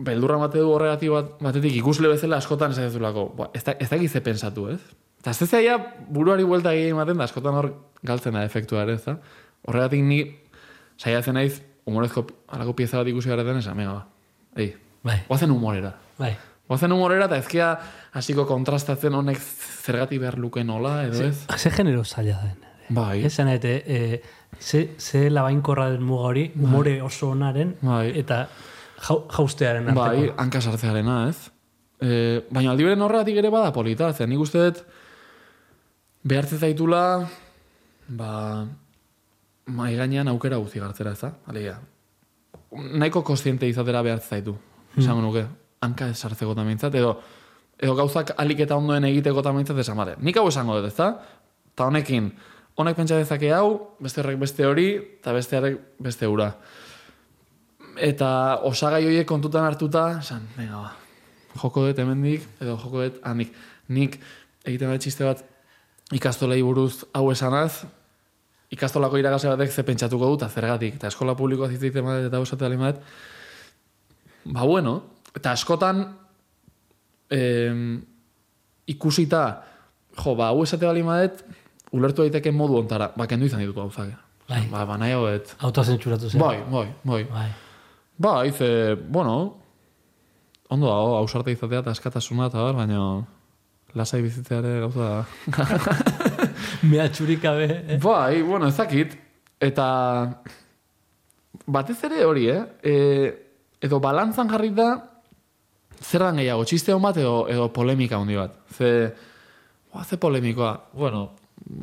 beldurra 0.08 0.38
mate 0.40 0.62
du 0.62 0.72
horregatik 0.72 1.12
bat, 1.12 1.34
batetik 1.44 1.76
ikusle 1.80 2.12
bezala 2.12 2.40
askotan 2.42 2.76
ez 2.76 2.80
dezulako, 2.80 3.28
ba, 3.38 3.50
ez, 3.56 3.64
da, 3.68 3.76
ez 3.80 3.90
dakit 3.92 4.12
ze 4.12 4.22
pensatu, 4.24 4.70
ez? 4.72 4.80
Eta 5.26 5.32
ez 5.34 5.50
zaila 5.50 5.80
buruari 6.14 6.44
buelta 6.46 6.70
egin 6.78 6.92
ematen 6.94 7.18
da, 7.18 7.26
askotan 7.26 7.56
hor 7.58 7.72
galtzen 8.06 8.36
da 8.38 8.44
efektua 8.46 8.84
ere, 8.86 8.94
ez 9.00 9.06
da? 9.08 9.16
Horregatik 9.66 10.04
ni 10.06 10.20
saiatzen 11.02 11.34
naiz, 11.34 11.56
humorezko 11.90 12.28
alako 12.54 12.76
pieza 12.78 13.00
bat 13.00 13.08
ikusi 13.10 13.32
gareten, 13.32 13.58
esan, 13.58 13.78
mega, 13.78 13.94
ba, 13.96 14.06
ei, 14.62 14.76
Bai, 15.06 15.20
oazen 15.30 15.50
humorera. 15.54 15.96
bai. 16.18 16.36
Oazen 16.70 16.92
humorera 16.94 17.26
eta 17.26 17.38
ezkia 17.38 17.72
hasiko 18.18 18.46
kontrastatzen 18.50 19.14
honek 19.14 19.38
zergatik 19.42 20.22
behar 20.22 20.38
luke 20.42 20.64
nola, 20.64 21.04
edo 21.06 21.24
ez? 21.26 21.46
Ze 21.58 21.70
genero 21.72 22.04
zaila 22.04 22.40
den. 22.44 22.60
Bai, 22.90 23.24
Esan 23.26 23.50
ete, 23.50 23.82
e, 23.86 24.22
ze, 24.60 24.92
ze 24.98 25.30
labainkorra 25.30 25.90
den 25.92 26.04
muga 26.06 26.30
hori, 26.30 26.52
umore 26.62 27.02
oso 27.02 27.32
onaren, 27.34 27.76
Bai. 27.82 28.12
eta 28.18 28.44
jau, 29.08 29.24
jaustearen 29.34 29.90
arteko. 29.90 30.06
Bai, 30.06 30.34
hanka 30.38 30.62
sartzearena, 30.62 31.30
ez? 31.30 31.50
E, 32.02 32.42
baina 32.52 32.72
aldi 32.72 32.84
beren 32.86 33.02
horregatik 33.02 33.38
ere 33.42 33.50
bada 33.50 33.72
polita, 33.74 34.14
zen 34.14 34.30
nik 34.30 34.40
uste 34.46 34.62
dut 34.70 34.84
behartzen 36.26 36.60
zaitula 36.60 37.28
ba 38.08 38.66
mai 39.66 39.96
gainean 39.96 40.28
aukera 40.28 40.58
guzti 40.62 40.80
gartzera, 40.80 41.14
ez 41.14 41.22
da? 41.22 41.32
Alegia, 41.50 41.80
nahiko 42.72 43.24
kostiente 43.26 43.70
izatera 43.70 44.02
behartzen 44.06 44.38
zaitu, 44.38 44.56
esango 44.98 45.24
nuke, 45.26 45.46
hanka 45.86 46.10
ez 46.10 46.18
sartzeko 46.18 46.54
tamintzat, 46.58 46.96
edo 46.96 47.16
edo 47.82 47.96
gauzak 47.98 48.32
alik 48.40 48.62
eta 48.66 48.78
ondoen 48.80 49.04
egiteko 49.10 49.42
tamintzat 49.44 49.80
esan 49.84 49.98
bate. 50.00 50.16
Nik 50.24 50.38
hau 50.38 50.46
esango 50.48 50.78
dut, 50.78 50.92
ez 50.92 50.96
da? 50.96 51.10
Eta 51.74 51.90
honekin, 51.90 52.30
honek 52.80 52.96
pentsa 52.96 53.18
dezake 53.20 53.52
hau, 53.54 53.98
beste 54.00 54.22
horrek 54.22 54.40
beste 54.40 54.68
hori, 54.68 54.90
eta 55.20 55.34
beste 55.36 55.58
horrek 55.60 55.82
beste 56.06 56.30
ura. 56.30 56.52
Eta 57.96 58.30
osagai 58.70 59.04
horiek 59.08 59.28
kontutan 59.28 59.66
hartuta, 59.68 60.08
esan, 60.22 60.48
venga 60.56 60.86
ba, 60.86 60.94
joko 61.62 61.88
dut 61.88 62.00
hemendik, 62.00 62.48
edo 62.62 62.78
joko 62.78 63.04
dut 63.04 63.20
hanik. 63.28 63.52
Nik 63.90 64.20
egiten 64.66 64.94
bat 64.94 65.04
txiste 65.04 65.28
bat 65.28 65.44
ikastolei 66.14 66.62
buruz 66.62 67.06
hau 67.14 67.30
esanaz, 67.32 67.86
ikastolako 68.74 69.18
iragase 69.18 69.50
batek 69.50 69.72
ze 69.72 69.84
pentsatuko 69.84 70.30
dut, 70.34 70.46
zergatik, 70.50 71.00
eta 71.00 71.08
eskola 71.08 71.36
publikoa 71.36 71.70
zitzaiten 71.70 72.06
bat, 72.06 72.28
eta 72.28 72.40
osate 72.40 72.66
alimat, 72.66 73.02
ba 74.46 74.66
bueno, 74.66 75.02
eta 75.36 75.52
askotan 75.52 76.06
em, 77.30 78.02
ikusita, 78.88 79.44
jo, 80.18 80.36
ba, 80.36 80.52
hau 80.52 80.64
esate 80.64 80.86
bali 80.86 81.04
madet, 81.04 81.44
ulertu 81.96 82.26
daiteke 82.26 82.52
modu 82.52 82.78
ontara, 82.84 83.12
ba, 83.18 83.28
kendu 83.28 83.50
izan 83.50 83.64
dituko 83.64 83.86
gauzak. 83.86 84.14
Bai. 84.50 84.62
Ba, 84.70 84.84
ba, 84.86 84.98
nahiago 85.02 85.30
dut. 85.32 85.56
Autozentzuratu 85.66 86.30
zen. 86.30 86.42
Bai, 86.42 86.60
bai, 86.70 86.88
bai. 87.04 87.24
Bai. 87.32 87.48
Ba, 88.22 88.34
ize, 88.46 88.68
bueno, 89.10 89.56
ondo 90.70 90.88
dago, 90.88 91.16
ausarte 91.18 91.52
izatea 91.56 91.82
eta 91.82 91.96
askatasuna 91.96 92.52
eta 92.52 92.62
bar, 92.62 92.78
baina 92.78 93.00
lasai 93.96 94.22
bizitzeare 94.26 94.80
gauza 94.84 95.10
da. 95.10 95.26
Mea 96.90 97.08
txurik 97.10 97.42
gabe. 97.42 97.68
eh? 97.88 98.00
bai, 98.04 98.42
bueno, 98.44 98.68
ez 98.68 98.78
dakit. 98.78 99.16
Eta 99.64 99.88
batez 101.66 101.98
ere 102.08 102.26
hori, 102.26 102.50
eh? 102.52 102.62
E, 102.84 102.96
edo 103.86 104.02
balantzan 104.04 104.52
jarri 104.52 104.74
da, 104.76 104.90
zer 106.02 106.28
dan 106.28 106.42
gehiago, 106.42 106.66
txiste 106.68 106.94
hon 106.94 107.02
bat 107.06 107.18
edo, 107.22 107.46
edo 107.52 107.70
polemika 107.74 108.20
handi 108.20 108.38
bat. 108.38 108.60
Ze, 108.76 108.92
ba, 109.94 110.04
ze 110.04 110.20
polemikoa, 110.22 110.76
bueno, 110.94 111.24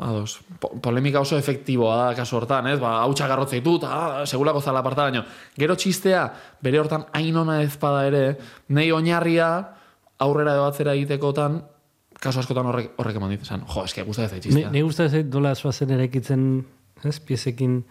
ados, 0.05 0.39
po, 0.61 0.75
polemika 0.85 1.25
oso 1.25 1.39
efektiboa 1.41 1.97
da 1.97 2.07
kasu 2.19 2.37
hortan, 2.39 2.69
ez? 2.71 2.79
Ba, 2.83 2.99
hau 3.03 3.17
txakarrotzei 3.17 3.63
du, 3.65 3.79
eta 3.81 3.91
ah, 3.97 4.23
segulako 4.29 4.61
zala 4.61 4.85
aparta 4.85 5.09
baino. 5.09 5.25
Gero 5.59 5.77
txistea, 5.81 6.27
bere 6.63 6.83
hortan 6.83 7.09
ainona 7.17 7.63
ez 7.65 7.75
bada 7.81 8.07
ere, 8.11 8.25
nei 8.69 8.91
oinarria 8.93 9.53
aurrera 10.23 10.55
edo 10.55 10.69
atzera 10.69 10.95
egitekotan, 10.95 11.63
kasu 12.23 12.39
askotan 12.43 12.67
horrek, 12.71 12.93
horrek 13.03 13.17
eman 13.19 13.31
ditzen. 13.35 13.65
Jo, 13.69 13.83
eske, 13.89 14.03
guztia 14.07 14.25
ez 14.29 14.33
Ne, 14.33 14.39
txistea. 14.41 14.71
ne 14.71 14.83
gusta 14.87 15.05
ez 15.09 15.25
dola 15.31 15.55
zoazen 15.55 15.91
eraikitzen, 15.91 16.65
ez, 17.05 17.19
piezekin 17.21 17.83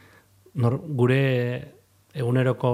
nor, 0.53 0.79
gure 0.87 1.73
eguneroko 2.15 2.71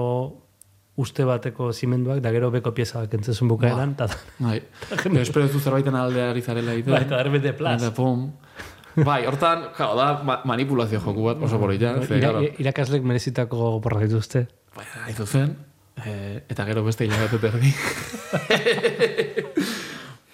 uste 0.98 1.24
bateko 1.26 1.72
zimenduak, 1.72 2.20
da 2.22 2.30
gero 2.34 2.50
beko 2.50 2.72
pieza 2.74 2.98
bat 3.04 3.14
bukaeran, 3.42 3.92
eta 3.94 4.06
Bai. 4.38 4.62
Pero 5.02 5.20
espero 5.20 5.44
ez 5.46 5.52
du 5.52 5.60
zerbaiten 5.60 5.94
aldea 5.94 6.30
ari 6.30 6.42
zarela 6.42 6.72
egiten. 6.72 6.92
Bai, 6.92 7.02
eta. 7.04 7.74
Eta 7.74 7.92
pum. 7.94 8.32
Bai, 8.96 9.26
hortan, 9.26 9.68
claro, 9.76 9.94
da 9.94 10.22
ma 10.24 10.40
manipulazio 10.44 10.98
joku 11.00 11.22
bat, 11.22 11.36
oso 11.42 11.58
polita. 11.58 11.94
Ze, 12.02 12.16
Ira, 12.18 12.30
claro, 12.32 12.42
irakaslek 12.58 13.02
merezitako 13.02 13.80
porra 13.80 14.00
dituzte. 14.00 14.48
bai, 14.74 14.84
haitu 15.06 15.26
zen, 15.26 15.56
eh, 16.04 16.42
eta 16.48 16.64
gero 16.64 16.82
beste 16.84 17.04
hilabete 17.04 17.38
terdi. 17.38 17.72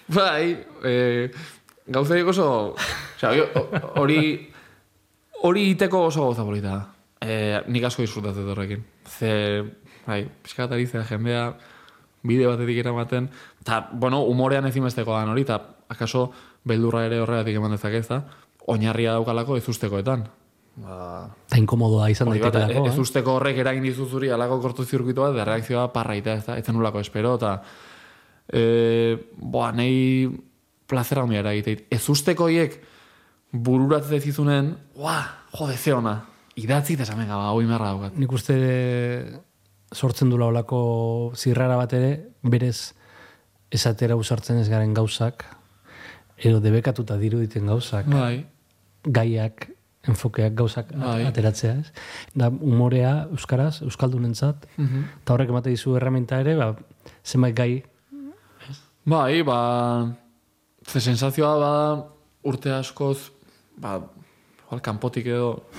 bai, 0.07 0.65
eh, 0.83 1.31
gauzeik 1.87 2.27
oso, 2.27 2.75
hori- 3.21 3.47
hori, 3.95 4.19
hori 5.43 5.69
iteko 5.69 6.05
oso 6.07 6.21
gauza 6.21 6.43
polita. 6.43 6.69
da. 6.69 6.91
Eh, 7.21 7.61
nik 7.67 7.83
asko 7.83 8.03
disfrutatzen 8.03 8.49
horrekin. 8.49 8.83
Ze, 9.07 9.63
bai, 10.05 10.27
pixkat 10.43 10.71
ari 10.71 10.85
jendea, 10.85 11.55
bide 12.23 12.47
batetik 12.47 12.77
eramaten, 12.77 13.29
eta, 13.61 13.89
bueno, 13.93 14.21
umorean 14.23 14.65
ezimesteko 14.67 15.13
da 15.13 15.23
hori, 15.31 15.41
eta 15.41 15.61
akaso 15.89 16.31
beldurra 16.63 17.05
ere 17.05 17.19
horregatik 17.21 17.55
eman 17.55 17.71
dezake 17.71 17.97
ez 17.97 18.07
da, 18.07 18.23
oinarria 18.67 19.13
daukalako 19.13 19.57
ez 19.57 19.67
ustekoetan. 19.69 20.27
Ba, 20.75 21.29
Eta 21.47 21.57
inkomodoa 21.61 22.09
izan 22.11 22.29
daitekelako, 22.29 22.87
ez 22.89 22.95
eh? 22.97 22.99
usteko 22.99 23.37
horrek 23.37 23.57
eragin 23.63 23.83
dizu 23.83 24.09
zuri 24.09 24.29
alako 24.29 24.59
kortu 24.59 24.83
zirkuito 24.83 25.21
bat, 25.21 25.35
da 25.37 25.45
reakzioa 25.47 25.87
parraita 25.93 26.33
ez 26.33 26.45
da, 26.45 26.57
ez 26.57 26.65
zenulako 26.65 26.99
espero, 26.99 27.35
eta 27.39 27.61
e, 28.51 29.17
boa, 29.37 29.71
nahi 29.71 30.29
plazera 30.87 31.23
handia 31.23 31.39
eragiteit. 31.41 31.85
Ez 31.89 32.03
ustekoiek 32.09 32.79
bururatzen 33.51 34.21
zizunen, 34.21 34.73
ua, 34.95 35.17
jode, 35.55 35.77
ze 35.77 35.93
ona, 35.93 36.17
idatzi 36.59 36.93
eta 36.93 37.03
esamen 37.03 37.27
gaba, 37.27 37.51
hoi 37.55 37.65
merra 37.65 37.93
daukat. 37.93 38.17
Nik 38.19 38.31
uste 38.35 38.55
sortzen 39.95 40.29
dula 40.29 40.49
olako 40.51 41.31
zirrara 41.35 41.77
bat 41.79 41.93
ere, 41.95 42.11
berez 42.43 42.93
esatera 43.71 44.15
usartzen 44.19 44.59
ez 44.61 44.67
garen 44.69 44.93
gauzak, 44.93 45.45
edo 46.37 46.59
debekatuta 46.59 47.15
diruditen 47.17 47.65
gauzak, 47.71 48.07
Bai, 48.11 48.45
gaiak, 49.05 49.69
enfokeak 50.05 50.53
gauzak 50.53 50.91
Bai. 50.93 51.23
ateratzea, 51.25 51.77
ez? 51.79 51.91
Da 52.35 52.49
umorea 52.49 53.27
euskaraz, 53.31 53.81
euskaldunentzat, 53.81 54.67
Mhm. 54.77 55.03
eta 55.23 55.33
horrek 55.33 55.49
emate 55.49 55.69
dizu 55.69 55.95
herramienta 55.95 56.39
ere, 56.43 56.55
ba, 56.55 56.75
zenbait 57.23 57.55
gai 57.55 57.83
bai, 59.05 59.43
ba, 59.43 59.59
ze 60.85 60.99
sensazioa 60.99 61.53
ba, 61.59 61.71
urte 62.43 62.71
askoz, 62.73 63.31
ba, 63.77 63.99
igual, 64.65 64.81
kanpotik 64.81 65.29
edo 65.29 65.69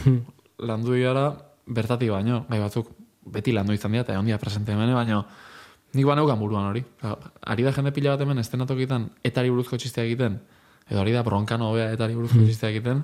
landu 0.69 0.95
gara, 1.03 1.33
bertatik 1.67 2.11
baino, 2.15 2.45
gai 2.49 2.61
batzuk 2.63 2.93
beti 3.27 3.53
landu 3.53 3.75
izan 3.75 3.93
dira, 3.93 4.07
eta 4.07 4.19
ondia 4.19 4.39
presente 4.39 4.73
hemen, 4.73 4.95
baino, 4.95 5.25
nik 5.97 6.07
baneukan 6.07 6.39
buruan 6.39 6.71
hori. 6.71 6.85
Ba, 7.03 7.17
Ari 7.51 7.67
da 7.67 7.73
jende 7.75 7.93
pila 7.93 8.15
bat 8.15 8.23
hemen 8.23 8.39
estenatokitan 8.39 9.11
etari 9.27 9.51
buruzko 9.51 9.77
txistea 9.77 10.07
egiten, 10.07 10.39
edo 10.87 11.01
ari 11.03 11.15
da 11.15 11.25
bronkan 11.27 11.63
hobea 11.67 11.91
etari 11.95 12.15
buruzko 12.15 12.45
txistea 12.45 12.71
egiten, 12.71 13.03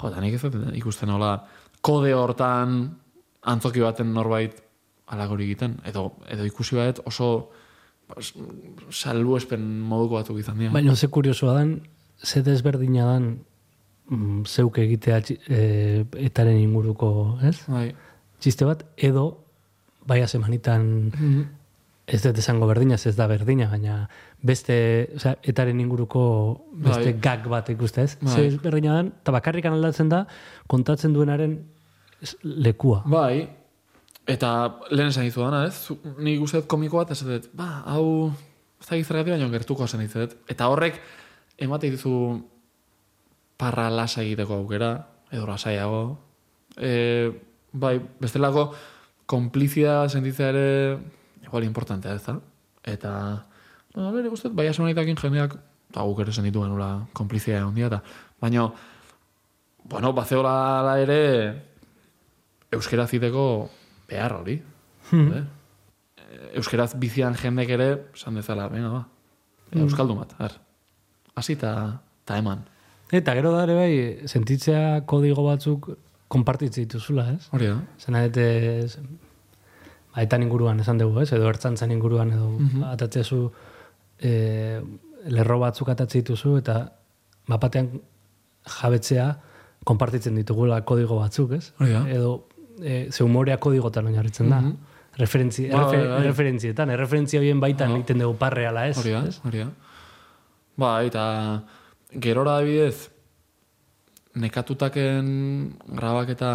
jo, 0.00 0.10
eta 0.10 0.20
nik 0.20 0.36
ez 0.36 0.42
dut 0.44 0.76
ikusten 0.76 1.10
hola, 1.14 1.38
kode 1.80 2.12
hortan 2.12 2.82
antzoki 3.48 3.80
baten 3.80 4.12
norbait 4.12 4.60
alagori 5.08 5.48
egiten, 5.48 5.78
edo, 5.88 6.10
edo 6.28 6.44
ikusi 6.44 6.76
bat 6.76 7.00
oso 7.08 7.48
pues, 8.14 8.32
salbuespen 8.90 9.62
moduko 9.80 10.14
batzuk 10.20 10.38
izan 10.40 10.58
dira. 10.58 10.72
Baina 10.72 10.94
ze 10.96 11.08
kuriosoa 11.08 11.54
dan, 11.58 11.74
ze 12.22 12.42
desberdina 12.42 13.04
dan 13.12 13.38
mm, 14.08 14.44
zeuk 14.46 14.78
egitea 14.78 15.20
e, 15.48 16.04
etaren 16.28 16.56
inguruko, 16.58 17.38
ez? 17.42 17.58
Bai. 17.68 17.92
Txiste 18.40 18.64
bat, 18.64 18.84
edo 18.96 19.44
baia 20.08 20.26
semanitan 20.28 21.12
Mhm. 21.12 21.46
ez 22.08 22.22
dut 22.22 22.38
esango 22.38 22.66
berdina, 22.66 22.94
ez 22.94 23.16
da 23.16 23.26
berdina, 23.28 23.66
baina 23.68 24.08
beste, 24.42 25.10
osea, 25.16 25.34
etaren 25.42 25.80
inguruko 25.80 26.22
beste 26.72 27.12
Bai. 27.12 27.20
gag 27.20 27.48
bat 27.48 27.68
ikuste, 27.68 28.02
ez? 28.02 28.16
Bai. 28.22 28.32
Ze 28.34 28.46
ezberdina 28.46 28.94
dan, 28.94 29.12
eta 29.20 29.32
bakarrikan 29.32 29.74
aldatzen 29.74 30.08
da, 30.08 30.26
kontatzen 30.66 31.12
duenaren 31.12 31.58
lekua. 32.42 33.02
Bai, 33.06 33.48
eta 34.28 34.50
lehen 34.92 35.08
esan 35.08 35.24
dizu 35.24 35.42
dana, 35.46 35.64
ez? 35.66 35.88
Uste 35.88 36.60
dut 36.60 36.68
komiko 36.68 37.00
bat, 37.00 37.14
ez 37.14 37.24
dut, 37.24 37.48
ba, 37.56 37.82
hau, 37.88 38.28
ez 38.78 38.86
da 38.86 38.98
gizergatik 39.00 39.32
baino 39.34 39.48
gertuko 39.50 39.88
esan 39.88 40.04
dizu 40.04 40.26
Eta 40.52 40.68
horrek, 40.68 41.00
emate 41.56 41.88
dizu 41.90 42.12
parra 43.58 43.88
lasa 43.90 44.22
egiteko 44.22 44.60
aukera, 44.60 44.92
edo 45.32 45.46
lasaiago. 45.48 46.02
E, 46.76 47.32
bai, 47.72 47.96
bestelako, 48.20 48.68
konplizia 49.26 50.02
sentitzea 50.08 50.52
ere, 50.52 50.98
igual 51.42 51.64
importantea, 51.64 52.14
ez 52.14 52.24
da? 52.26 52.36
Eta, 52.84 53.12
no, 53.96 54.12
bere, 54.12 54.28
dut, 54.28 54.52
bai 54.52 54.68
asemanitakin 54.68 55.16
jendeak, 55.16 55.56
eta 55.88 56.04
guk 56.04 56.20
ere 56.20 56.36
sentitu 56.36 56.62
genula 56.66 56.92
konplizia 57.16 57.64
handia, 57.64 57.88
eta, 57.88 58.02
baino, 58.44 58.68
bueno, 59.88 60.12
bazeola 60.12 60.98
ere, 61.00 61.20
euskera 62.76 63.08
ziteko 63.08 63.48
behar 64.08 64.32
hori. 64.40 64.62
eh? 65.12 65.44
Euskeraz 66.58 66.92
bizian 67.00 67.34
jendek 67.38 67.70
ere, 67.76 67.88
esan 68.14 68.34
dezala, 68.38 68.66
venga, 68.72 68.90
ba, 68.92 69.04
euskaldun 69.84 70.18
bat, 70.22 70.34
er. 70.44 70.56
Hasi 71.38 71.54
eta 71.56 71.70
ta 72.28 72.36
eman. 72.40 72.64
Eta 73.12 73.32
gero 73.38 73.52
da 73.54 73.62
ere 73.64 73.74
bai, 73.78 73.92
sentitzea 74.28 75.02
kodigo 75.08 75.44
batzuk 75.46 75.90
konpartitzen 76.28 76.84
dituzula, 76.84 77.30
ez? 77.32 77.48
Hori 77.56 77.70
da. 77.70 77.78
Zena 77.98 78.24
dute, 78.26 78.44
ez- 78.84 78.98
ba, 80.14 80.22
etan 80.24 80.42
inguruan 80.44 80.80
esan 80.84 80.98
dugu, 81.00 81.20
ez? 81.22 81.32
Edo 81.32 81.48
ertzantzan 81.48 81.90
inguruan, 81.94 82.32
edo 82.32 82.50
Mhm. 82.50 82.82
atatzezu 82.92 83.50
e, 84.20 84.82
lerro 85.30 85.58
batzuk 85.60 85.88
atatze 85.88 86.18
dituzu, 86.20 86.56
eta 86.58 86.92
mapatean 87.46 88.00
jabetzea 88.80 89.28
konpartitzen 89.84 90.34
ditugula 90.34 90.82
kodigo 90.84 91.16
batzuk, 91.20 91.52
ez? 91.52 91.72
Hori 91.78 91.92
da. 91.92 92.02
Edo 92.10 92.48
e, 92.82 93.10
ze 93.10 93.24
humorea 93.24 93.56
kodigotan 93.58 94.06
oinarritzen 94.06 94.48
da. 94.50 94.60
Mhm. 94.60 94.94
Referentzi, 95.18 95.64
Bai, 95.66 95.80
errefer, 95.80 95.98
bai, 95.98 96.08
bai. 96.08 96.26
Referentzietan, 96.28 96.90
erreferentzia 96.94 97.40
horien 97.40 97.60
baitan 97.60 97.90
Aha. 97.90 97.98
egiten 97.98 98.20
dugu 98.22 98.36
parreala, 98.38 98.86
ez? 98.86 98.96
Hori 99.00 99.14
da, 99.16 99.22
hori 99.48 99.62
da. 99.64 99.68
Ba, 100.78 100.90
eta 101.02 101.22
gerora 102.22 102.58
adibidez, 102.60 103.08
nekatutaken 104.38 105.32
grabaketa 105.88 106.52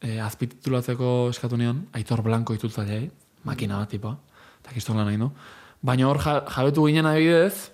e, 0.00 0.16
azpititulatzeko 0.24 1.28
eskatu 1.34 1.58
nion, 1.60 1.84
Aitor 1.92 2.22
Blanco 2.24 2.56
itultzaileai, 2.56 3.10
makina 3.44 3.82
bat 3.82 3.92
tipa, 3.92 4.14
eta 4.62 4.72
kiston 4.72 4.96
lan 4.96 5.10
nahi 5.10 5.20
du. 5.20 5.28
Baina 5.84 6.08
hor 6.08 6.22
ja, 6.24 6.40
jabetu 6.48 6.86
ginen 6.88 7.12
adibidez, 7.12 7.70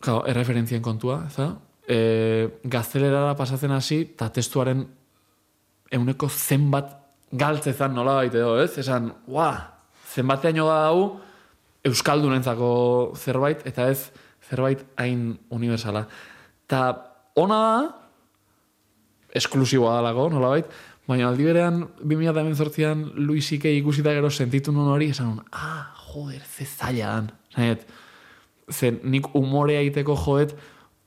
Claro, 0.00 0.22
erreferentzien 0.30 0.80
kontua, 0.80 1.26
ez 1.28 1.34
da? 1.36 1.50
E, 1.84 1.96
gaztelerara 2.72 3.34
pasatzen 3.36 3.72
hasi, 3.76 4.00
eta 4.14 4.30
testuaren 4.32 4.86
euneko 5.90 6.28
zenbat 6.28 6.92
galtzezan 7.32 7.94
nola 7.94 8.14
baite 8.20 8.38
edo, 8.38 8.56
ez? 8.62 8.72
Esan, 8.78 9.10
ua, 9.30 9.50
zenbateaino 10.14 10.66
da 10.66 10.78
hau 10.88 11.02
euskaldunentzako 11.86 12.70
zerbait, 13.16 13.62
eta 13.66 13.88
ez 13.90 14.10
zerbait 14.50 14.82
hain 15.00 15.38
universala. 15.54 16.04
Ta 16.68 16.82
ona 17.38 17.58
da, 17.60 17.80
esklusiboa 19.38 19.94
dalako, 20.00 20.28
nola 20.34 20.50
bait, 20.56 20.70
baina 21.08 21.28
aldi 21.30 21.46
berean, 21.46 21.80
2018an 22.02 23.04
Luis 23.18 23.48
Ike 23.54 23.70
ikusita 23.78 24.12
gero 24.14 24.30
sentitu 24.30 24.72
nun 24.74 24.90
hori, 24.92 25.10
esan 25.14 25.38
ah, 25.52 25.88
joder, 26.10 26.42
ze 26.46 26.66
zaila 26.66 27.14
dan. 27.14 27.30
Zanet, 27.54 27.86
ze 28.70 28.92
nik 29.02 29.32
umorea 29.34 29.80
egiteko 29.82 30.14
joet 30.18 30.54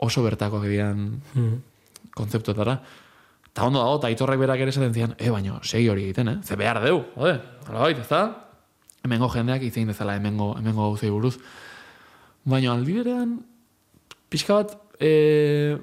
oso 0.03 0.23
bertakoak 0.23 0.65
dian 0.67 1.21
Mm. 1.35 1.61
kontzeptuetara. 2.15 2.79
Ta 3.53 3.67
ondo 3.67 3.79
dago, 3.79 3.99
eta 3.99 4.09
aitorrek 4.09 4.39
berak 4.41 4.63
ere 4.65 4.73
esaten 4.73 4.93
zian, 4.93 5.15
e, 5.17 5.29
baina, 5.29 5.59
segi 5.61 5.89
hori 5.89 6.07
egiten, 6.07 6.31
eh? 6.31 6.37
Ze 6.43 6.57
behar 6.57 6.81
deu, 6.81 7.03
jode, 7.15 7.35
hala 7.67 7.85
bait, 7.85 7.99
ez? 8.01 8.21
Hemengo 9.03 9.29
jendeak 9.29 9.61
itzein 9.67 9.91
dezala 9.91 10.15
hemengo, 10.17 10.53
hemengo 10.57 10.87
gauzei 10.89 11.11
buruz. 11.11 11.35
Baina 12.49 12.71
aldi 12.73 12.95
berean, 12.97 13.35
pixka 14.33 14.57
bat, 14.57 14.73
e, 14.97 15.77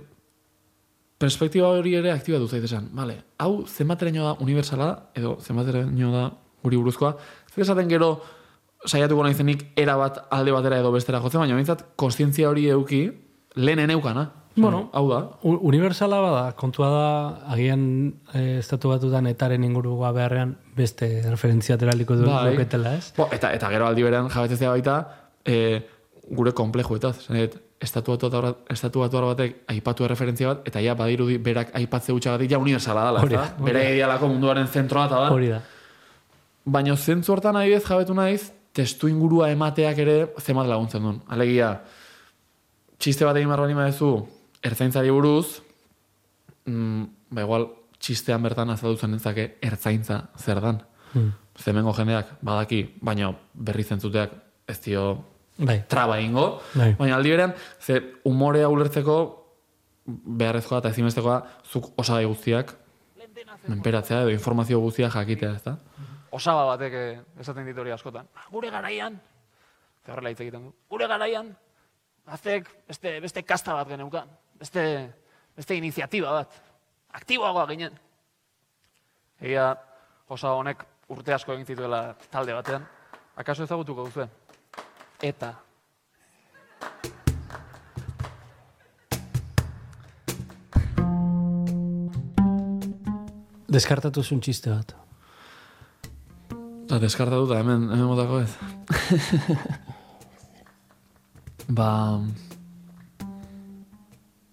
perspektiba 1.20 1.68
hori 1.76 1.94
ere 1.98 2.10
aktibatu 2.14 2.48
zaitezen. 2.48 2.88
Vale, 2.96 3.20
hau 3.38 3.66
zenbateraino 3.68 4.24
da 4.24 4.34
universala 4.40 4.90
edo 5.14 5.36
zenbateraino 5.40 6.12
da 6.14 6.26
guri 6.64 6.80
buruzkoa. 6.80 7.12
Zer 7.52 7.64
esaten 7.66 7.90
gero, 7.92 8.14
saiatuko 8.86 9.24
naizenik 9.26 9.66
era 9.78 9.98
bat 10.00 10.22
alde 10.32 10.54
batera 10.56 10.80
edo 10.80 10.92
bestera 10.94 11.20
jotzen, 11.20 11.42
baina 11.44 11.58
bintzat, 11.58 11.84
konstientzia 12.00 12.48
hori 12.48 12.68
euki, 12.72 13.02
lehenen 13.60 13.92
eukana. 13.92 14.30
Bueno. 14.56 14.90
hau 14.92 15.08
da. 15.08 15.20
Universala 15.42 16.18
bada, 16.20 16.52
kontua 16.58 16.88
da, 16.90 17.06
agian 17.54 17.82
e, 18.34 18.58
estatu 18.58 18.90
batutan 18.90 19.26
etaren 19.30 19.64
ingurua 19.64 20.10
beharrean 20.12 20.56
beste 20.76 21.22
referentzia 21.28 21.78
teraliko 21.78 22.16
du 22.16 22.26
Bai. 22.26 22.52
duketela, 22.52 22.94
ez? 22.98 23.12
Bo, 23.16 23.28
eta, 23.32 23.52
eta 23.54 23.70
gero 23.70 23.86
aldi 23.86 24.02
berean 24.02 24.28
jabetzea 24.28 24.70
baita, 24.70 24.96
e, 25.44 25.80
gure 26.30 26.52
komplejuetaz. 26.52 27.16
Zanet, 27.26 27.56
estatu 27.80 28.16
batu 28.16 28.54
estatu 28.68 29.00
batek 29.00 29.62
aipatu 29.68 30.08
referentzia 30.08 30.48
bat, 30.48 30.66
eta 30.68 30.80
ja 30.80 30.94
badirudi 30.94 31.38
berak 31.38 31.70
aipatze 31.74 32.12
gutxagatik 32.12 32.50
ja 32.50 32.58
universala 32.58 33.04
dala. 33.04 33.22
Hori 33.22 33.34
da, 33.34 33.46
da. 33.56 33.84
idealako 33.90 34.28
munduaren 34.28 34.66
zentroa 34.66 35.06
eta 35.06 35.20
bat. 35.20 35.32
Hori 35.32 35.48
da. 35.48 35.60
Baina 36.64 36.96
zentzu 36.96 37.32
hortan 37.32 37.56
adibidez 37.56 37.84
jabetu 37.86 38.14
naiz, 38.14 38.50
testu 38.72 39.08
ingurua 39.08 39.50
emateak 39.50 39.98
ere 39.98 40.18
zemat 40.38 40.68
laguntzen 40.68 41.02
duen. 41.02 41.22
Alegia, 41.28 41.80
txiste 42.98 43.24
bat 43.24 43.36
egin 43.36 43.48
barro 43.48 43.64
anima 43.64 43.88
duzu, 43.88 44.26
ertzaintzari 44.62 45.10
buruz, 45.10 45.62
mm, 46.66 47.04
ba 47.30 47.42
igual, 47.42 47.68
txistean 48.00 48.42
bertan 48.42 48.70
azalduzen 48.70 49.12
entzake 49.16 49.58
ertzaintza 49.62 50.28
zer 50.38 50.60
dan. 50.60 50.82
Hmm. 51.12 51.32
Zemengo 51.58 51.92
jendeak 51.92 52.36
badaki, 52.42 52.94
baina 53.02 53.32
berri 53.54 53.82
zentzuteak 53.84 54.32
ez 54.68 54.78
dio 54.80 55.24
Bai. 55.58 55.82
traba 55.88 56.20
ingo, 56.20 56.60
Bai. 56.74 56.94
baina 56.94 57.16
aldi 57.16 57.30
berean, 57.30 57.54
ze 57.80 58.00
umorea 58.24 58.68
ulertzeko 58.68 59.16
beharrezkoa 60.06 60.78
eta 60.78 60.88
ezimestekoa 60.88 61.42
zuk 61.70 61.90
osagai 62.00 62.24
guztiak 62.24 62.76
menperatzea 63.68 64.22
edo 64.22 64.30
informazio 64.30 64.78
guztiak 64.80 65.12
jakitea, 65.12 65.52
ezta? 65.56 65.76
osaba 66.32 66.64
batek 66.64 66.92
eh, 66.94 67.20
esaten 67.40 67.66
dit 67.66 67.76
hori 67.78 67.90
askotan. 67.90 68.26
"Ah, 68.34 68.46
Gure 68.50 68.70
garaian, 68.70 69.20
ze 70.06 70.12
horrela 70.12 70.30
hitz 70.30 70.40
egiten 70.40 70.62
du, 70.62 70.72
gure 70.88 71.06
garaian, 71.08 71.56
aztek 72.26 72.68
beste, 72.88 73.20
beste 73.20 73.42
kasta 73.42 73.74
bat 73.74 73.88
geneukan, 73.88 74.28
beste, 74.60 74.84
beste 75.56 75.76
iniziatiba 75.76 76.32
bat, 76.40 76.60
aktiboagoa 77.16 77.66
ginen. 77.72 77.96
Egia, 79.40 79.72
osa 80.28 80.52
honek 80.58 80.84
urte 81.10 81.34
asko 81.34 81.56
egin 81.56 81.66
zituela 81.66 82.02
talde 82.30 82.54
batean, 82.54 82.84
akaso 83.40 83.64
ezagutuko 83.64 84.06
duzu? 84.08 84.28
Eta. 85.22 85.54
Deskartatu 93.70 94.22
zuen 94.26 94.40
txiste 94.42 94.72
bat. 94.72 94.96
Eta 96.84 96.98
deskartatu 96.98 97.46
da 97.46 97.60
hemen, 97.62 97.86
hemen 97.94 98.08
botako 98.10 98.40
ez. 98.42 98.52
ba... 101.78 101.90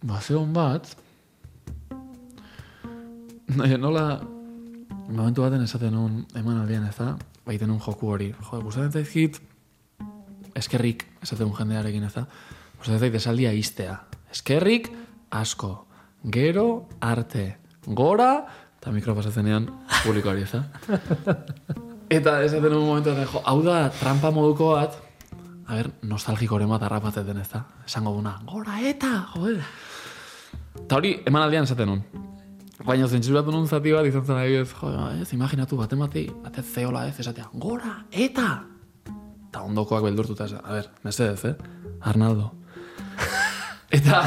Ba, 0.08 0.22
zeon 0.24 0.54
bat... 0.56 0.88
Nola... 3.58 4.08
Momentu 5.08 5.44
baten 5.44 5.64
esaten 5.64 5.94
nun 5.96 6.26
eman 6.36 6.58
aldean 6.60 6.84
ez 6.90 6.96
da, 6.98 7.14
baiten 7.48 7.70
nun 7.72 7.80
joku 7.80 8.10
hori. 8.12 8.28
Jo, 8.50 8.60
gustatzen 8.60 8.92
zaizkit, 8.92 9.40
eskerrik 10.60 11.06
esaten 11.24 11.48
nun 11.48 11.56
jendearekin 11.56 12.04
ez 12.04 12.12
da. 12.18 12.26
Gustatzen 12.76 13.06
zait 13.06 13.16
esaldia 13.16 13.54
iztea. 13.56 13.96
Eskerrik 14.36 14.90
asko. 15.32 15.72
Gero 16.34 16.90
arte. 17.00 17.46
Gora, 17.88 18.32
eta 18.82 18.92
mikro 18.92 19.16
pasatzenean 19.16 19.70
publikoari 20.04 20.44
ez 20.44 20.52
da. 20.52 20.64
Eta 22.18 22.38
esaten 22.44 22.72
un 22.72 22.86
momentu 22.88 23.12
batean, 23.12 23.32
jo, 23.32 23.44
hau 23.48 23.58
da 23.64 23.82
trampa 23.96 24.32
moduko 24.32 24.74
bat, 24.76 24.96
a 25.68 25.76
ber, 25.76 25.90
nostalgikoren 26.08 26.72
bat 26.72 26.84
harrapatzeten 26.88 27.40
ez 27.44 27.50
da. 27.52 27.66
Esango 27.88 28.16
duna, 28.16 28.38
gora 28.48 28.80
eta, 28.88 29.14
joder. 29.34 29.64
Eta 30.84 30.98
hori, 31.00 31.14
emanaldian 31.28 31.68
esaten 31.68 31.90
nun. 31.92 32.02
Baina 32.88 33.08
zentsuratu 33.10 33.52
nun 33.52 33.66
zati 33.68 33.92
bat 33.92 34.06
izan 34.08 34.26
zen 34.26 34.38
adibidez, 34.38 34.70
jo, 34.78 34.92
ez, 35.22 35.28
imaginatu, 35.36 35.80
bate 35.80 35.98
mati, 36.00 36.28
bate 36.44 36.62
zeola 36.62 37.08
ez, 37.10 37.16
esatea, 37.20 37.50
gora, 37.54 37.96
eta! 38.12 38.48
Eta 39.50 39.64
ondokoak 39.66 40.06
beldurtuta, 40.06 40.46
esan, 40.46 40.62
a 40.64 40.78
ber, 40.78 40.92
mesedez, 41.04 41.42
eh? 41.50 41.56
Arnaldo. 42.08 42.52
eta, 43.98 44.22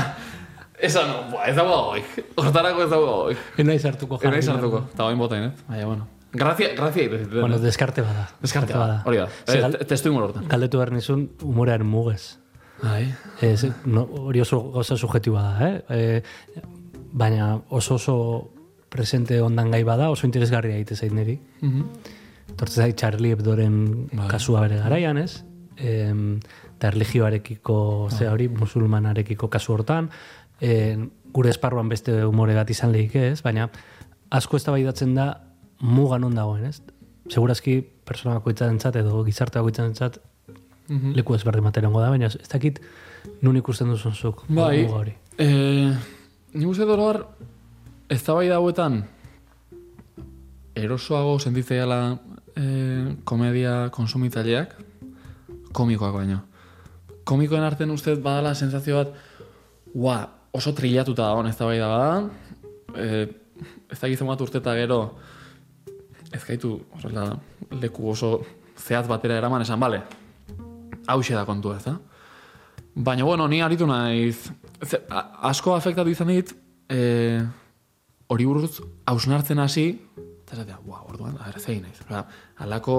esan, 0.76 1.14
bua, 1.30 1.46
ez 1.46 1.54
dago 1.56 1.78
goik. 1.92 2.18
Hortarako 2.42 2.84
ez 2.84 2.90
dago 2.90 3.12
goik. 3.12 3.46
Enai 3.62 3.78
sartuko 3.78 4.18
Era 4.20 4.42
izartuko, 4.42 4.82
eta 4.90 5.06
bain 5.06 5.22
botain, 5.22 5.52
eh? 5.52 5.68
Baina, 5.68 5.86
bueno. 5.86 6.08
Grazia, 6.32 6.74
grazia. 6.74 7.08
Bueno, 7.40 7.58
deskarte 7.58 8.02
bada. 8.02 8.28
Deskarte 8.42 8.74
bada. 8.74 9.02
Hori 9.06 9.18
da. 9.18 9.28
Eh, 9.50 9.84
testu 9.86 10.10
ingo 10.10 10.22
hortan. 10.22 10.46
Galdetu 10.50 10.78
behar 10.78 10.92
nizun 10.94 11.30
humorearen 11.42 11.86
mugez. 11.86 12.39
Bai. 12.82 13.14
Ez, 13.40 13.66
no, 13.84 14.06
hori 14.26 14.40
oso 14.40 14.60
gauza 14.72 14.96
subjetiua 14.96 15.42
da, 15.42 15.68
eh? 15.68 15.84
E, 15.88 16.62
baina 17.12 17.60
oso 17.68 17.96
oso 17.96 18.16
presente 18.90 19.40
ondan 19.40 19.70
gai 19.70 19.82
bada, 19.84 20.10
oso 20.10 20.26
interesgarria 20.26 20.76
egite 20.76 20.96
zait 20.96 21.12
niri. 21.14 21.38
Tortzen 22.56 22.84
zait 22.84 22.98
Charlie 22.98 23.34
Hebdoren 23.36 24.08
Bai. 24.12 24.28
kasua 24.28 24.64
bere 24.66 24.80
garaian, 24.82 25.18
ez? 25.18 25.44
Em, 25.76 26.40
eta 26.76 26.88
erligioarekiko, 26.88 28.08
ze 28.10 28.28
hori, 28.28 28.48
musulmanarekiko 28.48 29.48
kasu 29.48 29.74
hortan, 29.76 30.10
e, 30.60 30.96
gure 31.32 31.50
esparruan 31.50 31.88
beste 31.88 32.24
umore 32.26 32.54
bat 32.54 32.70
izan 32.70 32.92
lehik 32.92 33.14
ez, 33.16 33.42
baina 33.42 33.70
asko 34.30 34.56
ez 34.56 34.64
da 34.64 35.40
muga 35.80 36.18
non 36.18 36.34
dagoen, 36.34 36.64
ez? 36.64 36.82
Segurazki 37.28 37.80
persona 38.04 38.34
bakoitzarentzat 38.34 38.96
edo 38.96 39.24
gizarte 39.24 39.58
bakoitzarentzat 40.90 41.16
leku 41.16 41.34
ezberdin 41.34 41.64
materengo 41.64 42.00
da, 42.00 42.10
baina 42.10 42.26
ez 42.26 42.48
dakit 42.48 42.80
nun 43.42 43.56
ikusten 43.56 43.88
duzun 43.90 44.14
zuk 44.14 44.44
Bai. 44.48 44.86
hori. 44.86 45.14
Eh, 45.38 45.94
ni 46.54 46.66
uste 46.66 46.84
dut 46.84 46.98
hor, 46.98 47.26
ez 48.08 48.22
da 48.24 48.34
bai 48.34 48.48
dauetan, 48.48 49.04
erosoago 50.74 51.38
sentitzeiala 51.38 52.18
eh, 52.56 53.16
komedia 53.24 53.90
konsumitzaileak, 53.90 54.74
komikoak 55.72 56.14
baino. 56.14 56.40
Komikoen 57.24 57.62
artean 57.62 57.90
uste 57.90 58.14
dut 58.14 58.24
badala 58.24 58.54
sensazio 58.54 58.96
bat, 58.96 59.14
ua, 59.94 60.28
oso 60.52 60.72
trillatuta 60.74 61.28
dagoen 61.28 61.46
ez 61.46 61.56
da 61.56 61.66
bai 61.66 61.78
da 61.78 61.88
bada, 61.88 62.30
eh, 62.96 63.26
ez 63.90 64.00
da 64.00 64.08
gizan 64.08 64.26
bat 64.26 64.40
urte 64.40 64.58
eta 64.58 64.74
gero, 64.74 65.02
ez 66.32 66.44
gaitu 66.46 66.80
horrela 66.96 67.36
leku 67.70 68.10
oso 68.10 68.40
zehatz 68.78 69.06
batera 69.06 69.36
eraman 69.38 69.62
esan, 69.62 69.78
bale, 69.80 70.02
hau 71.06 71.20
da 71.22 71.44
kontua, 71.44 71.76
ez 71.76 71.84
da? 71.84 71.98
Baina, 72.94 73.24
bueno, 73.24 73.46
ni 73.48 73.60
aritu 73.62 73.86
naiz, 73.86 74.50
ze, 74.84 75.00
a- 75.08 75.48
asko 75.50 75.74
afektatu 75.74 76.10
izan 76.10 76.28
dit, 76.28 76.52
e, 76.88 77.40
hori 78.26 78.46
buruz 78.46 78.80
hausnartzen 79.06 79.58
hasi, 79.58 79.86
eta 80.42 80.56
esatea, 80.56 80.80
wow, 80.84 81.04
orduan, 81.08 81.36
a 81.38 81.46
ber, 81.46 81.60
zein 81.60 81.82
naiz. 81.82 82.00
Osea, 82.02 82.24
halako 82.58 82.96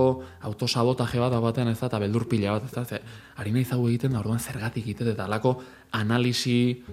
autosabotaje 0.47 1.19
bat 1.19 1.35
batean 1.43 1.67
ez 1.67 1.79
da, 1.79 1.87
eta 1.87 1.99
beldur 1.99 2.27
pila 2.31 2.55
bat 2.55 2.69
ez 2.69 2.71
da, 2.71 2.85
ze, 2.85 3.01
ari 3.37 3.51
naiz 3.51 3.67
hau 3.75 3.83
egiten 3.89 4.15
da, 4.15 4.21
orduan 4.23 4.39
zergatik 4.39 4.85
egiten, 4.85 5.11
eta 5.11 5.27
halako 5.27 5.57
analisi 5.91 6.83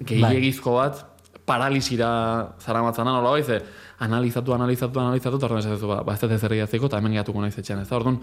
gehiagizko 0.00 0.78
bat, 0.78 1.04
paralisira 1.48 2.08
zara 2.60 2.82
matzana, 2.84 3.12
nola 3.12 3.36
bai, 3.36 3.44
ze, 3.44 3.60
analizatu, 4.04 4.54
analizatu, 4.56 5.00
analizatu, 5.00 5.36
eta 5.36 5.48
orduan 5.50 5.64
esatezu, 5.64 5.92
ba, 5.92 6.02
ba 6.02 6.16
ez 6.16 6.20
dut 6.24 6.32
ezer 6.32 6.56
idatziko, 6.56 6.88
eta 6.88 7.00
hemen 7.00 7.12
gehiatuko 7.16 7.44
naiz 7.44 7.56
etxean, 7.60 7.84
ez 7.84 7.88
da, 7.88 7.96
orduan, 8.00 8.20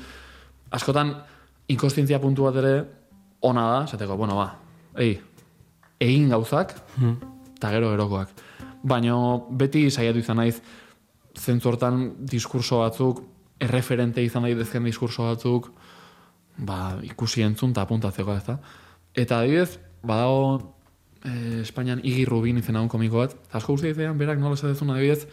askotan, 0.73 1.13
inkostientzia 1.71 2.19
puntu 2.21 2.45
bat 2.47 2.59
ere, 2.61 2.73
ona 3.45 3.65
da, 3.71 3.79
esateko, 3.85 4.17
bueno, 4.17 4.37
ba, 4.37 4.49
ei, 5.01 5.15
egin 6.01 6.29
gauzak, 6.29 6.75
eta 7.55 7.71
gero 7.73 7.93
erokoak. 7.95 8.33
Baina 8.85 9.15
beti 9.49 9.87
saiatu 9.89 10.21
izan 10.21 10.37
naiz, 10.41 10.59
zentzu 11.35 11.71
hortan 11.71 12.03
diskurso 12.31 12.81
batzuk, 12.83 13.23
erreferente 13.61 14.23
izan 14.23 14.45
daitezken 14.45 14.85
diskurso 14.87 15.27
batzuk, 15.29 15.71
ba, 16.57 16.97
ikusi 17.03 17.43
entzun 17.45 17.73
eta 17.75 17.85
apuntatzeko, 17.85 18.35
ez 18.35 18.45
da? 18.47 18.57
Eta 19.15 19.39
adibidez, 19.41 19.79
badago 20.05 20.75
eh, 21.25 21.61
Espainian 21.63 22.03
Igi 22.03 22.25
Rubin 22.29 22.59
izena 22.61 22.83
un 22.83 22.91
komiko 22.91 23.23
bat, 23.23 23.35
eta 23.47 23.59
asko 23.59 23.75
guzti 23.75 23.91
dizean, 23.91 24.17
berak 24.19 24.39
nola 24.41 24.59
esatezun 24.59 24.93
adibidez, 24.93 25.25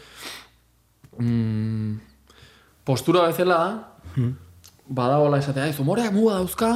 mm, 1.18 1.92
postura 2.88 3.26
bezala, 3.28 3.60
badagola 4.88 5.38
esatea, 5.38 5.68
ez, 5.68 5.78
umoreak 5.80 6.12
muga 6.14 6.38
dauzka, 6.40 6.72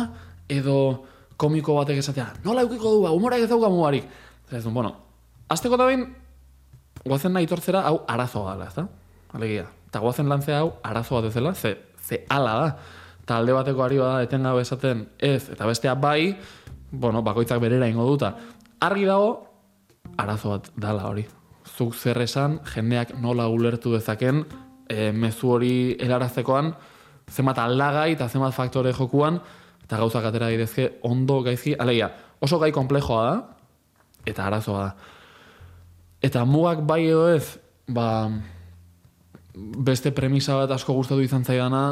edo 0.49 1.07
komiko 1.37 1.75
batek 1.81 2.01
esatea, 2.01 2.29
nola 2.45 2.63
eukiko 2.67 2.95
du, 2.95 3.07
umoreak 3.13 3.45
ez 3.45 3.51
dauka 3.51 3.69
mugarik. 3.73 4.07
Ez 4.51 4.63
du, 4.65 4.71
bueno, 4.71 4.95
azteko 5.49 5.77
da 5.77 5.89
behin, 5.89 6.07
guazen 7.05 7.35
nahi 7.35 7.47
tortzera, 7.51 7.83
hau 7.89 8.01
arazoa 8.09 8.55
dela, 8.55 8.71
ez 8.71 8.79
da? 8.79 8.87
Alegia. 9.37 9.67
Eta 9.89 10.03
guazen 10.03 10.29
lantzea 10.29 10.61
hau 10.61 10.71
arazo 10.85 11.17
bat 11.17 11.31
ezela, 11.31 11.55
ze, 11.55 11.77
ze 12.03 12.25
ala 12.29 12.55
da. 12.61 12.69
Eta 13.23 13.39
alde 13.41 13.55
bateko 13.57 13.83
ari 13.83 13.99
bada 13.99 14.23
etengabe 14.23 14.63
esaten 14.63 15.07
ez, 15.19 15.49
eta 15.51 15.67
bestea 15.67 15.95
bai, 15.95 16.37
bueno, 16.91 17.23
bakoitzak 17.23 17.61
berera 17.61 17.89
ingo 17.89 18.07
duta. 18.07 18.35
Argi 18.81 19.07
dago, 19.09 19.31
arazo 20.17 20.55
bat 20.55 20.71
dala 20.77 21.09
hori. 21.09 21.27
Zuk 21.77 21.95
zer 21.95 22.21
esan, 22.23 22.61
jendeak 22.75 23.15
nola 23.21 23.49
ulertu 23.49 23.93
dezaken, 23.95 24.45
e, 24.89 25.11
mezu 25.13 25.51
hori 25.57 25.73
helaraztekoan, 26.01 26.75
zenbat 27.31 27.59
aldagai 27.59 28.13
eta 28.15 28.29
zenbat 28.29 28.55
faktore 28.55 28.93
jokuan, 28.95 29.41
eta 29.85 29.99
gauzak 30.01 30.25
atera 30.25 30.51
daitezke 30.51 30.89
ondo 31.07 31.41
gaizki, 31.47 31.75
alegia, 31.79 32.11
oso 32.41 32.59
gai 32.59 32.73
komplejoa 32.75 33.23
da, 33.27 33.37
eta 34.27 34.47
arazoa 34.47 34.83
da. 34.83 35.13
Eta 36.27 36.45
mugak 36.49 36.83
bai 36.87 37.05
edo 37.07 37.29
ez, 37.31 37.59
ba, 37.89 38.29
beste 39.57 40.13
premisa 40.13 40.57
bat 40.63 40.75
asko 40.75 40.97
gustatu 40.97 41.23
izan 41.23 41.45
zaidana, 41.45 41.85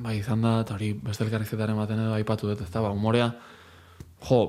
bai 0.00 0.16
izan 0.20 0.42
da, 0.44 0.60
eta 0.64 0.76
hori 0.78 0.94
beste 0.96 1.26
elkarrizetaren 1.26 1.76
baten 1.76 2.00
edo 2.06 2.16
aipatu 2.16 2.48
dut, 2.48 2.64
ez 2.64 2.70
da, 2.72 2.82
ba, 2.84 2.92
umorea, 2.96 3.30
jo, 4.28 4.40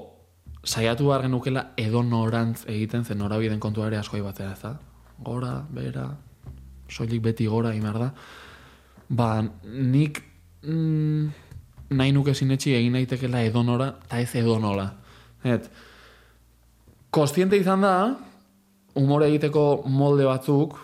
saiatu 0.63 1.07
behar 1.09 1.25
genukela 1.25 1.71
edo 1.77 2.03
norantz 2.05 2.65
egiten 2.69 3.03
zen 3.05 3.19
norabiden 3.19 3.59
kontua 3.59 3.87
ere 3.89 3.97
asko 3.97 4.19
aibatzea, 4.19 4.51
ez 4.53 4.61
da? 4.61 4.75
Gora, 5.21 5.55
bera, 5.73 6.07
soilik 6.89 7.21
beti 7.23 7.47
gora 7.47 7.71
behar 7.71 7.99
da. 7.99 8.11
Ba, 9.11 9.41
nik 9.67 10.21
mm, 10.63 11.27
nahi 11.97 12.13
nuke 12.15 12.33
sinetxi 12.35 12.75
egin 12.77 12.95
naitekela 12.95 13.43
edonora, 13.43 13.91
eta 14.07 14.21
ez 14.23 14.31
edonola. 14.39 14.87
Et, 15.43 15.67
kostiente 17.11 17.59
izan 17.59 17.83
da, 17.83 17.95
umore 18.95 19.27
egiteko 19.31 19.83
molde 19.91 20.27
batzuk, 20.27 20.77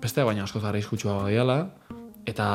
beste 0.00 0.24
baina 0.24 0.44
asko 0.44 0.60
zara 0.60 0.80
izkutsua 0.80 1.22
badiala, 1.22 1.58
eta 2.28 2.46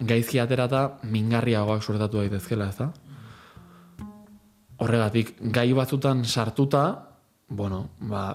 gaizki 0.00 0.40
aterata 0.40 0.86
mingarriagoak 1.12 1.84
suertatu 1.84 2.20
daitezkela, 2.20 2.68
ez 2.68 2.76
da? 2.76 2.90
Horregatik, 4.80 5.34
gai 5.52 5.68
batzutan 5.76 6.24
sartuta, 6.24 6.84
bueno, 7.48 7.82
ba, 8.08 8.30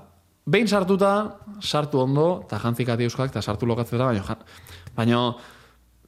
behin 0.46 0.68
sartuta, 0.68 1.12
sartu 1.62 2.02
ondo, 2.04 2.28
eta 2.46 2.60
jantzik 2.62 2.90
ati 2.94 3.08
euskak, 3.08 3.32
eta 3.34 3.42
sartu 3.42 3.66
lokatzera, 3.66 4.12
baina, 4.12 4.38
baina 4.96 5.22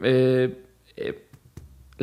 e, 0.01 0.13
e, 0.95 1.13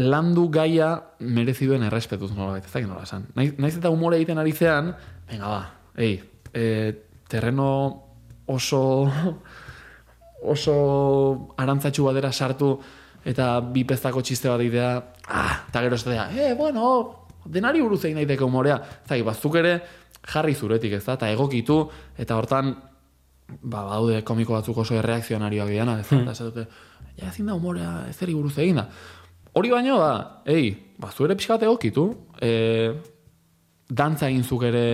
landu 0.02 0.48
gaia 0.50 0.90
merezi 1.20 1.68
duen 1.70 1.86
errespetuz 1.86 2.32
nola 2.34 2.56
baita, 2.56 2.66
ez 2.66 2.74
dakit 2.74 2.90
nola 2.90 3.06
esan. 3.06 3.28
Naiz, 3.38 3.52
naiz 3.58 3.76
eta 3.78 3.92
humore 3.94 4.18
egiten 4.18 4.42
ari 4.42 4.52
zean, 4.52 4.90
venga 5.30 5.52
ba, 5.52 5.60
ei, 5.96 6.16
e, 6.52 6.64
terreno 7.30 7.70
oso 8.50 8.82
oso 10.54 10.76
arantzatxu 11.56 12.04
badera 12.04 12.32
sartu 12.32 12.74
eta 13.24 13.60
bi 13.72 13.86
peztako 13.88 14.20
txiste 14.20 14.50
bat 14.50 14.60
idea, 14.60 14.90
ah, 15.28 15.62
eta 15.70 15.80
gero 15.86 15.96
ez 15.96 16.04
da, 16.04 16.26
eh, 16.34 16.52
bueno, 16.58 16.88
denari 17.44 17.80
buruz 17.80 18.02
egin 18.04 18.20
daiteke 18.20 18.44
humorea. 18.44 18.76
Dakit, 19.08 19.24
bazuk 19.24 19.56
ere 19.60 19.78
jarri 20.32 20.54
zuretik, 20.54 20.92
ez 20.92 21.04
da, 21.04 21.14
eta 21.18 21.28
egokitu, 21.32 21.78
eta 22.18 22.36
hortan, 22.36 22.74
ba, 23.62 23.82
baude 23.84 24.22
komiko 24.24 24.54
batzuk 24.56 24.78
oso 24.78 24.94
erreakzionarioak 24.96 25.68
diana, 25.68 25.98
ez 26.00 26.08
da, 26.08 26.20
eta 26.22 26.32
esatute, 26.32 26.66
ja, 27.18 27.28
ezin 27.28 27.46
da 27.46 27.54
humorea 27.54 28.06
ez 28.08 28.16
eri 28.22 28.34
buruz 28.34 28.56
egin 28.58 28.76
da. 28.80 28.88
Hori 29.54 29.70
baino 29.70 29.98
da, 30.00 30.42
ei, 30.50 30.72
ba, 30.98 31.10
zu 31.12 31.24
ere 31.28 31.36
pixkat 31.38 31.62
egokitu, 31.62 32.08
e, 32.42 32.92
dantza 33.88 34.28
egin 34.30 34.42
zuk 34.44 34.64
ere 34.66 34.84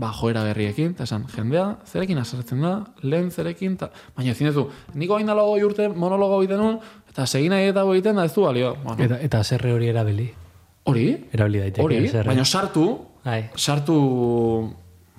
ba, 0.00 0.12
joera 0.14 0.44
berriekin, 0.46 0.92
eta 0.94 1.04
esan, 1.08 1.24
jendea, 1.32 1.64
zerekin 1.88 2.18
asartzen 2.22 2.60
da, 2.62 2.74
lehen 3.02 3.30
zerekin, 3.30 3.76
ta... 3.80 3.90
baina 4.16 4.32
ezin 4.32 4.48
duzu, 4.52 4.68
niko 4.94 5.16
hain 5.16 5.26
dalago 5.28 5.56
urte 5.66 5.88
monologo 5.88 6.38
egiten 6.42 6.60
nun, 6.62 6.78
eta 7.10 7.26
segina 7.26 7.58
eta 7.60 7.82
egiten 7.90 8.16
da 8.16 8.24
ez 8.28 8.32
du 8.36 8.44
balio. 8.46 8.76
Bueno, 8.84 9.02
Eta, 9.04 9.18
eta 9.26 9.42
zerre 9.44 9.72
hori 9.74 9.88
erabili. 9.90 10.28
hori, 10.84 11.08
Erabili 11.32 11.58
daiteke. 11.64 11.82
hori, 11.84 11.98
baina 12.26 12.44
sartu, 12.44 12.86
Ai. 13.24 13.50
sartu, 13.56 13.96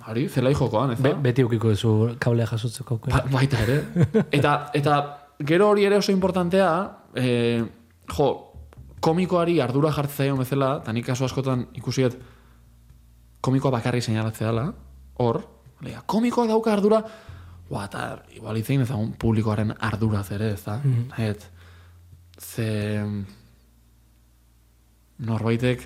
hori, 0.07 0.27
zelai 0.29 0.53
jokoan, 0.57 0.93
ez 0.95 0.99
da? 0.99 1.09
Be, 1.09 1.15
beti 1.29 1.45
ukiko 1.45 1.73
duzu 1.73 1.93
kablea 2.19 2.47
jasotzeko. 2.49 2.99
Ba, 3.07 3.23
baita 3.31 3.61
ere. 3.65 3.79
Eta, 4.37 4.53
eta 4.77 4.99
gero 5.45 5.69
hori 5.69 5.85
ere 5.85 5.99
oso 6.01 6.11
importantea, 6.13 6.69
e, 7.15 7.61
jo, 8.15 8.29
komikoari 9.01 9.59
ardura 9.61 9.91
jartzea 9.93 10.37
bezala, 10.37 10.75
eta 10.81 10.93
nik 10.93 11.07
kasu 11.09 11.25
askotan 11.25 11.65
ikusiet 11.77 12.17
komikoa 13.41 13.71
bakarri 13.73 14.01
seinalatzea 14.01 14.51
dela, 14.51 14.67
hor, 15.21 15.41
komikoa 16.05 16.47
dauka 16.49 16.73
ardura, 16.73 17.01
Ba, 17.71 17.85
eta 17.87 18.01
igual 18.35 18.57
itzein 18.59 18.81
ezagun 18.83 19.13
publikoaren 19.15 19.71
arduraz 19.87 20.25
ere, 20.35 20.49
ez 20.57 20.63
da? 20.65 20.73
Et, 21.23 21.45
ze 22.41 22.67
norbaitek 25.21 25.85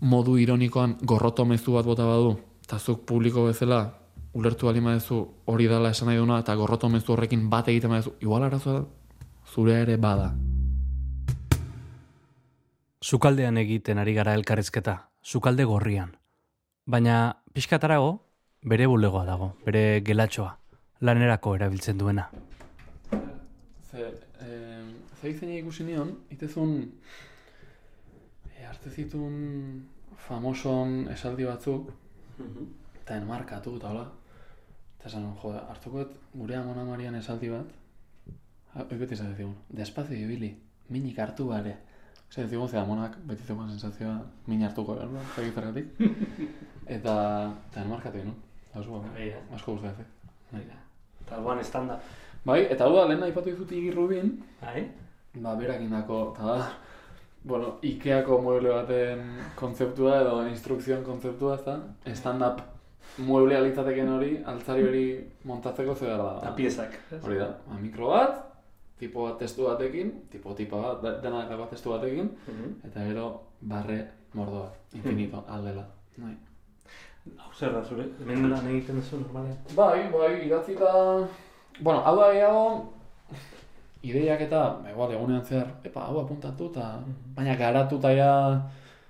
modu 0.00 0.36
ironikoan 0.38 0.98
gorroto 1.02 1.44
mezu 1.44 1.72
bat 1.72 1.86
bota 1.86 2.04
badu, 2.04 2.36
eta 2.64 2.78
zuk 2.78 3.06
publiko 3.06 3.46
bezala 3.46 3.80
ulertu 4.36 4.68
alima 4.68 4.92
duzu 4.94 5.22
hori 5.46 5.66
dela 5.66 5.90
esan 5.90 6.08
nahi 6.08 6.18
duna, 6.18 6.40
eta 6.40 6.54
gorroto 6.54 6.88
mezu 6.88 7.14
horrekin 7.14 7.48
bat 7.50 7.68
egiten 7.68 7.90
baduzu, 7.90 8.16
igual 8.20 8.44
arazoa 8.44 8.84
zure 9.46 9.80
ere 9.82 9.96
bada. 9.96 10.34
Sukaldean 13.00 13.56
egiten 13.56 13.98
ari 13.98 14.14
gara 14.14 14.34
elkarrizketa, 14.34 15.08
sukalde 15.22 15.64
gorrian. 15.64 16.16
Baina 16.86 17.42
pixkatarago, 17.54 18.10
bere 18.62 18.86
bulegoa 18.90 19.24
dago, 19.24 19.52
bere 19.64 20.02
gelatxoa, 20.04 20.56
lanerako 21.00 21.54
erabiltzen 21.56 21.98
duena. 21.98 22.28
Ze, 23.90 24.10
eh, 24.40 24.82
ze 25.20 25.58
ikusi 25.58 25.84
nion, 25.84 26.12
itezun 26.30 26.92
arte 28.68 28.90
zitun 28.90 29.34
famoson 30.26 31.08
esaldi 31.12 31.44
batzuk, 31.44 31.90
eta 33.00 33.16
enmarkatu 33.16 33.76
eta 33.78 33.90
hola. 33.92 34.06
Eta 34.96 35.10
esan, 35.10 35.26
jo, 35.42 35.52
hartuko 35.56 36.04
gure 36.34 36.56
amona 36.58 36.84
marian 36.84 37.14
esaldi 37.14 37.50
bat, 37.52 37.74
ha, 38.74 38.82
hoi 38.84 38.98
beti 38.98 39.14
esan 39.14 39.34
zigun, 39.36 39.54
despazio 39.80 40.18
ibili, 40.18 40.50
minik 40.90 41.18
hartu 41.22 41.48
gare. 41.52 41.76
Zer 42.30 42.48
zigun, 42.48 42.68
ze 42.68 42.78
amonak 42.80 43.16
beti 43.28 43.46
zegoen 43.46 43.70
sensazioa 43.70 44.16
min 44.46 44.64
hartuko 44.66 44.96
gara, 44.98 45.24
zegizargatik. 45.36 45.94
eta, 46.96 47.14
eta 47.70 47.84
enmarkatu 47.84 48.24
no? 48.26 48.34
Oso, 48.76 49.04
asko 49.54 49.76
guztia 49.76 49.94
ze. 49.96 50.04
Eta 51.22 51.36
alboan 51.38 51.60
estanda. 51.62 52.00
Bai, 52.46 52.60
eta 52.70 52.84
hau 52.86 52.92
da, 52.94 53.06
lehen 53.10 53.22
aipatu 53.26 53.50
dizut 53.50 53.72
Iggy 53.72 53.94
Rubin, 53.94 54.36
Bai? 54.60 54.84
ba, 55.34 55.54
berak 55.58 55.80
indako, 55.82 56.18
eta 56.34 56.44
da, 56.46 56.68
bueno, 57.46 57.76
Ikeako 57.86 58.40
mueble 58.42 58.72
baten 58.74 59.20
kontzeptua 59.58 60.16
edo 60.24 60.40
instrukzioan 60.50 61.04
kontzeptua, 61.06 61.54
ez 61.60 61.64
da, 61.66 61.76
stand-up 62.18 62.60
mueblea 63.22 63.60
litzateken 63.64 64.10
hori, 64.16 64.32
altzari 64.50 64.82
hori 64.88 65.04
montatzeko 65.48 65.94
zer 65.94 66.16
da. 66.18 66.32
Eta 66.42 66.52
piezak. 66.58 66.96
Hori 67.22 67.38
da, 67.38 67.46
ba, 67.68 67.78
mikro 67.80 68.10
bat, 68.10 68.42
tipo 68.98 69.28
bat 69.28 69.38
testu 69.38 69.68
batekin, 69.68 70.10
tipo 70.32 70.54
tipa 70.58 70.80
bat, 70.82 71.00
da- 71.04 71.14
dena 71.22 71.44
eta 71.46 71.56
bat 71.60 71.70
testu 71.70 71.94
batekin, 71.94 72.32
eta 72.84 73.06
gero 73.06 73.28
barre 73.60 74.00
mordoa, 74.34 74.66
infinito, 74.98 75.44
aldela. 75.48 75.86
Bai. 76.18 76.34
Hau 77.38 77.52
zer 77.54 77.72
da 77.72 77.80
zure, 77.84 78.04
hemen 78.20 78.50
lan 78.50 78.66
egiten 78.70 79.00
duzu 79.00 79.22
normalean. 79.22 79.56
Bai, 79.78 80.10
bai, 80.12 80.34
idatzi 80.46 80.74
eta... 80.76 80.92
Bueno, 81.80 82.02
hau 82.06 82.16
da 82.18 82.28
gehiago, 82.32 82.92
ideiak 84.08 84.40
eta, 84.46 84.60
ba, 84.82 84.90
igual, 84.90 85.12
egunean 85.16 85.44
zehar, 85.44 85.68
epa, 85.84 86.06
hau 86.08 86.20
apuntatu, 86.22 86.70
eta, 86.72 86.86
baina 87.36 87.54
garatu 87.58 87.98
eta 87.98 88.12
ja, 88.16 88.30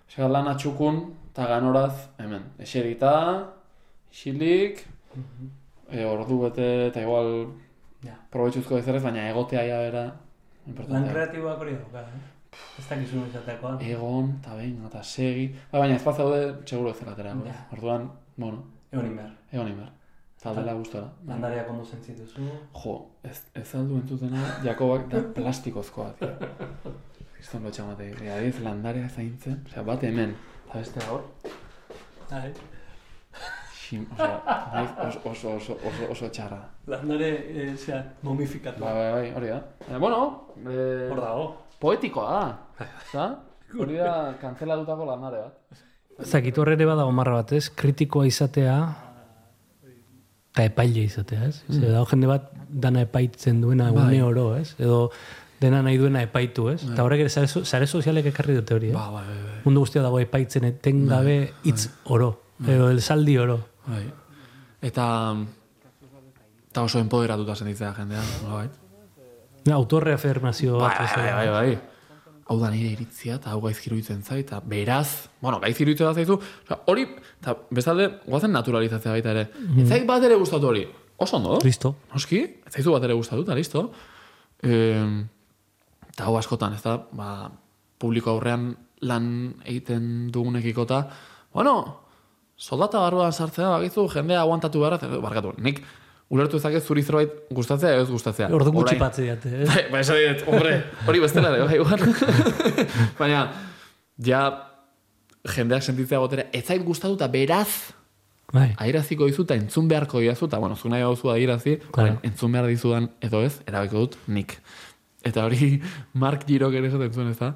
osea, 0.09 0.29
lan 0.29 0.49
atxukun, 0.53 1.01
eta 1.33 1.47
ganoraz, 1.51 1.95
hemen, 2.23 2.43
eserita, 2.59 3.13
isilik, 4.13 4.81
e, 5.91 6.05
ordu 6.05 6.41
bete, 6.47 6.69
eta 6.91 7.01
igual, 7.07 7.47
Ja. 8.05 8.13
probetxuzko 8.31 8.77
ezerrez, 8.79 9.03
baina 9.03 9.29
egotea 9.31 9.63
ja 9.67 9.79
bera, 9.83 10.07
Lan 10.89 11.05
kreatiboak 11.09 11.61
hori 11.63 11.73
dauka, 11.79 12.01
eh? 12.01 12.25
Ez 12.79 12.85
dakizu 12.89 13.21
izatekoa. 13.29 13.77
Egon, 13.87 14.33
eta 14.41 14.55
behin, 14.59 14.81
eta 14.89 15.03
segi, 15.03 15.45
ba, 15.73 15.79
baina 15.79 15.95
ez 15.95 16.03
bat 16.05 16.17
zaude, 16.17 16.41
seguro 16.67 16.91
ez 16.91 16.97
zelatera, 16.99 17.35
Ja. 17.47 17.55
orduan, 17.73 18.09
bueno, 18.37 18.63
Egon 18.93 19.07
inber. 19.07 19.31
egon 19.53 19.69
inber. 19.69 19.89
Eta 20.39 20.51
aldela 20.53 20.75
gustora. 20.77 21.07
Landareak 21.27 21.71
ondo 21.73 21.85
zentzituzu. 21.85 22.45
Jo, 22.85 22.95
ez, 23.25 23.39
ez 23.57 23.67
aldu 23.75 23.97
entzutena, 24.03 24.43
Jakobak 24.65 25.07
da 25.11 25.23
plastikozkoa, 25.35 26.11
tío. 26.21 26.29
Kriston 27.37 27.65
lotxa 27.69 27.85
mate, 27.89 28.11
adiz 28.35 28.59
landarea 28.65 29.09
zaintzen, 29.09 29.63
osea, 29.69 29.83
bat 29.85 30.03
hemen, 30.09 30.35
eta 30.69 30.79
beste 30.81 31.03
hor, 31.11 31.25
Bai. 32.31 32.51
xim, 33.77 34.07
osea, 34.17 34.39
naiz 34.73 34.91
oso, 35.07 35.21
oso, 35.31 35.55
oso, 35.57 35.77
oso, 35.91 36.09
oso 36.15 36.29
txarra. 36.33 36.61
Landare, 36.91 37.29
eh, 37.53 37.67
zera, 37.77 38.01
momifikatu. 38.23 38.81
Bai, 38.83 38.95
bai, 38.97 39.11
bai, 39.13 39.27
hori 39.41 39.51
da. 39.53 39.59
Baina, 39.87 39.99
bueno, 40.05 40.21
eh, 40.65 41.09
Hor 41.13 41.21
dago. 41.21 41.45
poetikoa 41.81 42.29
da, 42.33 42.87
za? 43.13 43.27
Hori 43.79 43.97
da, 44.01 44.35
kantzelatutako 44.41 45.05
landare 45.13 45.43
bat. 45.45 45.83
Zakitu 46.25 46.63
horre 46.65 46.73
ere 46.79 46.87
badago 46.89 47.13
marra 47.13 47.35
bat, 47.43 47.53
ez? 47.53 47.69
Kritikoa 47.69 48.25
izatea, 48.27 48.77
eta 50.57 50.65
epaile 50.71 51.03
izatea, 51.05 51.51
ez? 51.51 51.59
Mm. 51.69 51.83
dago 51.93 52.07
jende 52.09 52.29
bat 52.31 52.47
dana 52.71 53.03
epaitzen 53.05 53.61
duena 53.61 53.91
Bai. 53.93 54.07
une 54.07 54.23
oro, 54.25 54.57
ez? 54.57 54.71
Edo 54.81 55.11
dena 55.61 55.83
nahi 55.85 55.99
duena 56.01 56.23
epaitu, 56.25 56.71
ez? 56.73 56.79
Eta 56.89 57.05
horrek 57.05 57.27
ere 57.27 57.29
sare, 57.29 57.47
so- 57.47 57.65
sare 57.69 57.87
sozialek 57.87 58.25
ekarri 58.33 58.55
dute 58.57 58.73
hori, 58.75 58.89
eh? 58.89 58.95
Ba, 58.95 59.11
bai, 59.13 59.25
bai, 59.27 59.37
bai. 59.43 59.59
Mundu 59.67 59.83
guztia 59.85 60.01
dago 60.01 60.19
epaitzen 60.19 60.65
etengabe 60.65 61.53
hitz 61.65 61.91
oro, 62.05 62.31
edo 62.67 62.89
el 62.91 63.03
saldi 63.03 63.37
oro. 63.37 63.59
bai. 63.87 64.07
Eta, 64.81 65.37
eta 66.71 66.83
oso 66.83 66.99
empoderatuta 67.01 67.55
sentitzea 67.55 67.93
jendea, 67.93 68.23
nola 68.43 68.55
bai. 68.65 68.69
Autorreafirmazio 69.77 70.79
bat. 70.79 70.99
Bai, 70.99 71.09
bai, 71.17 71.33
bai, 71.35 71.49
bai. 71.51 71.79
Hau 72.47 72.61
da 72.61 72.69
nire 72.71 72.93
iritzia, 72.95 73.41
eta 73.41 73.51
hau 73.51 73.61
gaizki 73.65 73.89
iruditzen 73.91 74.21
zait, 74.23 74.45
eta 74.47 74.61
beraz, 74.63 75.29
bueno, 75.43 75.59
gaizki 75.63 75.83
iruditzen 75.83 76.15
zaizu, 76.15 76.37
osea, 76.39 76.79
hori, 76.87 77.09
eta 77.41 77.57
bezalde, 77.75 78.07
guazen 78.27 78.55
naturalizatzea 78.55 79.17
baita 79.17 79.33
ere. 79.35 79.49
Mm. 79.59 79.81
Ez 79.83 79.89
zait 79.89 80.07
bat 80.07 80.23
ere 80.23 80.39
gustatu 80.39 80.71
hori. 80.71 80.85
Oso 81.19 81.39
ondo, 81.41 81.59
Listo. 81.65 81.95
noski, 82.13 82.43
ez 82.69 82.73
zaizu 82.77 82.93
bat 82.95 83.03
ere 83.09 83.17
gustatu, 83.19 83.43
eta 83.43 83.57
listo. 83.59 83.87
Eta 84.63 86.27
hau 86.29 86.37
askotan, 86.39 86.77
ez 86.77 86.83
da, 86.85 86.97
ba, 87.19 87.51
publiko 87.99 88.37
aurrean 88.37 88.71
lan 89.03 89.29
egiten 89.65 90.29
dugunekiko 90.33 90.87
eta, 90.87 91.03
bueno, 91.53 91.77
soldata 92.57 93.03
barruan 93.03 93.33
sartzea, 93.33 93.75
bakizu, 93.75 94.07
jendea 94.13 94.41
aguantatu 94.45 94.81
behar, 94.81 95.01
barkatu, 95.21 95.57
nik 95.59 95.83
ulertu 96.31 96.59
ezakez 96.59 96.83
zuri 96.87 97.03
zerbait 97.07 97.31
gustatzea 97.55 97.93
edo 97.95 98.03
ez 98.07 98.11
gustatzea. 98.11 98.49
Ordu 98.55 98.73
gutxi 98.75 98.97
patzi 98.99 99.27
date, 99.29 99.53
eh? 99.63 99.67
Bai, 99.69 99.85
ba, 99.93 100.01
esan 100.03 100.17
dit, 100.19 100.43
hombre, 100.51 100.73
hori 101.07 101.21
bestela 101.23 101.53
ere, 101.55 101.65
bai, 101.65 101.77
igual. 101.79 102.01
Baina, 103.21 103.45
ja, 104.27 104.41
jendeak 105.55 105.83
sentitzea 105.87 106.19
gotera, 106.19 106.49
ez 106.53 106.65
zait 106.67 106.83
gustatu 106.85 107.15
eta 107.15 107.29
beraz, 107.31 107.69
Bai. 108.53 108.73
airaziko 108.83 109.27
dizu 109.31 109.45
eta 109.47 109.55
entzun 109.59 109.87
beharko 109.91 110.21
diazu, 110.23 110.47
eta, 110.51 110.59
bueno, 110.63 110.75
zu 110.77 110.89
nahi 110.91 111.03
gauzu 111.07 111.31
adierazi, 111.31 111.77
Claro. 111.95 112.19
entzun 112.27 112.53
behar 112.53 112.67
dizudan 112.71 113.11
edo 113.21 113.43
ez, 113.47 113.61
erabeko 113.67 114.05
dut 114.07 114.19
nik. 114.27 114.59
Eta 115.27 115.45
hori, 115.47 115.81
Mark 116.23 116.45
Girok 116.47 116.75
ere 116.75 116.91
esaten 116.91 117.13
zuen, 117.15 117.31
ez 117.31 117.39
da? 117.39 117.55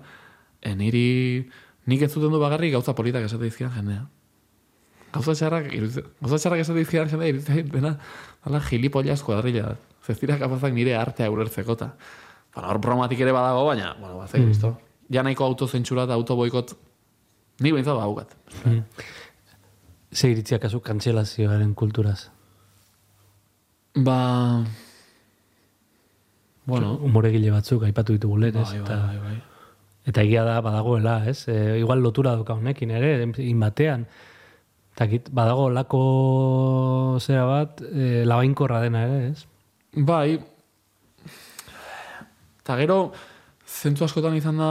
E, 0.63 0.75
niri, 0.79 1.05
nik 1.91 2.03
ez 2.07 2.13
zuten 2.13 2.31
du 2.31 2.39
bagarrik 2.43 2.73
gauza 2.75 2.95
politak 2.95 3.27
esate 3.27 3.47
dizkidan 3.51 3.75
jendea. 3.79 4.07
Gauza 5.13 5.35
txarrak, 5.35 5.71
gauza 6.21 6.39
txarrak 6.39 6.61
esate 6.63 6.79
dizkidan 6.79 7.09
jendea, 7.11 7.29
iruditzen 7.33 7.57
zait 7.57 7.71
dena, 7.73 7.97
hala 8.47 8.61
gilipollas 8.63 9.23
kuadrilla. 9.27 9.77
Ez 10.11 10.19
dira 10.19 10.37
kapazak 10.39 10.73
nire 10.75 10.95
artea 10.99 11.31
ulertzeko 11.31 11.75
eta. 11.79 11.93
Bueno, 12.55 12.69
hor 12.73 12.79
bromatik 12.83 13.21
ere 13.23 13.33
badago, 13.35 13.65
baina, 13.69 13.93
bueno, 14.01 14.17
bat 14.19 14.33
Mm. 14.35 14.51
mm. 14.51 14.77
Ja 15.15 15.23
nahiko 15.23 15.45
autozentsura 15.45 16.05
eta 16.07 16.15
autoboikot, 16.15 16.77
ni 17.61 17.73
behintzat 17.73 17.97
baukat. 17.97 18.37
Ze 20.15 20.31
iritzia 20.31 20.59
kasu 20.59 20.81
kantzelazioaren 20.81 21.75
kulturaz. 21.75 22.31
Ba... 23.95 24.65
Bueno, 26.67 26.95
Umoregile 27.03 27.51
batzuk 27.51 27.83
aipatu 27.89 28.13
ditugu 28.15 28.37
lehen, 28.39 28.57
ez? 28.61 28.69
bai, 28.69 28.79
bai, 28.79 28.85
Eta, 28.87 28.97
bai, 29.07 29.19
bai. 29.19 29.43
eta 30.07 30.23
egia 30.23 30.45
da 30.45 30.61
badagoela, 30.61 31.17
ez? 31.29 31.49
E, 31.49 31.79
igual 31.81 32.03
lotura 32.03 32.37
doka 32.37 32.55
honekin 32.55 32.91
ere, 32.91 33.15
inbatean. 33.43 34.07
Eta 34.07 34.30
kit, 35.09 35.31
badago 35.33 35.69
lako 35.73 36.01
zera 37.21 37.45
bat, 37.49 37.81
e, 37.81 38.25
labainkorra 38.29 38.83
dena 38.85 39.05
ere, 39.07 39.21
ez? 39.31 39.47
Bai, 39.97 40.39
eta 42.61 42.77
gero, 42.81 42.99
zentzu 43.65 44.05
askotan 44.05 44.37
izan 44.37 44.61
da, 44.61 44.71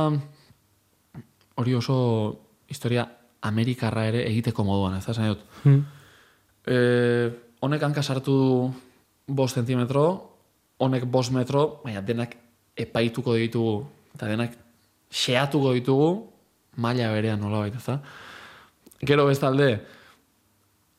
hori 1.59 1.75
oso 1.75 1.97
historia 2.69 3.07
Amerikarra 3.49 4.05
ere 4.11 4.25
egiteko 4.29 4.63
moduan, 4.67 4.97
ez 4.99 5.05
da, 5.05 5.15
esan 5.15 5.33
dut. 5.33 5.45
Hmm. 5.63 5.83
E, 6.67 6.77
honek 7.65 7.83
hanka 7.89 8.03
sartu 8.03 8.35
bost 9.27 9.59
zentimetro, 9.59 10.05
honek 10.79 11.05
bost 11.11 11.33
metro, 11.35 11.81
baina 11.83 12.01
denak 12.05 12.35
epaituko 12.79 13.35
ditugu, 13.35 13.81
eta 14.15 14.29
denak 14.29 14.55
xeatuko 15.09 15.73
ditugu, 15.75 16.09
maila 16.79 17.11
berean 17.13 17.41
nola 17.41 17.65
baita, 17.65 17.79
ez 17.81 17.87
da? 17.87 17.97
Gero 19.09 19.25
bestalde, 19.27 19.79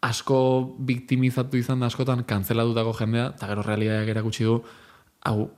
asko 0.01 0.77
biktimizatu 0.79 1.59
izan 1.61 1.81
da 1.81 1.91
askotan 1.91 2.25
kantzelatutako 2.29 2.95
jendea, 3.03 3.31
eta 3.37 3.49
gero 3.51 3.65
realitateak 3.67 4.13
erakutsi 4.15 4.47
du, 4.49 4.57
hau, 5.29 5.51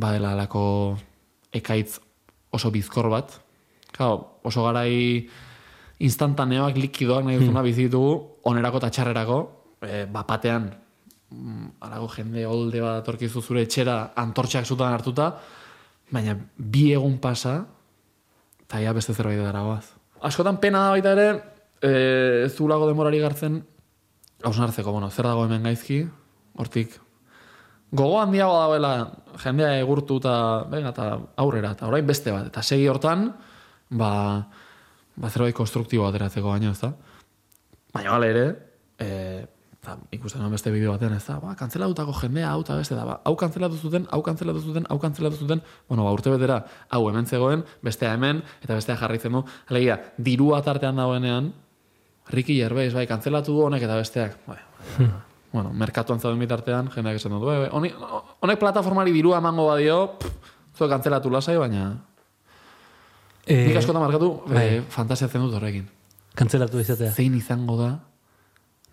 badela 0.00 0.32
alako 0.32 0.64
ekaitz 1.52 2.00
oso 2.54 2.70
bizkor 2.70 3.10
bat. 3.12 3.36
Claro, 3.92 4.40
oso 4.46 4.64
garai 4.64 5.28
instantaneoak, 6.00 6.78
likidoak 6.80 7.26
nahi 7.26 7.40
duzuna 7.40 7.62
bizi 7.66 7.88
ditugu, 7.88 8.14
onerako 8.48 8.80
eta 8.80 8.90
txarrerako, 8.96 9.38
e, 9.84 10.04
bapatean, 10.10 10.70
mm, 11.30 11.66
alako 11.84 12.08
jende 12.16 12.46
holde 12.48 12.80
bat 12.80 13.02
atorkizu 13.02 13.42
zure 13.42 13.66
etxera 13.66 14.12
antortxak 14.16 14.64
zutan 14.64 14.94
hartuta, 14.94 15.34
baina 16.10 16.38
bi 16.56 16.90
egun 16.94 17.18
pasa, 17.20 17.58
eta 18.64 18.80
ja 18.80 18.94
beste 18.96 19.12
zerbait 19.12 19.42
dara 19.42 19.62
goaz. 19.66 19.90
Askotan 20.24 20.56
pena 20.62 20.86
da 20.86 20.94
baita 20.96 21.12
ere, 21.12 21.28
e, 21.82 21.92
ez 22.46 22.54
dugulako 22.56 22.88
demorari 22.88 23.20
gartzen, 23.20 23.60
hausnartzeko, 24.44 24.92
bueno, 24.92 25.10
zer 25.10 25.28
dago 25.28 25.44
hemen 25.44 25.66
gaizki, 25.68 26.02
hortik, 26.60 26.96
gogo 27.90 28.20
handiago 28.20 28.56
dagoela 28.58 28.92
jendea 29.42 29.76
egurtu 29.80 30.18
eta, 30.22 30.34
venga, 30.70 30.94
eta 30.94 31.06
aurrera, 31.42 31.74
eta 31.76 31.88
orain 31.90 32.06
beste 32.06 32.32
bat, 32.34 32.50
eta 32.52 32.62
segi 32.62 32.88
hortan, 32.88 33.30
ba, 33.90 34.10
ba 35.16 35.30
zerbait 35.30 35.56
konstruktibo 35.56 36.06
ateratzeko 36.08 36.52
baino, 36.52 36.70
ez 36.70 36.80
da? 36.80 36.92
Baina 37.94 38.12
gale 38.14 38.28
ere, 38.30 38.44
e, 38.98 39.08
eta 39.80 39.96
ikusten 40.14 40.42
nuen 40.44 40.54
beste 40.54 40.70
bideo 40.70 40.92
batean, 40.94 41.16
ez 41.16 41.24
da, 41.26 41.38
ba, 41.42 41.56
kantzelatutako 41.58 42.14
jendea, 42.20 42.52
hau 42.52 42.60
eta 42.62 42.76
beste 42.78 42.98
da, 42.98 43.06
ba, 43.08 43.18
hau 43.26 43.34
kantzelatu 43.40 43.80
zuten, 43.80 44.06
hau 44.14 44.20
kantzelatu 44.22 44.62
zuten, 44.62 44.86
hau 44.92 44.98
kantzelatu 45.02 45.40
zuten, 45.40 45.64
bueno, 45.88 46.06
ba, 46.06 46.12
urte 46.14 46.30
betera, 46.30 46.60
hau 46.94 47.02
hemen 47.10 47.26
zegoen, 47.26 47.64
bestea 47.82 48.14
hemen, 48.14 48.44
eta 48.62 48.76
bestea 48.78 48.98
jarraitzen 49.00 49.34
du, 49.34 49.42
alegia, 49.72 49.98
dirua 50.30 50.62
tartean 50.62 51.00
dagoenean, 51.00 51.50
Ricky 52.30 52.56
Gervais, 52.60 52.92
bai, 52.94 53.06
kantzelatu 53.10 53.52
du 53.56 53.64
honek 53.66 53.82
eta 53.86 53.96
besteak, 53.98 54.36
bai, 54.46 54.58
bueno, 55.54 55.72
merkatuan 55.74 56.20
zauden 56.22 56.38
bitartean, 56.40 56.90
jendeak 56.94 57.18
esan 57.20 57.34
dut, 57.36 57.44
bai, 57.48 57.58
bai, 57.66 57.92
honek 58.40 58.60
plataformari 58.62 59.12
dirua 59.14 59.38
emango 59.42 59.66
badio, 59.72 59.98
zuek 60.76 60.90
kantzelatu 60.90 61.32
lasai, 61.32 61.58
baina, 61.58 61.88
E, 63.50 63.56
nik 63.66 63.76
askotan 63.80 64.02
markatu, 64.04 64.26
bai. 64.46 64.60
eh, 64.76 64.82
fantasiatzen 64.92 65.42
dut 65.42 65.54
horrekin. 65.56 65.86
Kantzelatu 66.38 66.78
izatea. 66.78 67.10
Zein 67.16 67.34
izango 67.34 67.74
da, 67.80 67.88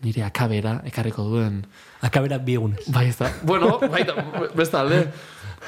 nire 0.02 0.24
akabera 0.26 0.80
ekarriko 0.88 1.26
duen 1.28 1.60
Akabera 2.02 2.38
bi 2.42 2.56
egunez. 2.58 2.86
Bai, 2.94 3.08
ez 3.12 3.18
da. 3.20 3.30
Bueno, 3.46 3.76
baita, 3.84 4.16
bestalde, 4.58 5.04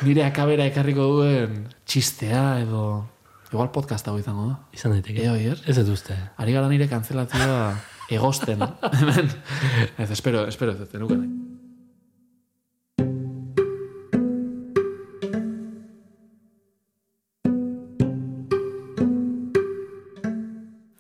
nire 0.06 0.24
akabera 0.26 0.66
ekarriko 0.72 1.06
duen 1.20 1.68
txistea 1.86 2.62
edo... 2.64 2.84
Igual 3.50 3.72
podcast 3.74 4.06
hau 4.06 4.14
izango 4.20 4.44
da. 4.46 4.56
Izan 4.78 4.92
daiteke. 4.94 5.24
Eo, 5.26 5.34
hier? 5.34 5.58
Ez 5.66 5.74
dut 5.80 5.88
uste. 5.96 6.14
Ari 6.38 6.54
gara 6.54 6.70
nire 6.70 6.86
kantzelazioa 6.90 7.72
egosten. 8.18 8.62
Hemen. 8.62 9.32
Ez, 9.98 10.12
espero, 10.14 10.44
espero, 10.52 10.76
ez, 10.78 10.86
ez, 10.86 11.00
nuke 11.02 11.18
nahi. 11.18 11.32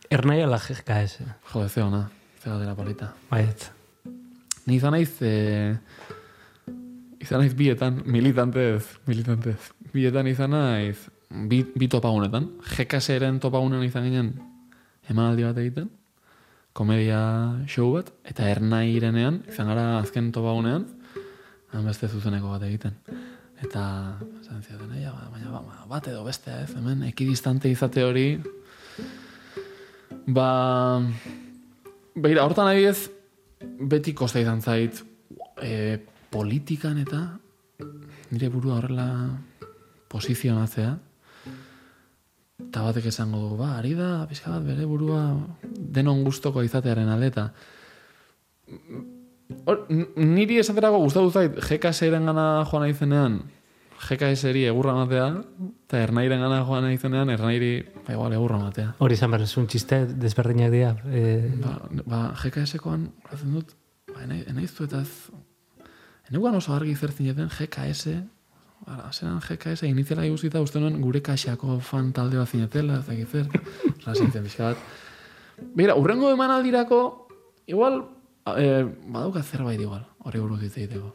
Ernaia 0.10 0.50
la 0.50 0.58
GKS. 0.58 1.22
Jode, 1.54 1.70
ze 1.70 1.86
ona. 1.86 2.02
Ze 2.41 2.50
dela 2.50 2.74
polita. 2.74 3.12
Baiet. 3.30 3.70
Ni 4.66 4.80
izan 4.82 4.97
naiz, 4.97 5.14
eh, 5.22 5.78
izan 7.22 7.43
naiz 7.45 7.54
bietan, 7.54 8.02
militantez, 8.10 8.89
militantez. 9.06 9.60
Bietan 9.93 10.28
izan 10.34 10.58
naiz, 10.58 10.97
bi, 11.30 11.64
bi 11.64 11.88
topagunetan. 11.88 12.50
GKS-eren 12.74 13.40
topagunean 13.40 13.86
izan 13.86 14.08
ginen 14.10 14.34
emanaldi 15.10 15.46
bat 15.48 15.58
egiten, 15.62 15.90
komedia 16.78 17.22
show 17.70 17.90
bat, 17.96 18.12
eta 18.30 18.48
ernairenean, 18.50 19.44
izan 19.50 19.70
gara 19.72 20.00
azken 20.00 20.32
topagunean, 20.36 20.86
han 21.74 21.86
beste 21.86 22.10
zuzeneko 22.10 22.54
bat 22.54 22.66
egiten. 22.68 22.96
Eta, 23.60 23.84
esan 24.40 24.62
ziaten, 24.64 24.92
"Ai, 24.92 25.04
ba, 25.06 25.28
baina 25.34 25.52
ba, 25.52 25.86
bat 25.90 26.08
edo 26.08 26.24
bestea 26.24 26.62
ez, 26.64 26.76
hemen 26.76 27.04
ekidistante 27.04 27.70
izate 27.70 28.04
hori, 28.04 28.40
ba, 30.28 31.02
begira, 32.16 32.46
hortan 32.46 32.68
adibidez, 32.68 33.10
beti 33.60 34.14
kosta 34.14 34.40
izan 34.40 34.62
zait 34.62 35.04
e, 35.62 36.00
politikan 36.30 36.98
eta 36.98 37.40
nire 38.32 38.50
burua 38.50 38.78
horrela 38.78 39.08
posizionatzea 40.08 40.98
eta 42.68 42.84
batek 42.84 43.10
esango 43.12 43.41
du, 43.47 43.57
ba, 43.60 43.78
ari 43.80 43.93
da, 43.97 44.26
pixka 44.30 44.51
bat 44.51 44.66
bere 44.68 44.86
burua 44.89 45.24
denon 45.64 46.24
gustoko 46.26 46.64
izatearen 46.66 47.10
alde 47.10 47.30
eta 47.32 47.45
hor, 49.66 49.86
niri 49.89 50.60
esaterako 50.62 50.99
gustatu 51.05 51.32
zait 51.32 51.55
GKS-eren 51.55 52.28
gana 52.30 52.49
joan 52.70 52.86
naizenean 52.86 53.39
GKS-eri 53.99 54.66
egurra 54.70 54.93
matea 54.95 55.28
eta 55.88 56.03
ernairen 56.05 56.43
gana 56.45 56.62
joan 56.68 56.86
naizenean 56.88 57.32
ernairi 57.34 57.74
ba, 58.05 58.14
igual 58.14 58.36
egurra 58.38 58.60
matea 58.62 58.93
Hori 58.99 59.18
izan 59.18 59.32
behar, 59.32 59.47
un 59.60 59.68
txiste 59.68 60.03
desberdinak 60.20 60.74
dira. 60.74 60.95
E, 61.07 61.24
Ba, 61.64 61.78
ba 62.05 62.24
grazen 62.39 63.55
dut, 63.55 63.76
ba, 64.14 64.24
enai, 64.26 64.43
enaiztu 64.47 64.89
eta 64.89 65.01
ez... 65.01 65.32
Eneugan 66.30 66.60
oso 66.60 66.76
argi 66.76 66.93
zer 66.93 67.12
zineten 67.12 67.49
GKS, 67.49 68.20
ba, 68.98 69.12
zeran 69.14 69.40
GKS 69.40 69.84
iniziala 69.88 70.26
iguzita 70.26 70.62
uste 70.62 70.80
nuen 70.82 71.00
gure 71.02 71.22
kaxako 71.22 71.80
fan 71.80 72.12
talde 72.14 72.38
bat 72.38 72.50
zinetela, 72.50 73.00
ez 73.00 73.06
dakit 73.08 73.30
zer, 73.30 73.48
rasintzen 74.06 74.44
pixka 74.44 74.72
bat. 74.72 74.78
Begira, 75.76 75.96
urrengo 76.00 76.30
emanaldirako, 76.32 77.00
igual, 77.68 78.02
eh, 78.58 78.86
badauka 79.08 79.44
zerbait 79.44 79.80
igual, 79.82 80.06
hori 80.26 80.40
buruz 80.40 80.62
hitz 80.64 80.78
egiteko. 80.78 81.14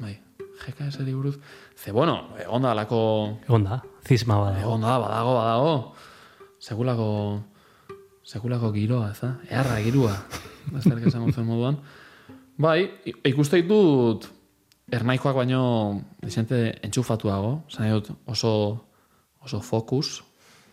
Bai, 0.00 0.14
GKS-eri 0.62 1.12
buruz. 1.14 1.36
Ze, 1.76 1.92
bueno, 1.92 2.28
egon 2.40 2.62
da 2.62 2.70
alako 2.72 3.00
egon 3.46 3.64
da, 3.64 3.80
zisma 4.06 4.36
badago. 4.38 4.60
Egon 4.66 4.80
da, 4.86 4.98
badago, 5.02 5.34
badago. 5.34 5.94
Sekulako, 6.62 7.08
sekulako 8.22 8.70
giroa, 8.72 9.10
ez 9.10 9.20
da? 9.20 9.32
Eharra 9.50 9.80
girua. 9.82 10.12
Esango 10.78 11.32
zen 11.32 11.44
moduan. 11.48 11.78
Bai, 12.56 12.84
i- 13.04 13.14
ikuste 13.32 13.58
ernaikoak 14.92 15.36
baino 15.36 15.62
dizente 16.20 16.60
entxufatuago, 16.84 17.52
zan 17.72 17.88
dut 17.94 18.10
oso, 18.28 18.52
oso 19.40 19.60
fokus, 19.64 20.22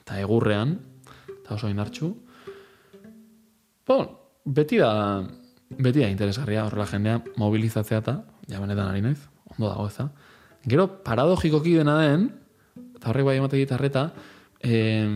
eta 0.03 0.20
egurrean, 0.20 0.76
eta 1.39 1.55
oso 1.55 1.70
inartxu. 1.72 2.11
Bon, 3.88 4.09
beti 4.45 4.80
da, 4.82 4.91
beti 5.70 6.03
da 6.03 6.09
interesgarria 6.11 6.65
horrela 6.67 6.88
jendea 6.89 7.22
mobilizatzea 7.39 8.01
eta 8.03 8.17
ja 8.49 8.59
benetan 8.59 8.89
ari 8.91 9.05
naiz, 9.05 9.22
ondo 9.55 9.70
dago 9.70 9.88
ez 9.88 9.95
da. 9.95 10.09
Gero, 10.67 10.88
paradogikoki 11.05 11.78
dena 11.80 11.95
den, 12.01 12.28
eta 12.97 13.13
horrek 13.13 13.30
bai 13.30 13.38
emate 13.39 13.61
gitarreta, 13.61 14.09
eh, 14.59 15.07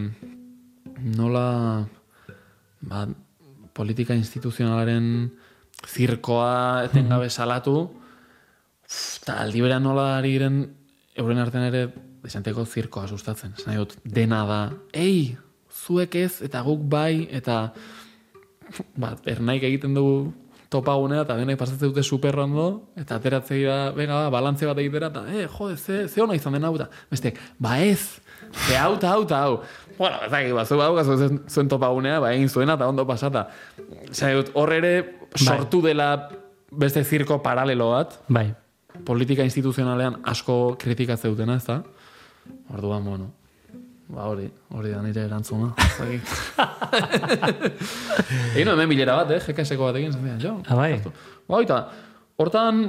nola 1.18 1.48
ba, 2.88 3.04
politika 3.76 4.16
instituzionalaren 4.16 5.10
zirkoa 5.90 6.88
etengabe 6.88 7.28
salatu, 7.30 8.03
eta 9.24 9.40
aldi 9.44 9.62
berean 9.64 9.84
nola 9.84 10.18
ari 10.18 10.34
giren 10.36 10.64
euren 11.20 11.42
artean 11.44 11.68
ere 11.70 11.88
desanteko 12.24 12.66
zirkoa 12.66 13.08
sustatzen. 13.08 13.54
Zena 13.60 13.82
dut, 13.82 13.98
dena 14.04 14.44
da, 14.48 14.62
ei, 14.96 15.36
zuek 15.84 16.16
ez, 16.22 16.38
eta 16.46 16.64
guk 16.66 16.86
bai, 16.90 17.28
eta 17.32 17.58
ba, 18.96 19.14
ernaik 19.30 19.66
egiten 19.68 19.96
dugu 19.98 20.32
topagunea, 20.74 21.22
eta 21.28 21.36
denek 21.38 21.60
pasatzen 21.60 21.92
dute 21.92 22.04
super 22.06 22.38
ondo, 22.42 22.68
eta 22.98 23.20
ateratzei 23.20 23.62
da, 23.68 23.78
venga, 23.94 24.24
ba, 24.24 24.32
balantze 24.34 24.70
bat 24.70 24.80
egitera, 24.82 25.12
eta, 25.14 25.26
eh, 25.30 25.46
jode, 25.52 25.78
ze, 25.78 26.08
ze 26.08 26.24
hona 26.24 26.38
izan 26.40 26.58
den 26.58 26.66
hau, 26.66 26.74
eta, 26.80 26.88
beste, 27.12 27.34
ba 27.62 27.76
ez, 27.84 28.22
ze 28.66 28.80
hau, 28.80 28.96
eta 28.96 29.12
hau, 29.12 29.28
hau. 29.38 29.60
Bueno, 30.00 30.24
ez 30.26 30.32
dakit, 30.32 30.56
ba, 30.58 30.66
zu 30.66 30.80
bau, 30.80 30.96
zuen, 31.04 31.44
zuen 31.50 31.70
topagunea, 31.70 32.18
ba, 32.24 32.34
egin 32.34 32.50
zuena, 32.50 32.80
eta 32.80 32.90
ondo 32.90 33.06
pasata. 33.06 33.50
Zena 34.10 34.40
dut, 34.40 34.50
hor 34.58 34.74
ere, 34.74 34.96
sortu 35.38 35.84
dela 35.86 36.10
beste 36.72 37.04
zirko 37.04 37.44
paralelo 37.44 37.92
bat, 37.94 38.18
Bai. 38.28 38.50
Politika 39.06 39.44
instituzionalean 39.44 40.16
asko 40.24 40.76
kritikatze 40.80 41.28
dutena, 41.30 41.56
ez 41.58 41.66
da? 41.66 41.82
Orduan, 42.74 43.04
bueno, 43.06 43.32
ba 44.14 44.28
hori, 44.30 44.50
hori 44.76 44.92
da 44.94 45.02
nire 45.02 45.24
erantzuna. 45.26 45.72
Egin 48.56 48.68
hemen 48.74 48.90
bilera 48.92 49.16
bat, 49.22 49.32
eh, 49.34 49.40
GKS-ko 49.46 49.88
bat 49.90 49.98
egin, 50.02 50.14
zen 50.14 50.40
jo. 50.44 50.54
Ah, 50.68 50.76
bai. 50.78 50.92
Ba, 51.48 51.58
oita, 51.62 51.80
hortan, 52.38 52.86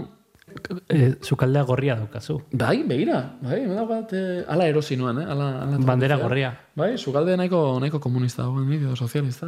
E, 0.92 1.14
zukaldea 1.24 1.62
gorria 1.64 1.94
daukazu. 1.96 2.34
bai, 2.52 2.82
begira, 2.86 3.22
bai, 3.42 3.62
daukat, 3.64 4.12
eh, 4.12 4.44
ala 4.46 4.66
erosi 4.68 4.94
nuen, 4.96 5.18
eh, 5.22 5.30
ala, 5.32 5.46
ala 5.62 5.78
Bandera 5.78 6.18
gorria. 6.20 6.50
Bai, 6.76 6.98
sukalde 6.98 7.34
nahiko, 7.40 7.80
nahiko 7.80 7.98
komunista 7.98 8.42
dagoen 8.42 8.70
edo 8.76 8.94
sozialista. 8.94 9.46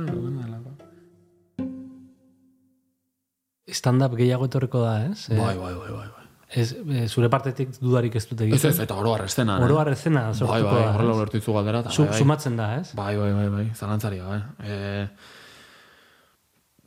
Stand-up 3.69 4.17
gehiago 4.17 4.47
etorriko 4.49 4.81
da, 4.83 4.95
ez? 5.11 5.29
Eh, 5.31 5.37
Bai, 5.39 5.55
bai, 5.59 5.75
bai, 5.75 5.93
bai. 5.93 6.09
Bai. 6.49 6.63
Ez, 6.63 6.73
e, 6.73 7.09
zure 7.09 7.29
partetik 7.29 7.73
dudarik 7.81 8.15
ez 8.15 8.27
dute 8.29 8.45
Ez 8.45 8.53
egiten. 8.53 8.71
ez, 8.71 8.79
eta 8.81 8.95
oro 8.95 9.15
arrestena. 9.15 9.59
Oro 9.65 9.79
arrezena 9.79 10.27
Bai, 10.31 10.35
sortuko 10.35 10.71
bai, 10.71 10.83
da. 10.83 10.93
horrela 10.95 11.11
ez? 11.11 11.17
ulertu 11.17 11.53
galdera. 11.53 11.83
Zu- 11.91 12.03
bai, 12.05 12.11
bai. 12.11 12.19
Sumatzen 12.19 12.57
da, 12.57 12.69
ez? 12.81 12.93
Bai, 12.95 13.17
bai, 13.17 13.33
bai, 13.33 13.49
bai, 13.49 13.71
zalantzari 13.75 14.19
gabe. 14.19 14.43
E, 14.63 15.09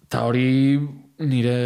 eta 0.05 0.23
hori 0.25 0.79
nire 1.19 1.57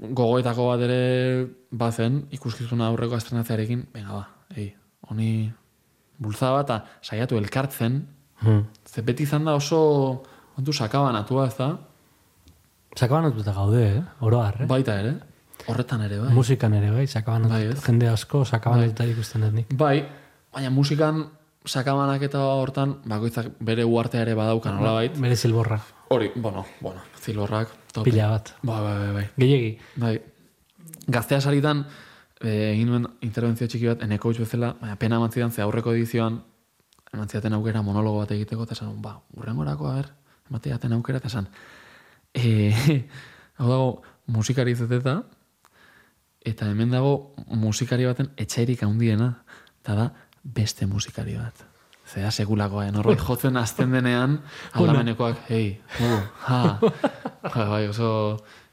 gogoetako 0.00 0.68
bat 0.70 0.80
ere 0.86 1.46
bazen, 1.70 2.22
ikuskizuna 2.34 2.86
aurreko 2.88 3.14
astrenatzearekin, 3.18 3.86
venga 3.94 4.12
ba, 4.16 4.24
ei, 4.56 4.70
honi 5.10 5.52
bultzada 6.18 6.52
bat, 6.62 6.70
eta 6.70 7.02
saiatu 7.02 7.36
elkartzen, 7.38 8.06
Hmm. 8.40 8.68
ze 8.86 9.02
beti 9.02 9.24
izan 9.24 9.44
da 9.44 9.54
oso, 9.58 10.22
kontu 10.54 10.72
sakabanatua, 10.72 11.46
ez 11.48 11.56
da? 11.56 11.72
Sakabanatuta 12.96 13.52
gaude, 13.52 13.80
eh? 13.96 14.02
Oro 14.20 14.40
har, 14.40 14.62
eh? 14.62 14.66
Baita 14.66 14.94
ere, 15.00 15.16
horretan 15.66 16.02
ere, 16.06 16.20
bai. 16.22 16.32
Musikan 16.34 16.74
ere, 16.74 16.90
bai? 16.94 17.06
Sakabanatuta. 17.06 17.58
Bai? 17.58 17.82
Jende 17.86 18.08
asko 18.08 18.44
sakabanatuta 18.44 19.04
ikusten 19.10 19.46
dut 19.46 19.58
nik. 19.58 19.74
Bai, 19.78 19.96
baina 20.54 20.70
musikan 20.70 21.24
sakabanak 21.68 22.22
eta 22.28 22.40
hortan, 22.40 22.98
bakoitzak 23.08 23.52
bere 23.60 23.84
uartea 23.84 24.24
ere 24.24 24.34
badaukan, 24.38 24.78
nola 24.80 24.94
bait. 25.00 25.16
Bere 25.20 25.36
zilborra. 25.36 25.80
Hori, 26.08 26.30
bueno, 26.34 26.64
bueno, 26.80 27.02
zilorrak, 27.20 27.68
tope. 27.92 28.10
Pila 28.10 28.30
bat. 28.30 28.54
Bai, 28.62 28.80
bai, 28.82 28.98
bai, 28.98 29.12
bai. 29.12 29.24
Gehiegi. 29.36 29.72
Bai. 29.96 30.14
Gaztea 31.08 31.40
saritan, 31.40 31.84
eh, 32.40 32.72
egin 32.72 32.88
nuen 32.88 33.08
interbentzio 33.24 33.68
txiki 33.68 33.90
bat, 33.90 34.02
eneko 34.02 34.32
bezala, 34.38 34.74
baina 34.80 34.96
pena 34.96 35.16
eman 35.16 35.32
zidan, 35.32 35.52
ze 35.52 35.62
aurreko 35.62 35.92
edizioan, 35.92 36.42
eman 37.12 37.28
zidaten 37.28 37.52
aukera 37.52 37.82
monologo 37.82 38.18
bat 38.18 38.32
egiteko, 38.32 38.64
eta 38.64 38.74
esan, 38.74 39.00
ba, 39.02 39.18
urrengorako, 39.36 39.88
a 39.88 39.94
ber, 39.94 40.12
emate 40.50 40.70
jaten 40.70 40.92
aukera, 40.92 41.18
eta 41.18 41.28
esan, 41.28 41.48
e, 42.34 42.72
hau 43.58 43.68
dago, 43.68 44.02
musikari 44.26 44.74
zeteta, 44.74 45.22
eta 46.50 46.68
hemen 46.70 46.92
dago 46.94 47.34
musikari 47.54 48.06
baten 48.08 48.30
etxairik 48.36 48.82
handiena, 48.86 49.32
eta 49.82 49.96
da, 49.98 50.06
beste 50.42 50.86
musikari 50.86 51.36
bat. 51.38 51.64
Zera 52.08 52.30
segulakoa, 52.32 52.86
eh? 52.88 52.92
norbait 52.92 53.20
jotzen 53.20 53.56
azten 53.60 53.92
denean, 53.92 54.38
aldamenekoak, 54.80 55.42
hei, 55.50 55.76
uh, 56.00 56.22
ha, 56.46 56.60
ja, 57.54 57.66
bai, 57.68 57.82
oso 57.90 58.10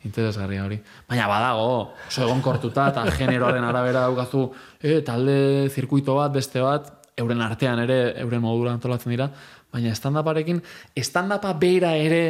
interesgarria 0.07 0.63
hori. 0.63 0.77
Baina 1.09 1.27
badago, 1.27 1.69
oso 2.07 2.23
egonkortuta 2.27 2.87
eta 2.93 3.03
generoaren 3.17 3.65
arabera 3.65 4.05
daukazu, 4.05 4.47
e, 4.79 5.01
talde 5.03 5.37
zirkuito 5.73 6.15
bat, 6.19 6.31
beste 6.35 6.63
bat, 6.63 6.91
euren 7.19 7.41
artean 7.43 7.81
ere, 7.83 7.99
euren 8.23 8.43
modura 8.43 8.75
antolatzen 8.75 9.11
dira, 9.11 9.29
baina 9.73 9.95
stand-uparekin, 9.97 10.61
stand-upa 11.03 11.55
bera 11.59 11.95
ere, 11.99 12.25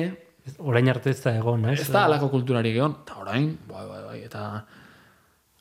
Orain 0.62 0.86
arte 0.92 1.10
ez 1.10 1.22
da 1.24 1.32
egon, 1.40 1.64
ez? 1.72 1.80
ez 1.82 1.90
da 1.90 2.04
alako 2.06 2.28
kulturarik 2.30 2.76
egon, 2.78 3.00
eta 3.02 3.16
orain, 3.18 3.48
bai, 3.66 3.86
bai, 3.90 4.02
bai, 4.06 4.20
eta 4.28 4.44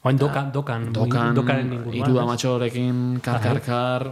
Orain 0.05 0.19
dokan, 0.21 0.53
dokan. 0.53 0.93
dokan, 0.93 1.35
dokaren 1.35 1.73
inguruan. 1.73 1.97
iru 1.97 2.13
da 2.15 2.23
ez? 2.23 2.29
matxorekin, 2.29 2.97
kar, 3.25 3.41
kar, 3.41 3.61
kar, 3.65 4.03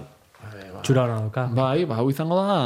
Txura 0.83 1.05
hona 1.05 1.21
doka. 1.23 1.45
Bai, 1.55 1.85
ba, 1.87 2.01
hau 2.01 2.09
izango 2.11 2.35
da 2.41 2.57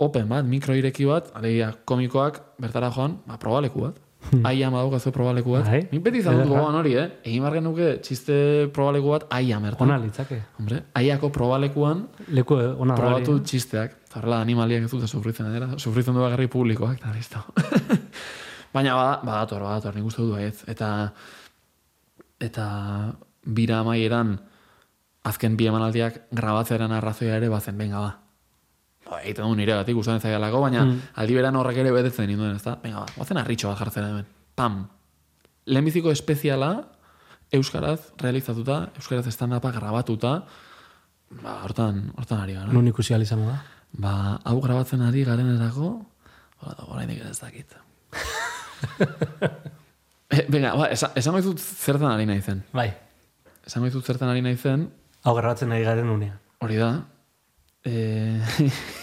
open 0.00 0.28
bat, 0.28 0.44
mikro 0.46 0.76
ireki 0.78 1.06
bat, 1.08 1.32
alegia 1.34 1.72
komikoak 1.88 2.38
bertara 2.60 2.90
joan, 2.94 3.18
ba, 3.26 3.38
probaleku 3.40 3.82
bat. 3.88 3.98
Aiam 4.44 4.74
badaukazu 4.76 5.10
probaleku 5.16 5.54
bat. 5.56 5.64
Hmm. 5.64 5.72
Bai, 5.72 5.80
Nik 5.96 6.02
beti 6.04 6.20
izan 6.20 6.36
dut 6.36 6.44
ederra. 6.44 6.60
gogoan 6.60 6.76
hori, 6.76 6.92
eh? 7.00 7.06
Egin 7.24 7.42
bargen 7.42 7.64
nuke 7.64 7.88
txiste 8.04 8.68
probaleku 8.76 9.14
bat 9.14 9.24
aiam 9.32 9.64
bertan. 9.64 9.88
Ona 9.88 9.96
litzake. 10.04 10.38
Hombre, 10.60 10.82
aiako 11.00 11.30
probalekuan 11.32 12.04
Leku 12.36 12.58
eh, 12.60 12.68
ona 12.76 12.94
da. 12.94 13.00
probatu 13.00 13.32
hori, 13.38 13.40
eh? 13.40 13.48
txisteak. 13.48 13.96
Horrela 14.14 14.42
animaliak 14.44 14.84
ez 14.84 14.90
dute 14.92 15.08
sufritzen, 15.08 15.48
edera? 15.50 15.70
Sufritzen 15.80 16.14
du 16.14 16.20
bagarri 16.20 16.46
publikoak, 16.52 17.00
eta 17.00 17.12
listo. 17.16 17.40
Baina 18.74 18.94
bada, 18.94 19.20
badator, 19.24 19.64
badator, 19.64 19.96
nik 19.96 20.04
uste 20.12 20.22
dut 20.22 20.34
baietz. 20.36 20.64
Eta, 20.68 20.90
eta 22.40 22.66
bira 23.44 23.80
amaieran 23.84 24.38
azken 25.24 25.56
bi 25.56 25.66
emanaldiak 25.68 26.22
grabatzearen 26.32 26.92
arrazoia 26.96 27.36
ere 27.36 27.48
bazen, 27.52 27.76
benga 27.78 28.00
ba. 28.00 28.10
Ba, 29.10 29.18
egiten 29.22 29.44
du 29.44 29.54
nire 29.58 29.74
gatik 29.76 29.96
usatzen 29.96 30.20
zaialako, 30.22 30.60
baina 30.64 30.84
Mm. 30.84 31.00
aldi 31.20 31.34
beran 31.34 31.56
horrek 31.56 31.76
ere 31.82 31.90
betetzen 31.92 32.26
ninduen, 32.28 32.56
ez 32.56 32.62
da? 32.62 32.76
Benga 32.82 33.00
ba, 33.04 33.06
bazen 33.18 33.36
arritxo 33.36 33.68
bat 33.68 33.78
jartzen 33.78 34.04
hemen. 34.08 34.26
Pam. 34.54 34.88
Lehenbiziko 35.66 36.10
espeziala, 36.10 36.70
euskaraz 37.52 38.12
realizatuta, 38.18 38.90
euskaraz 38.96 39.26
stand-upa 39.34 39.72
grabatuta, 39.72 40.44
ba, 41.42 41.58
hortan, 41.64 42.12
hortan 42.16 42.40
ari 42.40 42.54
gara. 42.54 42.72
Nun 42.72 42.88
ikusi 42.88 43.14
izango 43.14 43.50
da. 43.50 43.62
Ba, 43.92 44.40
hau 44.44 44.60
grabatzen 44.60 45.02
ari 45.02 45.24
garenerako, 45.24 46.06
ba, 46.62 46.76
oraindik 46.88 47.20
ez 47.24 47.40
dakit. 47.40 47.76
e, 50.30 50.44
venga, 50.48 50.74
ba, 50.78 50.86
esan, 50.94 51.10
esan 51.18 51.36
dizut 51.36 51.58
zertan 51.60 52.10
ari 52.12 52.26
naizen. 52.26 52.62
Bai. 52.72 52.88
Esan 53.66 53.84
dizut 53.84 54.06
zertan 54.06 54.28
ari 54.32 54.40
naizen, 54.42 54.88
Hau 55.24 55.34
grabatzen 55.36 55.68
nahi 55.68 55.82
garen 55.84 56.08
unean. 56.08 56.38
hori 56.64 56.76
da, 56.80 56.92
e... 57.84 58.40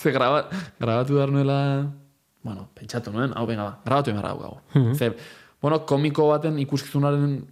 ze 0.00 0.10
graba, 0.12 0.48
grabatu 0.80 1.14
behar 1.14 1.30
nuela, 1.32 1.86
bueno, 2.42 2.68
pentsatu 2.74 3.12
nuen, 3.12 3.32
hau 3.36 3.46
venga, 3.46 3.64
ba, 3.64 3.78
grabatu 3.84 4.12
behar 4.12 4.26
hau 4.30 4.60
Mhm. 4.74 4.94
Ze, 4.94 5.12
bueno, 5.62 5.84
komiko 5.86 6.28
baten 6.28 6.58
ikuskizunaren 6.58 7.44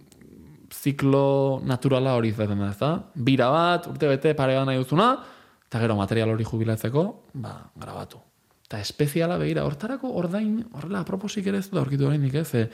ziklo 0.73 1.61
naturala 1.65 2.13
hori 2.15 2.29
izaten 2.29 2.59
da, 2.59 2.69
ezta? 2.71 3.03
Bira 3.15 3.49
bat, 3.49 3.87
urte 3.87 4.07
bete 4.07 4.33
parean 4.35 4.65
nahi 4.65 4.77
duzuna, 4.77 5.17
eta 5.67 5.79
gero 5.79 5.95
material 5.95 6.29
hori 6.33 6.43
jubilatzeko, 6.43 7.03
ba, 7.33 7.69
grabatu. 7.75 8.17
Eta 8.69 8.83
espeziala 8.85 9.39
begira, 9.41 9.63
hortarako 9.65 10.11
ordain, 10.13 10.59
horrela, 10.77 10.99
aproposik 11.01 11.47
ere 11.49 11.57
ez 11.57 11.71
da 11.71 11.79
aurkitu 11.81 12.05
oraindik 12.05 12.35
ez, 12.37 12.47
ze, 12.53 12.67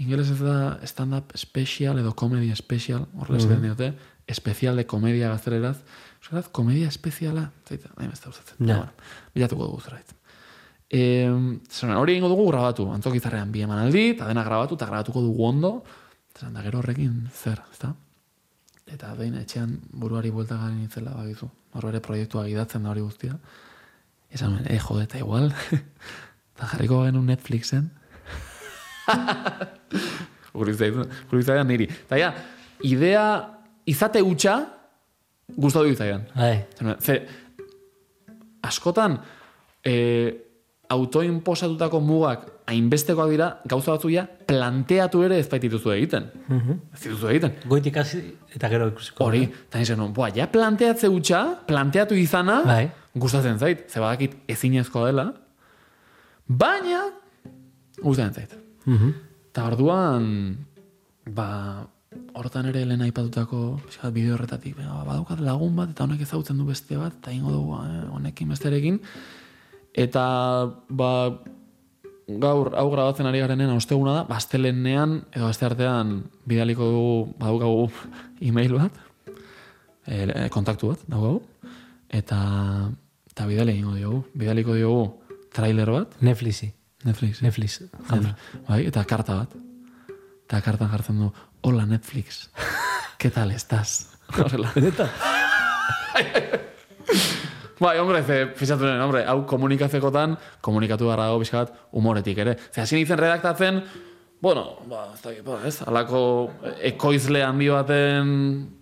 ingeles 0.00 0.30
ez 0.32 0.38
da 0.40 0.78
stand-up 0.88 1.34
special 1.36 2.00
edo 2.00 2.14
comedy 2.16 2.48
special, 2.56 3.04
horrela 3.20 3.42
esaten 3.42 3.66
diote, 3.66 3.90
espezial 4.26 4.80
de 4.80 4.86
komedia 4.88 5.28
gazteleraz, 5.28 5.76
euskaraz, 6.22 6.46
komedia 6.56 6.88
espeziala, 6.88 7.50
zaita, 7.68 7.92
nahi 7.98 8.08
ez 8.08 8.20
da 8.22 8.32
usatzen. 8.32 8.56
Ja. 8.64 8.78
Bueno, 8.78 9.12
bilatuko 9.34 9.68
dugu 9.68 9.84
zerbait. 9.84 10.16
E, 10.88 11.02
hori 11.28 12.16
egingo 12.16 12.32
dugu 12.32 12.48
grabatu, 12.48 12.88
antzokizarrean 12.96 13.52
bi 13.52 13.66
emanaldi, 13.66 14.08
eta 14.14 14.30
dena 14.32 14.46
grabatu, 14.46 14.80
eta 14.80 14.88
grabatuko 14.88 15.20
dugu 15.20 15.46
ondo, 15.52 15.72
eta 16.32 16.48
da 16.48 16.64
gero 16.64 16.80
horrekin 16.80 17.26
zer, 17.28 17.60
ezta? 17.76 17.92
Eta 18.88 19.12
behin 19.18 19.36
etxean 19.36 19.76
buruari 19.92 20.32
buelta 20.32 20.56
garen 20.56 20.80
itzela 20.84 21.12
bagizu. 21.12 21.52
Hor 21.76 21.88
ere 21.90 22.00
proiektua 22.00 22.48
gidatzen 22.48 22.86
da 22.86 22.94
hori 22.94 23.04
guztia. 23.04 23.36
Esan 24.30 24.52
nuen, 24.54 24.66
eh, 24.68 24.78
jode, 24.82 25.04
eta 25.06 25.18
igual. 25.18 25.52
Eta 26.56 26.70
jarriko 26.72 27.02
genuen 27.04 27.26
Netflixen. 27.28 27.90
Gurizaidan 30.56 31.68
niri. 31.68 31.88
Eta 32.06 32.16
ja, 32.16 32.32
idea 32.88 33.26
izate 33.86 34.22
hutsa 34.24 34.56
gustatu 35.54 35.92
izaidan. 35.92 36.24
Bai. 36.34 36.64
Ze, 37.00 37.20
askotan, 38.66 39.18
e, 39.84 39.94
autoinposatutako 40.90 42.00
mugak 42.00 42.46
hainbestekoak 42.70 43.30
dira, 43.30 43.48
gauza 43.68 43.94
batzu 43.94 44.10
ja, 44.10 44.24
planteatu 44.26 45.22
ere 45.26 45.38
ez 45.42 45.46
baitituzu 45.50 45.92
egiten. 45.94 46.28
Ez 46.94 47.00
dituzu 47.02 47.30
egiten. 47.30 47.56
Goitik 47.70 47.98
hasi 48.02 48.22
eta 48.54 48.70
gero 48.72 48.88
ikusiko. 48.90 49.26
Hori, 49.26 49.44
eta 49.68 49.82
nizien, 49.82 50.02
boa, 50.14 50.30
ja 50.34 50.48
planteatze 50.50 51.10
hutsa, 51.10 51.42
planteatu 51.68 52.18
izana, 52.18 52.62
Bai. 52.66 52.86
Gustatzen 53.16 53.58
zait, 53.58 53.86
ze 53.90 54.00
badakit 54.00 54.36
ezinezkoa 54.52 55.10
dela, 55.10 55.26
baina, 56.46 57.02
gustatzen 58.02 58.34
zait. 58.34 58.56
Mhm. 58.84 59.12
Eta 59.50 59.66
orduan, 59.70 60.26
ba, 61.32 61.48
hortan 62.36 62.68
ere 62.70 62.84
lehen 62.84 63.04
aipatutako 63.06 63.80
bideo 64.12 64.36
horretatik, 64.36 64.76
ba, 64.78 65.02
badaukat 65.08 65.40
lagun 65.40 65.76
bat, 65.78 65.92
eta 65.94 66.04
honek 66.04 66.22
ezagutzen 66.26 66.58
du 66.60 66.66
beste 66.68 66.98
bat, 67.00 67.16
eta 67.20 67.32
ingo 67.32 67.52
dugu 67.54 67.78
eh, 67.80 68.02
honekin 68.18 68.52
besterekin. 68.52 69.00
Eta, 69.96 70.24
ba, 70.88 71.10
gaur, 72.26 72.72
hau 72.76 72.86
grabatzen 72.92 73.28
ari 73.30 73.40
garenen 73.40 73.72
osteguna 73.72 74.18
da, 74.18 74.26
bastelenean, 74.28 75.22
edo 75.32 75.48
aste 75.48 75.66
artean, 75.68 76.18
bidaliko 76.48 76.90
dugu, 76.92 77.16
badaukagu 77.40 77.88
e-mail 78.50 78.76
bat, 78.76 79.02
e, 80.04 80.48
kontaktu 80.52 80.92
bat, 80.92 81.08
daukagu, 81.08 81.40
eta, 82.20 82.40
eta 83.36 83.44
bidali 83.44 83.74
egingo 83.76 83.92
diogu. 83.92 84.22
Bidaliko 84.32 84.72
diogu 84.72 85.20
trailer 85.52 85.90
bat, 85.92 86.14
Netflixi. 86.24 86.70
Netflix. 87.04 87.42
Netflix. 87.44 87.82
jauna. 88.08 88.32
Bai, 88.64 88.86
eta 88.88 89.04
karta 89.04 89.34
bat. 89.42 89.52
Eta 90.46 90.60
kartan 90.64 90.88
jartzen 90.88 91.18
du, 91.20 91.28
hola 91.60 91.84
Netflix, 91.84 92.48
¿qué 93.18 93.30
tal 93.30 93.50
estás? 93.50 94.16
Horrela. 94.38 94.72
Bai, 97.78 97.98
hombre, 97.98 98.22
ze, 98.24 98.46
fixatu 98.56 98.86
nuen, 98.86 99.02
hombre, 99.04 99.26
hau 99.28 99.44
komunikatzekotan, 99.44 100.38
komunikatu 100.64 101.10
barra 101.10 101.26
dago 101.28 101.42
pixka 101.42 101.58
bat 101.66 101.74
humoretik 101.92 102.38
ere. 102.40 102.56
Ze, 102.72 102.80
hasi 102.80 102.96
nintzen 102.96 103.20
redaktatzen, 103.20 103.82
bueno, 104.40 104.76
ba, 104.88 105.12
ez 105.14 105.22
dakit, 105.22 105.44
ba, 105.44 105.58
ez, 105.66 105.80
alako 105.86 106.50
ekoizle 106.84 107.42
handi 107.44 107.68
baten 107.72 108.28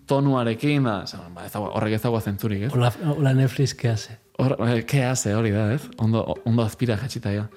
tonuarekin, 0.06 0.84
da, 0.84 1.02
esan, 1.06 1.30
ba, 1.34 1.46
ez 1.46 1.52
dago, 1.54 1.70
horrek 1.78 1.94
ez 1.98 2.02
dago 2.02 2.20
zentzurik, 2.20 2.66
ez? 2.68 2.72
Hola, 2.74 2.90
hola 3.16 3.32
Netflix, 3.34 3.74
¿qué 3.74 3.88
hace? 3.88 4.18
Hor, 4.38 4.56
eh, 4.68 4.84
¿qué 4.84 5.04
hace 5.04 5.34
hori 5.34 5.50
da, 5.54 5.72
ez? 5.74 5.88
Ondo, 5.98 6.24
ondo 6.44 6.62
azpira 6.62 6.96
jatxita 6.98 7.32
ja. 7.32 7.48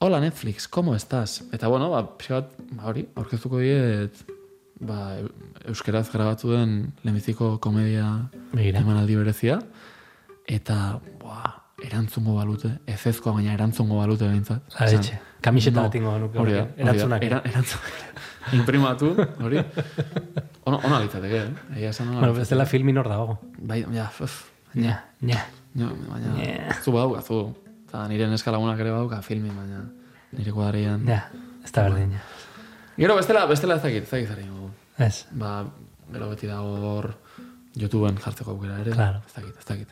Hola 0.00 0.20
Netflix, 0.20 0.66
¿cómo 0.68 0.94
estás? 0.94 1.44
Eta 1.52 1.68
bueno, 1.68 1.88
ba, 1.90 2.02
pixka 2.18 2.40
bat, 2.40 2.50
ba, 2.72 2.86
hori, 2.90 3.06
aurkeztuko 3.14 3.58
diet, 3.62 4.12
ba, 4.80 5.14
eu- 5.20 5.30
euskeraz 5.70 6.10
grabatu 6.12 6.50
den 6.52 6.92
lehenbiziko 7.04 7.58
komedia 7.60 8.28
Begira. 8.52 8.80
emanaldi 8.80 9.16
berezia, 9.16 9.60
eta, 10.46 10.98
boa, 11.22 11.54
erantzungo 11.84 12.34
balute, 12.36 12.74
ez 12.86 13.00
ezkoa 13.06 13.32
baina 13.38 13.54
erantzungo 13.54 13.96
balute 14.02 14.26
behintzat. 14.28 14.62
La 14.80 14.86
Kamiseta 15.44 15.82
bat 15.84 15.94
ingo 15.98 16.12
genuke 16.14 16.38
Hori 16.40 16.54
da. 16.56 16.64
Erantzunak. 16.80 17.24
Era, 17.26 17.40
erantzun, 17.44 17.80
imprimatu, 18.58 19.10
hori. 19.44 19.60
Ona, 20.64 20.78
ona 20.88 21.00
litzateke, 21.04 21.40
eh? 21.42 21.76
Egia 21.76 21.90
esan 21.92 22.08
ona 22.14 22.20
Bueno, 22.24 22.44
dela 22.48 22.64
filmin 22.66 22.96
hor 23.00 23.08
dago. 23.12 23.38
Bai, 23.58 23.82
ja, 23.92 24.08
uf, 24.24 24.38
Ja, 24.74 24.96
ja. 25.22 25.42
Ja, 25.74 25.88
baina, 26.08 26.32
Yeah. 26.40 26.80
zu 26.82 26.92
badauka, 26.94 27.20
zu. 27.22 27.54
Eta 27.88 28.06
nire 28.08 28.26
neska 28.30 28.50
lagunak 28.54 28.78
ere 28.80 28.90
badauka 28.90 29.20
filmi, 29.22 29.50
baina 29.54 29.84
nire 30.32 30.52
kuadrian. 30.52 31.04
Ja, 31.06 31.20
ez 31.64 31.72
da 31.72 31.82
berdin, 31.88 32.12
ja. 32.16 32.22
Gero, 32.96 33.16
bestela, 33.18 33.44
bestela 33.50 33.76
ez 33.76 33.82
dakit, 33.82 34.04
ez 34.06 34.10
dakit 34.10 34.30
egingo. 34.38 34.70
Ez. 34.98 35.26
Ba, 35.34 35.64
gero 36.12 36.28
beti 36.30 36.46
dago 36.46 36.74
hor 36.94 37.10
YouTubeen 37.76 38.16
jartzeko 38.22 38.52
aukera 38.54 38.78
ere. 38.80 38.92
Claro. 38.94 39.20
Ez 39.26 39.34
dakit, 39.34 39.56
ez 39.58 39.66
dakit. 39.66 39.88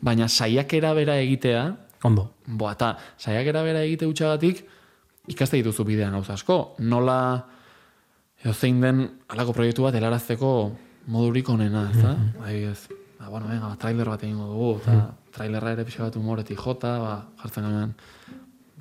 Baina 0.00 0.28
saiakera 0.28 0.92
bera 0.96 1.16
egitea, 1.20 1.62
Ondo. 2.04 2.28
boa, 2.46 2.72
eta 2.72 2.96
saiakera 3.18 3.62
bera 3.66 3.82
egite 3.84 4.06
utxagatik, 4.08 4.64
ikaste 5.28 5.60
dituzu 5.60 5.84
bidean 5.86 6.16
gauza 6.16 6.34
asko. 6.34 6.58
Nola, 6.80 7.20
edo 8.42 8.54
zein 8.54 8.80
den 8.80 9.04
alako 9.28 9.54
proiektu 9.56 9.84
bat 9.86 9.96
helarazteko 9.98 10.52
modurik 11.12 11.48
onena, 11.52 11.88
ez 11.92 12.02
da? 12.02 12.14
Adibidez, 12.44 12.88
ba, 13.18 13.28
bueno, 13.28 13.48
venga, 13.48 13.68
ba, 13.68 13.76
trailer 13.80 14.10
bat 14.12 14.24
egingo 14.24 14.48
dugu, 14.50 14.70
eta 14.82 14.98
trailerra 15.34 15.74
ere 15.76 15.84
pixka 15.88 16.08
bat 16.08 16.18
humoretik 16.20 16.60
jota, 16.60 16.94
ba, 17.02 17.14
jartzen 17.42 17.68
ganean, 17.68 17.94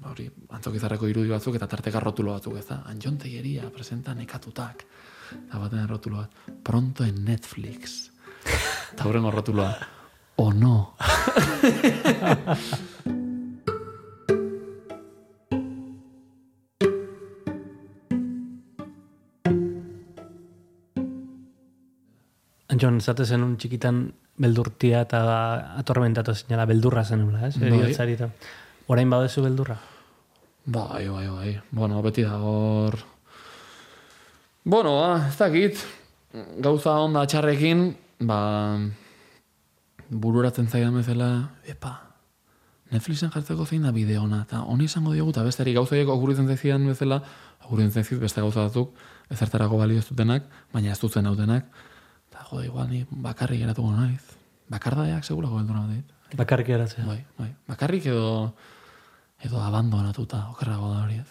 ba, 0.01 0.11
hori, 0.11 0.29
antzokizarreko 0.57 1.09
irudi 1.11 1.33
batzuk 1.33 1.59
eta 1.59 1.69
tarteka 1.71 2.01
rotulo 2.03 2.35
batzuk, 2.35 2.57
ez 2.59 2.67
da? 2.69 2.81
Anjon 2.91 3.19
Teieria 3.21 3.71
presenta 3.73 4.15
nekatutak. 4.17 4.87
Eta 5.37 5.59
baten 5.59 5.87
rotulo 5.89 6.23
bat, 6.23 6.31
pronto 6.63 7.03
en 7.03 7.23
Netflix. 7.27 8.09
Eta 8.93 9.07
horrengo 9.09 9.31
rotuloa, 9.31 9.73
o 10.37 10.51
no. 10.53 10.75
Antxon, 22.77 22.99
esate 23.01 23.25
zenun 23.25 23.55
txikitan 23.57 24.03
beldurtia 24.37 24.99
eta 25.07 25.19
atormentatu 25.81 26.35
zinela 26.37 26.67
beldurra 26.69 27.01
zenula, 27.01 27.47
ez? 27.47 27.55
Bai. 27.57 27.71
Eriotzari 27.71 28.13
eta. 28.13 28.27
Orain 28.93 29.09
badezu 29.09 29.41
beldurra? 29.41 29.79
Bai, 30.69 31.07
bai, 31.09 31.25
bai. 31.25 31.53
Bueno, 31.71 32.03
beti 32.05 32.21
da 32.27 32.37
hor... 32.37 32.99
Bueno, 34.67 34.93
ba, 34.99 35.25
ez 35.31 35.37
dakit, 35.39 35.81
gauza 36.61 36.93
onda 37.01 37.25
txarrekin, 37.25 37.81
ba, 38.29 38.37
bururatzen 40.11 40.69
zaidan 40.69 40.99
bezala, 40.99 41.31
epa, 41.65 41.95
Netflixen 42.93 43.33
jartzeko 43.33 43.65
zein 43.65 43.83
da 43.87 43.91
bideo 43.95 44.21
ona, 44.27 44.43
eta 44.45 44.61
honi 44.69 44.85
izango 44.85 45.15
diogu, 45.15 45.33
eta 45.33 45.43
besteari 45.43 45.73
gauza 45.75 45.95
horiek 45.95 46.13
okurritzen 46.13 46.47
zaizidan 46.51 46.85
bezala, 46.87 47.23
okurritzen 47.65 48.03
zaizit 48.03 48.21
beste 48.21 48.43
gauza 48.43 48.67
batzuk, 48.67 48.93
ezertarako 49.33 49.79
balio 49.81 50.03
ez 50.03 50.07
dutenak, 50.11 50.45
baina 50.75 50.93
ez 50.93 50.99
dutzen 51.01 51.25
hautenak, 51.25 51.71
eta 52.37 52.45
jode, 52.51 52.67
igual 52.69 52.89
ni 52.89 53.05
bakarrik 53.09 53.65
geratuko 53.65 53.91
naiz. 53.91 54.21
Bakardadeak 54.69 55.25
segurako 55.25 55.57
beldura 55.57 55.81
bat 55.87 55.95
dit. 55.95 56.37
Bakarrik 56.37 56.69
eratzea. 56.69 57.05
Bai, 57.07 57.23
bai. 57.39 57.49
Bakarrik 57.67 58.05
edo 58.11 58.53
edo 59.41 59.61
abandonatuta, 59.61 60.47
okerrago 60.51 60.91
da 60.93 61.03
hori 61.05 61.19
ez. 61.21 61.29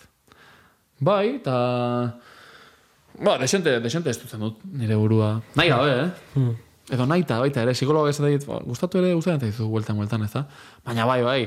Bai, 0.98 1.36
eta... 1.36 1.56
Ba, 3.16 3.36
desente, 3.40 3.78
desente 3.80 4.10
ez 4.10 4.18
dutzen 4.20 4.40
dut 4.40 4.62
nire 4.64 4.96
burua. 4.96 5.36
Nahi 5.56 5.72
gabe, 5.72 5.92
eh? 6.02 6.08
Hmm. 6.34 6.54
Edo 6.92 7.06
naita, 7.08 7.40
baita 7.42 7.64
ere, 7.64 7.74
psikologa 7.74 8.12
ez 8.12 8.18
dit, 8.22 8.46
ba, 8.46 8.60
gustatu 8.64 9.00
ere 9.00 9.14
gustatzen 9.14 9.48
zaizu 9.48 9.68
bueltan, 9.70 9.98
bueltan, 9.98 10.24
ez 10.26 10.32
da? 10.32 10.44
Baina 10.86 11.06
bai, 11.08 11.22
bai. 11.26 11.40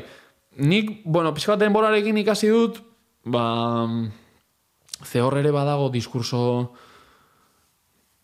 Nik, 0.60 1.02
bueno, 1.06 1.32
pixka 1.34 1.56
bat 1.56 1.64
denborarekin 1.64 2.18
ikasi 2.20 2.50
dut, 2.52 2.82
ba, 3.24 3.88
ze 5.06 5.22
hor 5.24 5.38
ere 5.40 5.52
badago 5.56 5.90
diskurso 5.94 6.74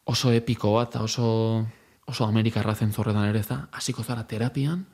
oso 0.05 0.31
epiko 0.31 0.75
bat, 0.77 0.95
oso, 1.01 1.65
oso 2.05 2.25
amerikarra 2.25 2.75
zentzorretan 2.75 3.29
ere, 3.29 3.41
ez 3.41 3.49
da? 3.49 3.65
Hasiko 3.73 4.03
zara 4.03 4.23
terapian, 4.29 4.85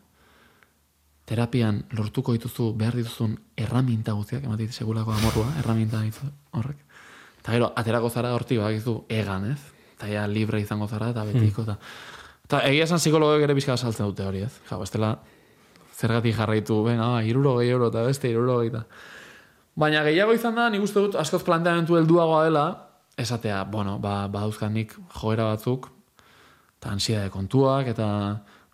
terapian 1.27 1.83
lortuko 1.95 2.33
dituzu 2.35 2.71
behar 2.79 2.95
dituzun 2.99 3.35
erraminta 3.59 4.15
guztiak, 4.17 4.45
ematit 4.47 4.73
segulako 4.73 5.13
amorrua, 5.15 5.51
erraminta 5.59 6.01
ditu 6.03 6.31
horrek. 6.57 6.79
Eta 7.41 7.53
gero, 7.55 7.71
aterako 7.75 8.09
zara 8.09 8.33
hortik 8.35 8.59
badakizu 8.61 8.95
egan, 9.09 9.51
ez? 9.51 9.59
Eta 9.97 10.09
ja 10.09 10.25
libre 10.27 10.61
izango 10.61 10.87
zara, 10.87 11.11
eta 11.13 11.25
betiko, 11.27 11.67
eta... 11.67 11.77
Eta 12.47 12.59
egia 12.67 12.83
esan 12.83 12.99
psikologoek 12.99 13.45
ere 13.45 13.55
pixka 13.55 13.77
saltzen 13.77 14.09
dute 14.09 14.25
hori, 14.27 14.41
ez? 14.43 14.51
Ja, 14.67 14.75
bestela, 14.81 15.13
zergatik 15.95 16.35
jarraitu, 16.35 16.81
venga, 16.83 17.07
ba, 17.13 17.21
iruro 17.23 17.55
gehi 17.59 17.71
euro, 17.71 17.87
eta 17.93 18.03
beste 18.07 18.31
iruro 18.31 18.59
gehi, 18.59 18.73
eta... 18.73 18.85
Baina 19.79 20.01
gehiago 20.03 20.35
izan 20.35 20.57
da, 20.59 20.67
nik 20.69 20.83
uste 20.83 20.99
dut, 20.99 21.15
askoz 21.15 21.45
planteamentu 21.47 21.95
helduagoa 21.95 22.43
dela, 22.49 22.65
esatea, 23.17 23.63
bueno, 23.63 23.99
ba, 23.99 24.27
badauzkanik 24.27 24.95
joera 25.21 25.43
batzuk, 25.51 25.89
eta 26.79 26.91
ansiedade 26.95 27.29
kontuak, 27.29 27.87
eta, 27.87 28.07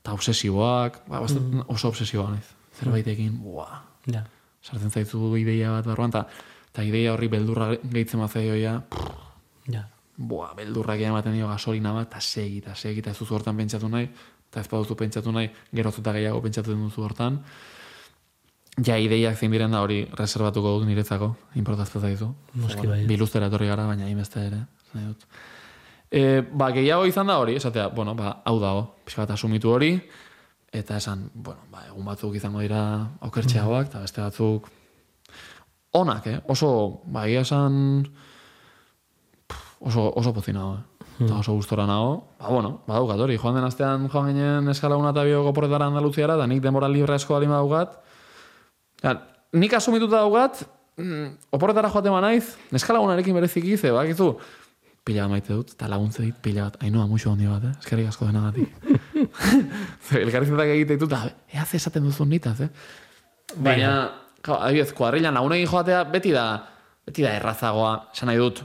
eta 0.02 0.14
obsesiboak, 0.14 1.02
ba, 1.10 1.20
bast, 1.20 1.38
oso 1.68 1.90
obsesioa 1.90 2.30
naiz. 2.32 2.48
Zerbaitekin, 2.80 3.40
buah, 3.44 3.82
Ja. 4.08 4.24
sartzen 4.64 4.92
zaizu 4.92 5.36
ideia 5.38 5.72
bat 5.72 5.86
barruan, 5.86 6.10
eta, 6.10 6.26
eta 6.72 6.84
ideia 6.84 7.14
horri 7.14 7.28
beldurra 7.28 7.72
gehitzen 7.84 8.20
bat 8.20 8.32
zaioia, 8.32 8.82
Ja. 9.68 9.84
buah, 10.18 10.54
beldurrak 10.56 11.00
ematen 11.00 11.34
dio 11.34 11.48
gasolina 11.48 11.92
bat, 11.94 12.08
eta 12.08 12.22
segi, 12.22 12.58
eta 12.60 12.76
segi, 12.76 13.00
eta 13.00 13.12
ez 13.12 13.18
duzu 13.20 13.36
hortan 13.36 13.58
pentsatu 13.58 13.90
nahi, 13.90 14.10
eta 14.50 14.62
ez 14.62 14.68
baduzu 14.70 14.96
pentsatu 14.96 15.32
nahi, 15.32 15.50
gerozuta 15.74 16.14
gehiago 16.14 16.42
pentsatu 16.42 16.76
duzu 16.76 17.04
hortan. 17.04 17.44
Ja, 18.86 18.98
ideiak 19.02 19.38
zein 19.40 19.54
diren 19.54 19.74
da 19.74 19.82
hori 19.82 20.04
reservatuko 20.14 20.76
dut 20.76 20.86
niretzako, 20.86 21.32
importazte 21.58 22.00
zaizu. 22.00 22.30
Noski 22.62 22.86
bai. 22.86 23.00
Biluztera 23.10 23.50
etorri 23.50 23.70
gara, 23.72 23.88
baina 23.90 24.06
hainbeste 24.06 24.44
ere. 24.46 24.60
nahi 24.94 25.08
dut. 25.08 25.26
E, 26.12 26.22
ba, 26.54 26.70
gehiago 26.76 27.08
izan 27.10 27.28
da 27.28 27.40
hori, 27.42 27.58
esatea, 27.58 27.88
bueno, 27.96 28.14
ba, 28.16 28.38
hau 28.46 28.60
dago, 28.62 28.84
pixka 29.04 29.26
bat 29.26 29.34
asumitu 29.34 29.74
hori, 29.74 29.96
eta 30.72 31.02
esan, 31.02 31.26
bueno, 31.34 31.66
ba, 31.74 31.88
egun 31.90 32.06
batzuk 32.06 32.38
izango 32.38 32.62
dira 32.62 32.82
okertxeagoak, 33.28 33.90
eta 33.90 34.04
beste 34.06 34.22
batzuk 34.22 34.70
onak, 35.98 36.28
eh? 36.28 36.38
Oso, 36.54 37.02
ba, 37.10 37.26
egia 37.26 37.42
esan, 37.48 38.06
oso, 39.80 40.06
oso 40.14 40.34
pozi 40.38 40.54
nago, 40.54 40.78
eh? 40.78 40.98
Eta 41.26 41.40
oso 41.42 41.56
gustora 41.58 41.88
nago. 41.90 42.28
Ba, 42.38 42.52
bueno, 42.54 42.84
ba, 42.86 43.00
daukat 43.02 43.20
hori. 43.26 43.40
Joan 43.42 43.58
den 43.58 43.66
astean 43.66 44.06
joan 44.08 44.28
ginen 44.30 44.70
eskalaguna 44.70 45.16
eta 45.16 45.24
bioko 45.26 45.54
porretara 45.58 45.88
Andaluziara, 45.90 46.36
eta 46.38 46.46
nik 46.46 46.62
denbora 46.62 46.90
libre 46.94 47.16
asko 47.18 47.34
bali 47.34 47.50
daukat. 47.50 47.98
Ja, 49.04 49.16
nik 49.54 49.74
asumituta 49.78 50.22
daugat, 50.24 50.64
mm, 50.98 51.28
oporretara 51.54 51.92
joate 51.94 52.10
naiz, 52.10 52.56
neskalagunarekin 52.72 53.36
bereziki, 53.38 53.78
ze 53.78 53.92
bakizu, 53.92 54.36
pila 55.08 55.24
bat 55.24 55.38
maite 55.38 55.54
dut, 55.54 55.74
eta 55.78 55.88
laguntze 55.88 56.24
dit 56.26 56.38
pila 56.44 56.68
bat, 56.68 56.80
hainua 56.84 57.08
muxo 57.08 57.32
handi 57.32 57.48
bat, 57.48 57.64
eh? 57.64 57.74
eskerrik 57.80 58.10
asko 58.12 58.28
denagatik. 58.28 58.74
Ze, 60.06 60.22
Elkarrizetak 60.22 60.72
egite 60.74 60.98
ditut, 60.98 61.12
da, 61.12 61.24
ea 61.54 61.66
ze 61.66 61.78
esaten 61.80 62.04
duzun 62.06 62.30
nitaz, 62.30 62.60
eh? 62.66 62.70
Baina, 63.56 63.92
claro, 64.42 64.62
adibidez, 64.66 64.92
kuadrilan 64.98 65.38
lagunekin 65.38 65.70
joatea 65.72 66.04
beti 66.12 66.34
da, 66.36 66.48
beti 67.08 67.26
da 67.26 67.36
errazagoa, 67.40 67.94
esan 68.14 68.32
nahi 68.32 68.42
dut, 68.42 68.62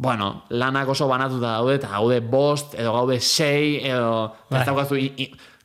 bueno, 0.00 0.30
lanak 0.48 0.88
oso 0.94 1.08
banatuta 1.10 1.56
daude, 1.58 1.74
eta 1.80 1.90
gaude 1.92 2.20
bost, 2.24 2.76
edo 2.78 2.94
gaude 2.94 3.18
sei, 3.20 3.80
edo, 3.90 4.30
Bai. 4.48 4.62
ez 4.62 4.66
daukazu, 4.70 5.00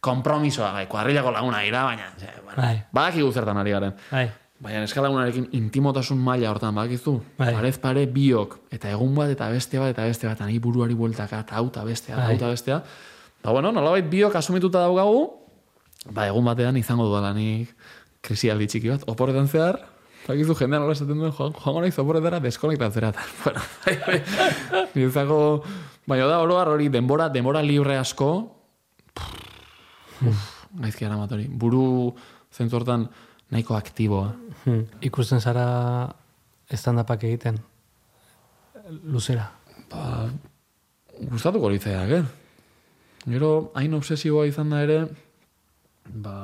kompromisoa, 0.06 0.72
bai, 0.76 0.86
kuadrilako 0.91 1.32
laguna 1.34 1.62
gira, 1.66 1.84
baina, 1.88 2.12
ze, 2.20 2.30
bueno, 2.43 2.62
Bai. 2.62 2.84
badakigu 2.93 3.32
zertan 3.34 3.58
ari 3.58 3.74
garen. 3.74 3.95
Bai. 4.12 4.28
Baina 4.66 4.84
eskalagunarekin 4.88 5.49
intimotasun 5.58 6.22
maila 6.22 6.51
hortan 6.53 6.76
badakizu, 6.78 7.18
Bai. 7.39 7.51
parez 7.58 7.80
pare 7.82 8.06
biok, 8.08 8.60
eta 8.76 8.91
egun 8.93 9.16
bat, 9.18 9.34
eta 9.34 9.49
beste 9.51 9.82
bat, 9.82 9.91
eta 9.95 10.06
beste 10.08 10.30
bat, 10.30 10.39
eta 10.39 10.62
buruari 10.62 10.93
bueltaka, 10.95 11.41
eta 11.47 11.58
hau, 11.58 11.68
eta 11.74 11.84
bestea, 11.84 12.16
hau, 12.16 12.28
Bai. 12.30 12.38
eta 12.38 12.51
bestea. 12.53 12.84
Ba, 13.43 13.51
bueno, 13.51 13.72
nolabait 13.72 14.06
biok 14.10 14.36
asumituta 14.36 14.80
daukagu, 14.86 15.26
ba, 16.12 16.28
egun 16.30 16.45
batean 16.45 16.78
izango 16.78 17.10
dudala 17.10 17.34
nik 17.34 17.74
krisialdi 18.26 18.70
txiki 18.70 18.93
bat, 18.93 19.06
oporretan 19.12 19.49
zehar, 19.49 19.82
bakizu 20.26 20.56
jendean 20.58 20.82
nola 20.86 20.95
esaten 20.95 21.20
duen, 21.20 21.34
joan, 21.34 21.53
joango 21.53 21.82
naiz 21.82 21.97
oporretara 22.01 22.39
deskonektatzera. 22.45 23.14
Bueno, 23.43 23.62
bai, 23.86 23.97
bai, 24.06 24.20
baina 26.06 26.28
da 26.30 26.39
oro 26.41 26.58
har 26.62 26.70
hori 26.70 26.89
denbora, 26.93 27.30
denbora 27.30 27.62
libre 27.66 27.97
asko, 27.97 28.30
uf, 30.24 30.49
gaizki 30.82 31.05
aramat 31.05 31.32
hori, 31.36 31.47
buru 31.49 32.13
zentzu 32.53 32.80
hortan 32.80 33.07
nahiko 33.51 33.76
aktiboa. 33.76 34.34
Hmm. 34.63 34.86
Ikusten 35.05 35.41
zara 35.41 35.68
stand-upak 36.74 37.24
egiten 37.28 37.59
luzera. 39.11 39.49
Ba, 39.91 40.26
gustatuko 41.30 41.70
litzaiak, 41.74 42.11
eh? 42.20 42.24
Gero, 43.26 43.72
hain 43.78 43.93
obsesiboa 43.97 44.45
izan 44.49 44.74
da 44.74 44.82
ere, 44.86 44.99
ba, 46.26 46.36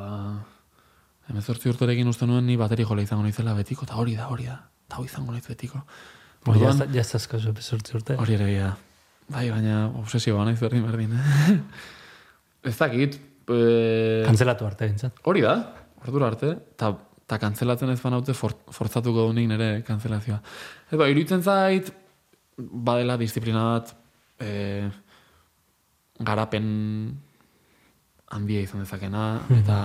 emezortzi 1.30 1.70
urterekin 1.70 2.10
uste 2.10 2.26
nuen 2.30 2.48
ni 2.50 2.58
bateri 2.58 2.86
jola 2.88 3.06
izango 3.06 3.26
naizela 3.26 3.54
betiko, 3.58 3.86
eta 3.86 4.00
hori 4.02 4.16
da, 4.18 4.30
hori 4.34 4.48
da, 4.50 4.58
eta 4.88 5.02
hori 5.02 5.12
izango 5.12 5.36
naiz 5.36 5.46
betiko. 5.48 5.84
Hori 6.48 6.64
Orduan, 6.64 6.88
ja 6.96 7.04
azkazu 7.06 7.54
bezortzi 7.54 7.98
urte. 8.00 8.18
hori 8.18 8.34
ere 8.34 8.48
gira. 8.50 8.72
Bai, 9.32 9.50
baina 9.54 9.84
obsesioa 10.02 10.46
naiz 10.46 10.60
berdin 10.60 10.88
berdin, 10.88 11.14
eh? 11.14 11.60
ez 12.70 12.78
dakit, 12.80 13.20
eh, 13.56 14.24
Kantzelatu 14.26 14.68
arte 14.68 14.88
bintzat. 14.90 15.22
hori 15.24 15.42
da, 15.42 15.56
ordura 16.06 16.28
arte, 16.32 16.52
eta 16.76 16.92
ta 17.32 17.38
kantzelatzen 17.40 17.90
ez 17.94 18.00
banaute 18.02 18.34
for, 18.36 18.58
forzatuko 18.76 19.30
dunik 19.30 19.48
nire 19.48 19.70
kantzelazioa. 19.88 20.42
Ez 20.92 20.98
ba, 21.00 21.08
iruditzen 21.08 21.44
zait, 21.44 21.92
badela 22.58 23.16
disiplina 23.18 23.64
bat, 23.70 23.94
e, 24.42 24.90
garapen 26.20 26.66
handia 28.36 28.66
izan 28.66 28.84
dezakena, 28.84 29.30
eta 29.62 29.78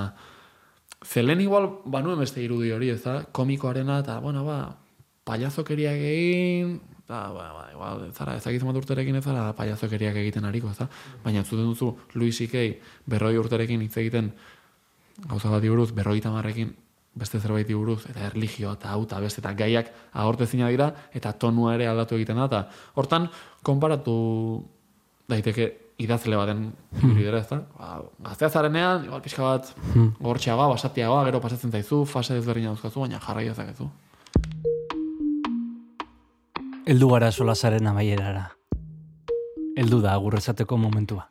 zelen 1.07 1.41
igual 1.45 1.71
banuen 1.87 2.19
beste 2.19 2.43
irudi 2.43 2.73
hori, 2.75 2.91
ez 2.97 3.03
da, 3.05 3.21
komikoarena, 3.31 4.01
eta, 4.03 4.19
bueno, 4.25 4.43
ba, 4.47 4.59
payazokeriak 5.27 6.03
egin, 6.11 6.77
eta, 7.07 7.21
ba, 7.31 7.47
ba, 7.55 7.67
igual, 7.71 8.09
ez 8.09 8.15
zara, 8.19 8.35
ezakitzen 8.41 8.67
bat 8.67 8.81
urterekin 8.81 9.17
ez 9.17 9.25
zara 9.25 9.53
payazokeriak 9.55 10.19
egiten 10.25 10.45
ariko, 10.45 10.73
ez 10.75 10.81
da, 10.81 10.89
baina 11.23 11.45
zuten 11.45 11.69
duzu 11.71 11.93
Louis 12.19 12.35
C.K. 12.35 12.65
berroi 13.07 13.37
urterekin 13.39 13.85
hitz 13.87 13.95
egiten 14.03 14.33
gauza 15.29 15.53
bat 15.55 15.63
buruz, 15.63 15.93
berroi 15.95 16.19
tamarrekin 16.21 16.75
beste 17.17 17.39
zerbaiti 17.41 17.75
buruz, 17.79 18.03
eta 18.11 18.27
erligio, 18.27 18.75
eta 18.77 18.91
hau, 18.93 19.05
eta 19.07 19.21
beste, 19.23 19.41
eta 19.41 19.55
gaiak 19.57 19.93
agortezina 20.13 20.69
dira, 20.69 20.91
eta 21.17 21.33
tonua 21.33 21.77
ere 21.79 21.87
aldatu 21.89 22.19
egiten 22.19 22.43
da, 22.43 22.49
eta 22.51 22.63
hortan, 22.99 23.31
konparatu 23.65 24.17
daiteke 25.31 25.71
idazle 26.03 26.37
baten 26.37 26.67
bidera, 27.01 27.41
ez 27.41 27.49
da? 27.49 27.63
Ba, 27.79 27.93
gaztea 28.27 28.51
zarenean, 28.51 29.07
igual 29.09 29.23
pixka 29.25 29.47
bat, 29.47 29.71
gortxeagoa, 30.21 30.69
basatiagoa, 30.75 31.23
gero 31.31 31.41
pasatzen 31.45 31.73
zaizu, 31.73 32.03
fase 32.11 32.37
ezberdina 32.37 32.75
dauzkazu, 32.75 33.07
baina 33.07 33.23
jarrai 33.23 33.47
dezakezu. 33.49 33.89
Heldu 36.87 37.09
gara 37.11 37.30
solasaren 37.32 37.87
amaierara. 37.91 38.45
Heldu 39.76 40.01
da 40.05 40.12
agurrezateko 40.16 40.78
momentua. 40.80 41.26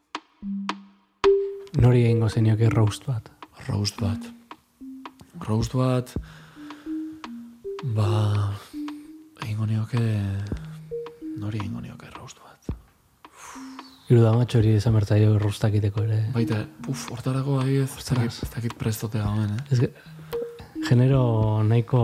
Nori 1.81 2.03
egingo 2.05 2.29
zenioke 2.29 2.69
roast 2.71 3.07
bat. 3.07 3.29
Roast 3.67 3.99
bat. 4.01 4.27
Roast 5.47 5.73
bat, 5.75 6.11
ba, 7.95 8.07
egingo 9.43 9.65
nioke, 9.67 9.99
nori 11.41 11.59
egingo 11.59 11.81
nioke 11.83 12.07
roast 12.15 12.39
bat. 12.43 12.71
Iru 14.07 14.21
da 14.23 14.31
matxori 14.37 14.75
esan 14.77 14.95
bertzaio 14.95 15.33
roastak 15.41 15.75
iteko 15.81 16.05
ere. 16.05 16.21
Baita, 16.35 16.61
uf, 16.87 17.07
hortarako 17.11 17.59
ahi 17.63 17.81
ez, 17.83 17.89
ez 17.99 18.51
dakit, 18.53 18.75
prestotea 18.79 19.25
gauen, 19.25 19.55
eh? 19.57 19.63
Ez 19.71 19.79
ge- 19.83 19.93
genero 20.87 21.63
nahiko... 21.67 22.03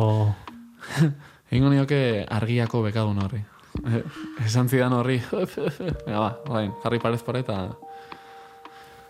Egingo 1.51 1.67
nioke 1.67 2.25
argiako 2.31 2.79
bekadun 2.85 3.17
horri. 3.25 3.41
Eh, 3.83 4.01
Esan 4.47 4.69
zidan 4.71 4.93
horri, 4.95 5.17
Venga, 6.05 6.19
ba, 6.19 6.29
orain, 6.47 6.71
jarri 6.83 6.99
parez 7.03 7.21
pare 7.27 7.43
eta... 7.43 7.57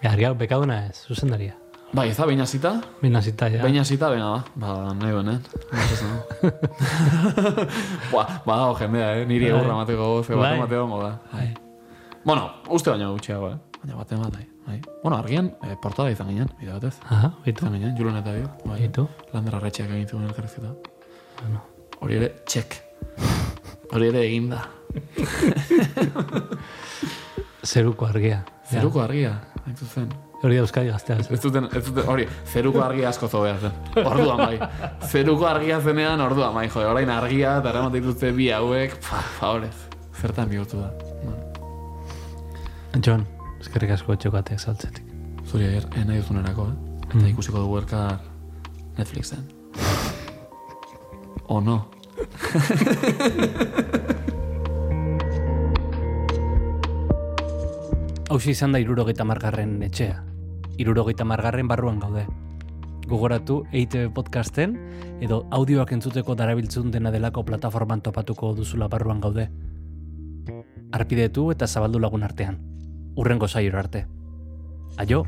Argia, 0.01 0.31
bekaduna 0.33 0.79
ez, 0.87 1.03
zuzendaria. 1.05 1.53
Bai, 1.93 2.07
ez 2.09 2.15
da, 2.17 2.25
behin 2.25 2.41
hasita? 2.41 2.71
Behin 3.01 3.19
hasita, 3.19 3.49
ja. 3.53 3.61
Behin 3.61 3.77
hasita, 3.83 4.09
venga, 4.09 4.29
ba, 4.55 4.71
ba, 4.73 4.93
nahi 4.97 5.13
benen. 5.13 5.41
ba, 8.13 8.23
ba, 8.47 8.55
dago 8.55 8.77
jendea, 8.79 9.09
eh? 9.19 9.25
Niri 9.29 9.49
Bai. 9.49 9.51
egurra 9.59 9.75
mateko 9.83 10.07
bat 10.15 10.31
Bai. 10.41 10.53
mateko 10.63 10.85
gongo 10.87 11.01
da. 11.03 11.11
Bai. 11.33 11.49
Bueno, 12.23 12.47
uste 12.69 12.89
baino 12.95 13.11
gutxiago, 13.13 13.51
eh? 13.51 13.59
Baina 13.83 13.99
baten 13.99 14.23
bat, 14.23 14.39
bai. 14.39 14.47
bai. 14.65 14.79
Bueno, 15.03 15.19
argian, 15.19 15.51
eh, 15.67 15.75
portada 15.83 16.09
izan 16.09 16.31
ginen, 16.33 16.49
bide 16.57 16.73
batez. 16.73 16.95
Aha, 17.09 17.35
bitu. 17.45 17.67
Izan 17.67 17.77
ginen, 17.77 17.93
Julen 17.99 18.17
eta 18.23 18.33
bio. 18.39 18.49
Bai. 18.65 18.79
Bitu. 18.87 19.05
Lander 19.35 19.59
arretxeak 19.59 19.91
egin 19.91 20.09
zuen 20.09 20.25
elkarrizketa. 20.31 20.73
Hori 22.01 22.17
ere, 22.17 22.31
txek. 22.49 22.79
Hori 23.93 24.09
ere 24.09 24.23
egin 24.25 24.49
da. 24.51 24.63
Zeruko 27.71 28.07
argia. 28.09 28.41
Zeruko 28.71 29.03
argia, 29.03 29.35
hain 29.65 29.75
zuzen. 29.77 30.09
Hori 30.41 30.57
da 30.57 30.63
Euskadi 30.63 30.89
gaztea. 30.89 31.19
Ez 31.21 31.37
duten, 31.43 31.67
ez 31.69 31.83
duten, 31.85 32.07
hori, 32.09 32.25
zeruko 32.49 32.81
argia 32.81 33.11
asko 33.11 33.27
zobea 33.29 33.59
zen. 33.61 33.75
Orduan 34.01 34.39
bai. 34.41 34.57
Zeruko 35.05 35.45
argia 35.45 35.77
zenean 35.81 36.21
orduan 36.25 36.55
bai, 36.57 36.65
jode, 36.73 36.87
orain 36.89 37.09
argia, 37.13 37.59
eramat 37.61 37.93
dituzte 37.93 38.31
bi 38.33 38.49
hauek, 38.55 38.97
pa, 39.05 39.21
favorez. 39.37 39.75
Zertan 40.17 40.49
bihurtu 40.49 40.81
da. 40.81 40.89
John, 43.05 43.27
eskerrik 43.61 43.93
asko 43.93 44.17
txokateak 44.17 44.59
saltzetik. 44.59 45.05
Zuri 45.45 45.69
eh, 45.69 45.85
nahi 46.01 46.17
duzunerako, 46.23 46.71
eh? 46.71 46.75
Eta 47.11 47.27
ikusiko 47.29 47.61
dugu 47.61 47.77
elkar 47.83 48.17
Netflixen. 48.97 49.45
O 51.51 51.59
no. 51.59 51.91
Hauzi 58.31 58.55
izan 58.55 58.71
da 58.71 58.79
irurogeita 58.79 59.27
margarren 59.27 59.83
etxea. 59.83 60.23
Irurogeita 60.79 61.27
margarren 61.27 61.67
barruan 61.67 61.99
gaude. 61.99 62.23
Gogoratu 63.03 63.67
EITB 63.73 64.13
podcasten 64.15 64.79
edo 65.19 65.43
audioak 65.51 65.91
entzuteko 65.91 66.39
darabiltzun 66.39 66.87
dena 66.95 67.11
delako 67.11 67.43
plataforman 67.43 67.99
topatuko 67.99 68.55
duzula 68.55 68.87
barruan 68.87 69.19
gaude. 69.19 69.51
Arpidetu 70.95 71.51
eta 71.51 71.67
zabaldu 71.67 71.99
lagun 71.99 72.23
artean. 72.23 72.63
Urrengo 73.19 73.51
saior 73.51 73.75
arte. 73.83 74.07
Aio! 74.95 75.27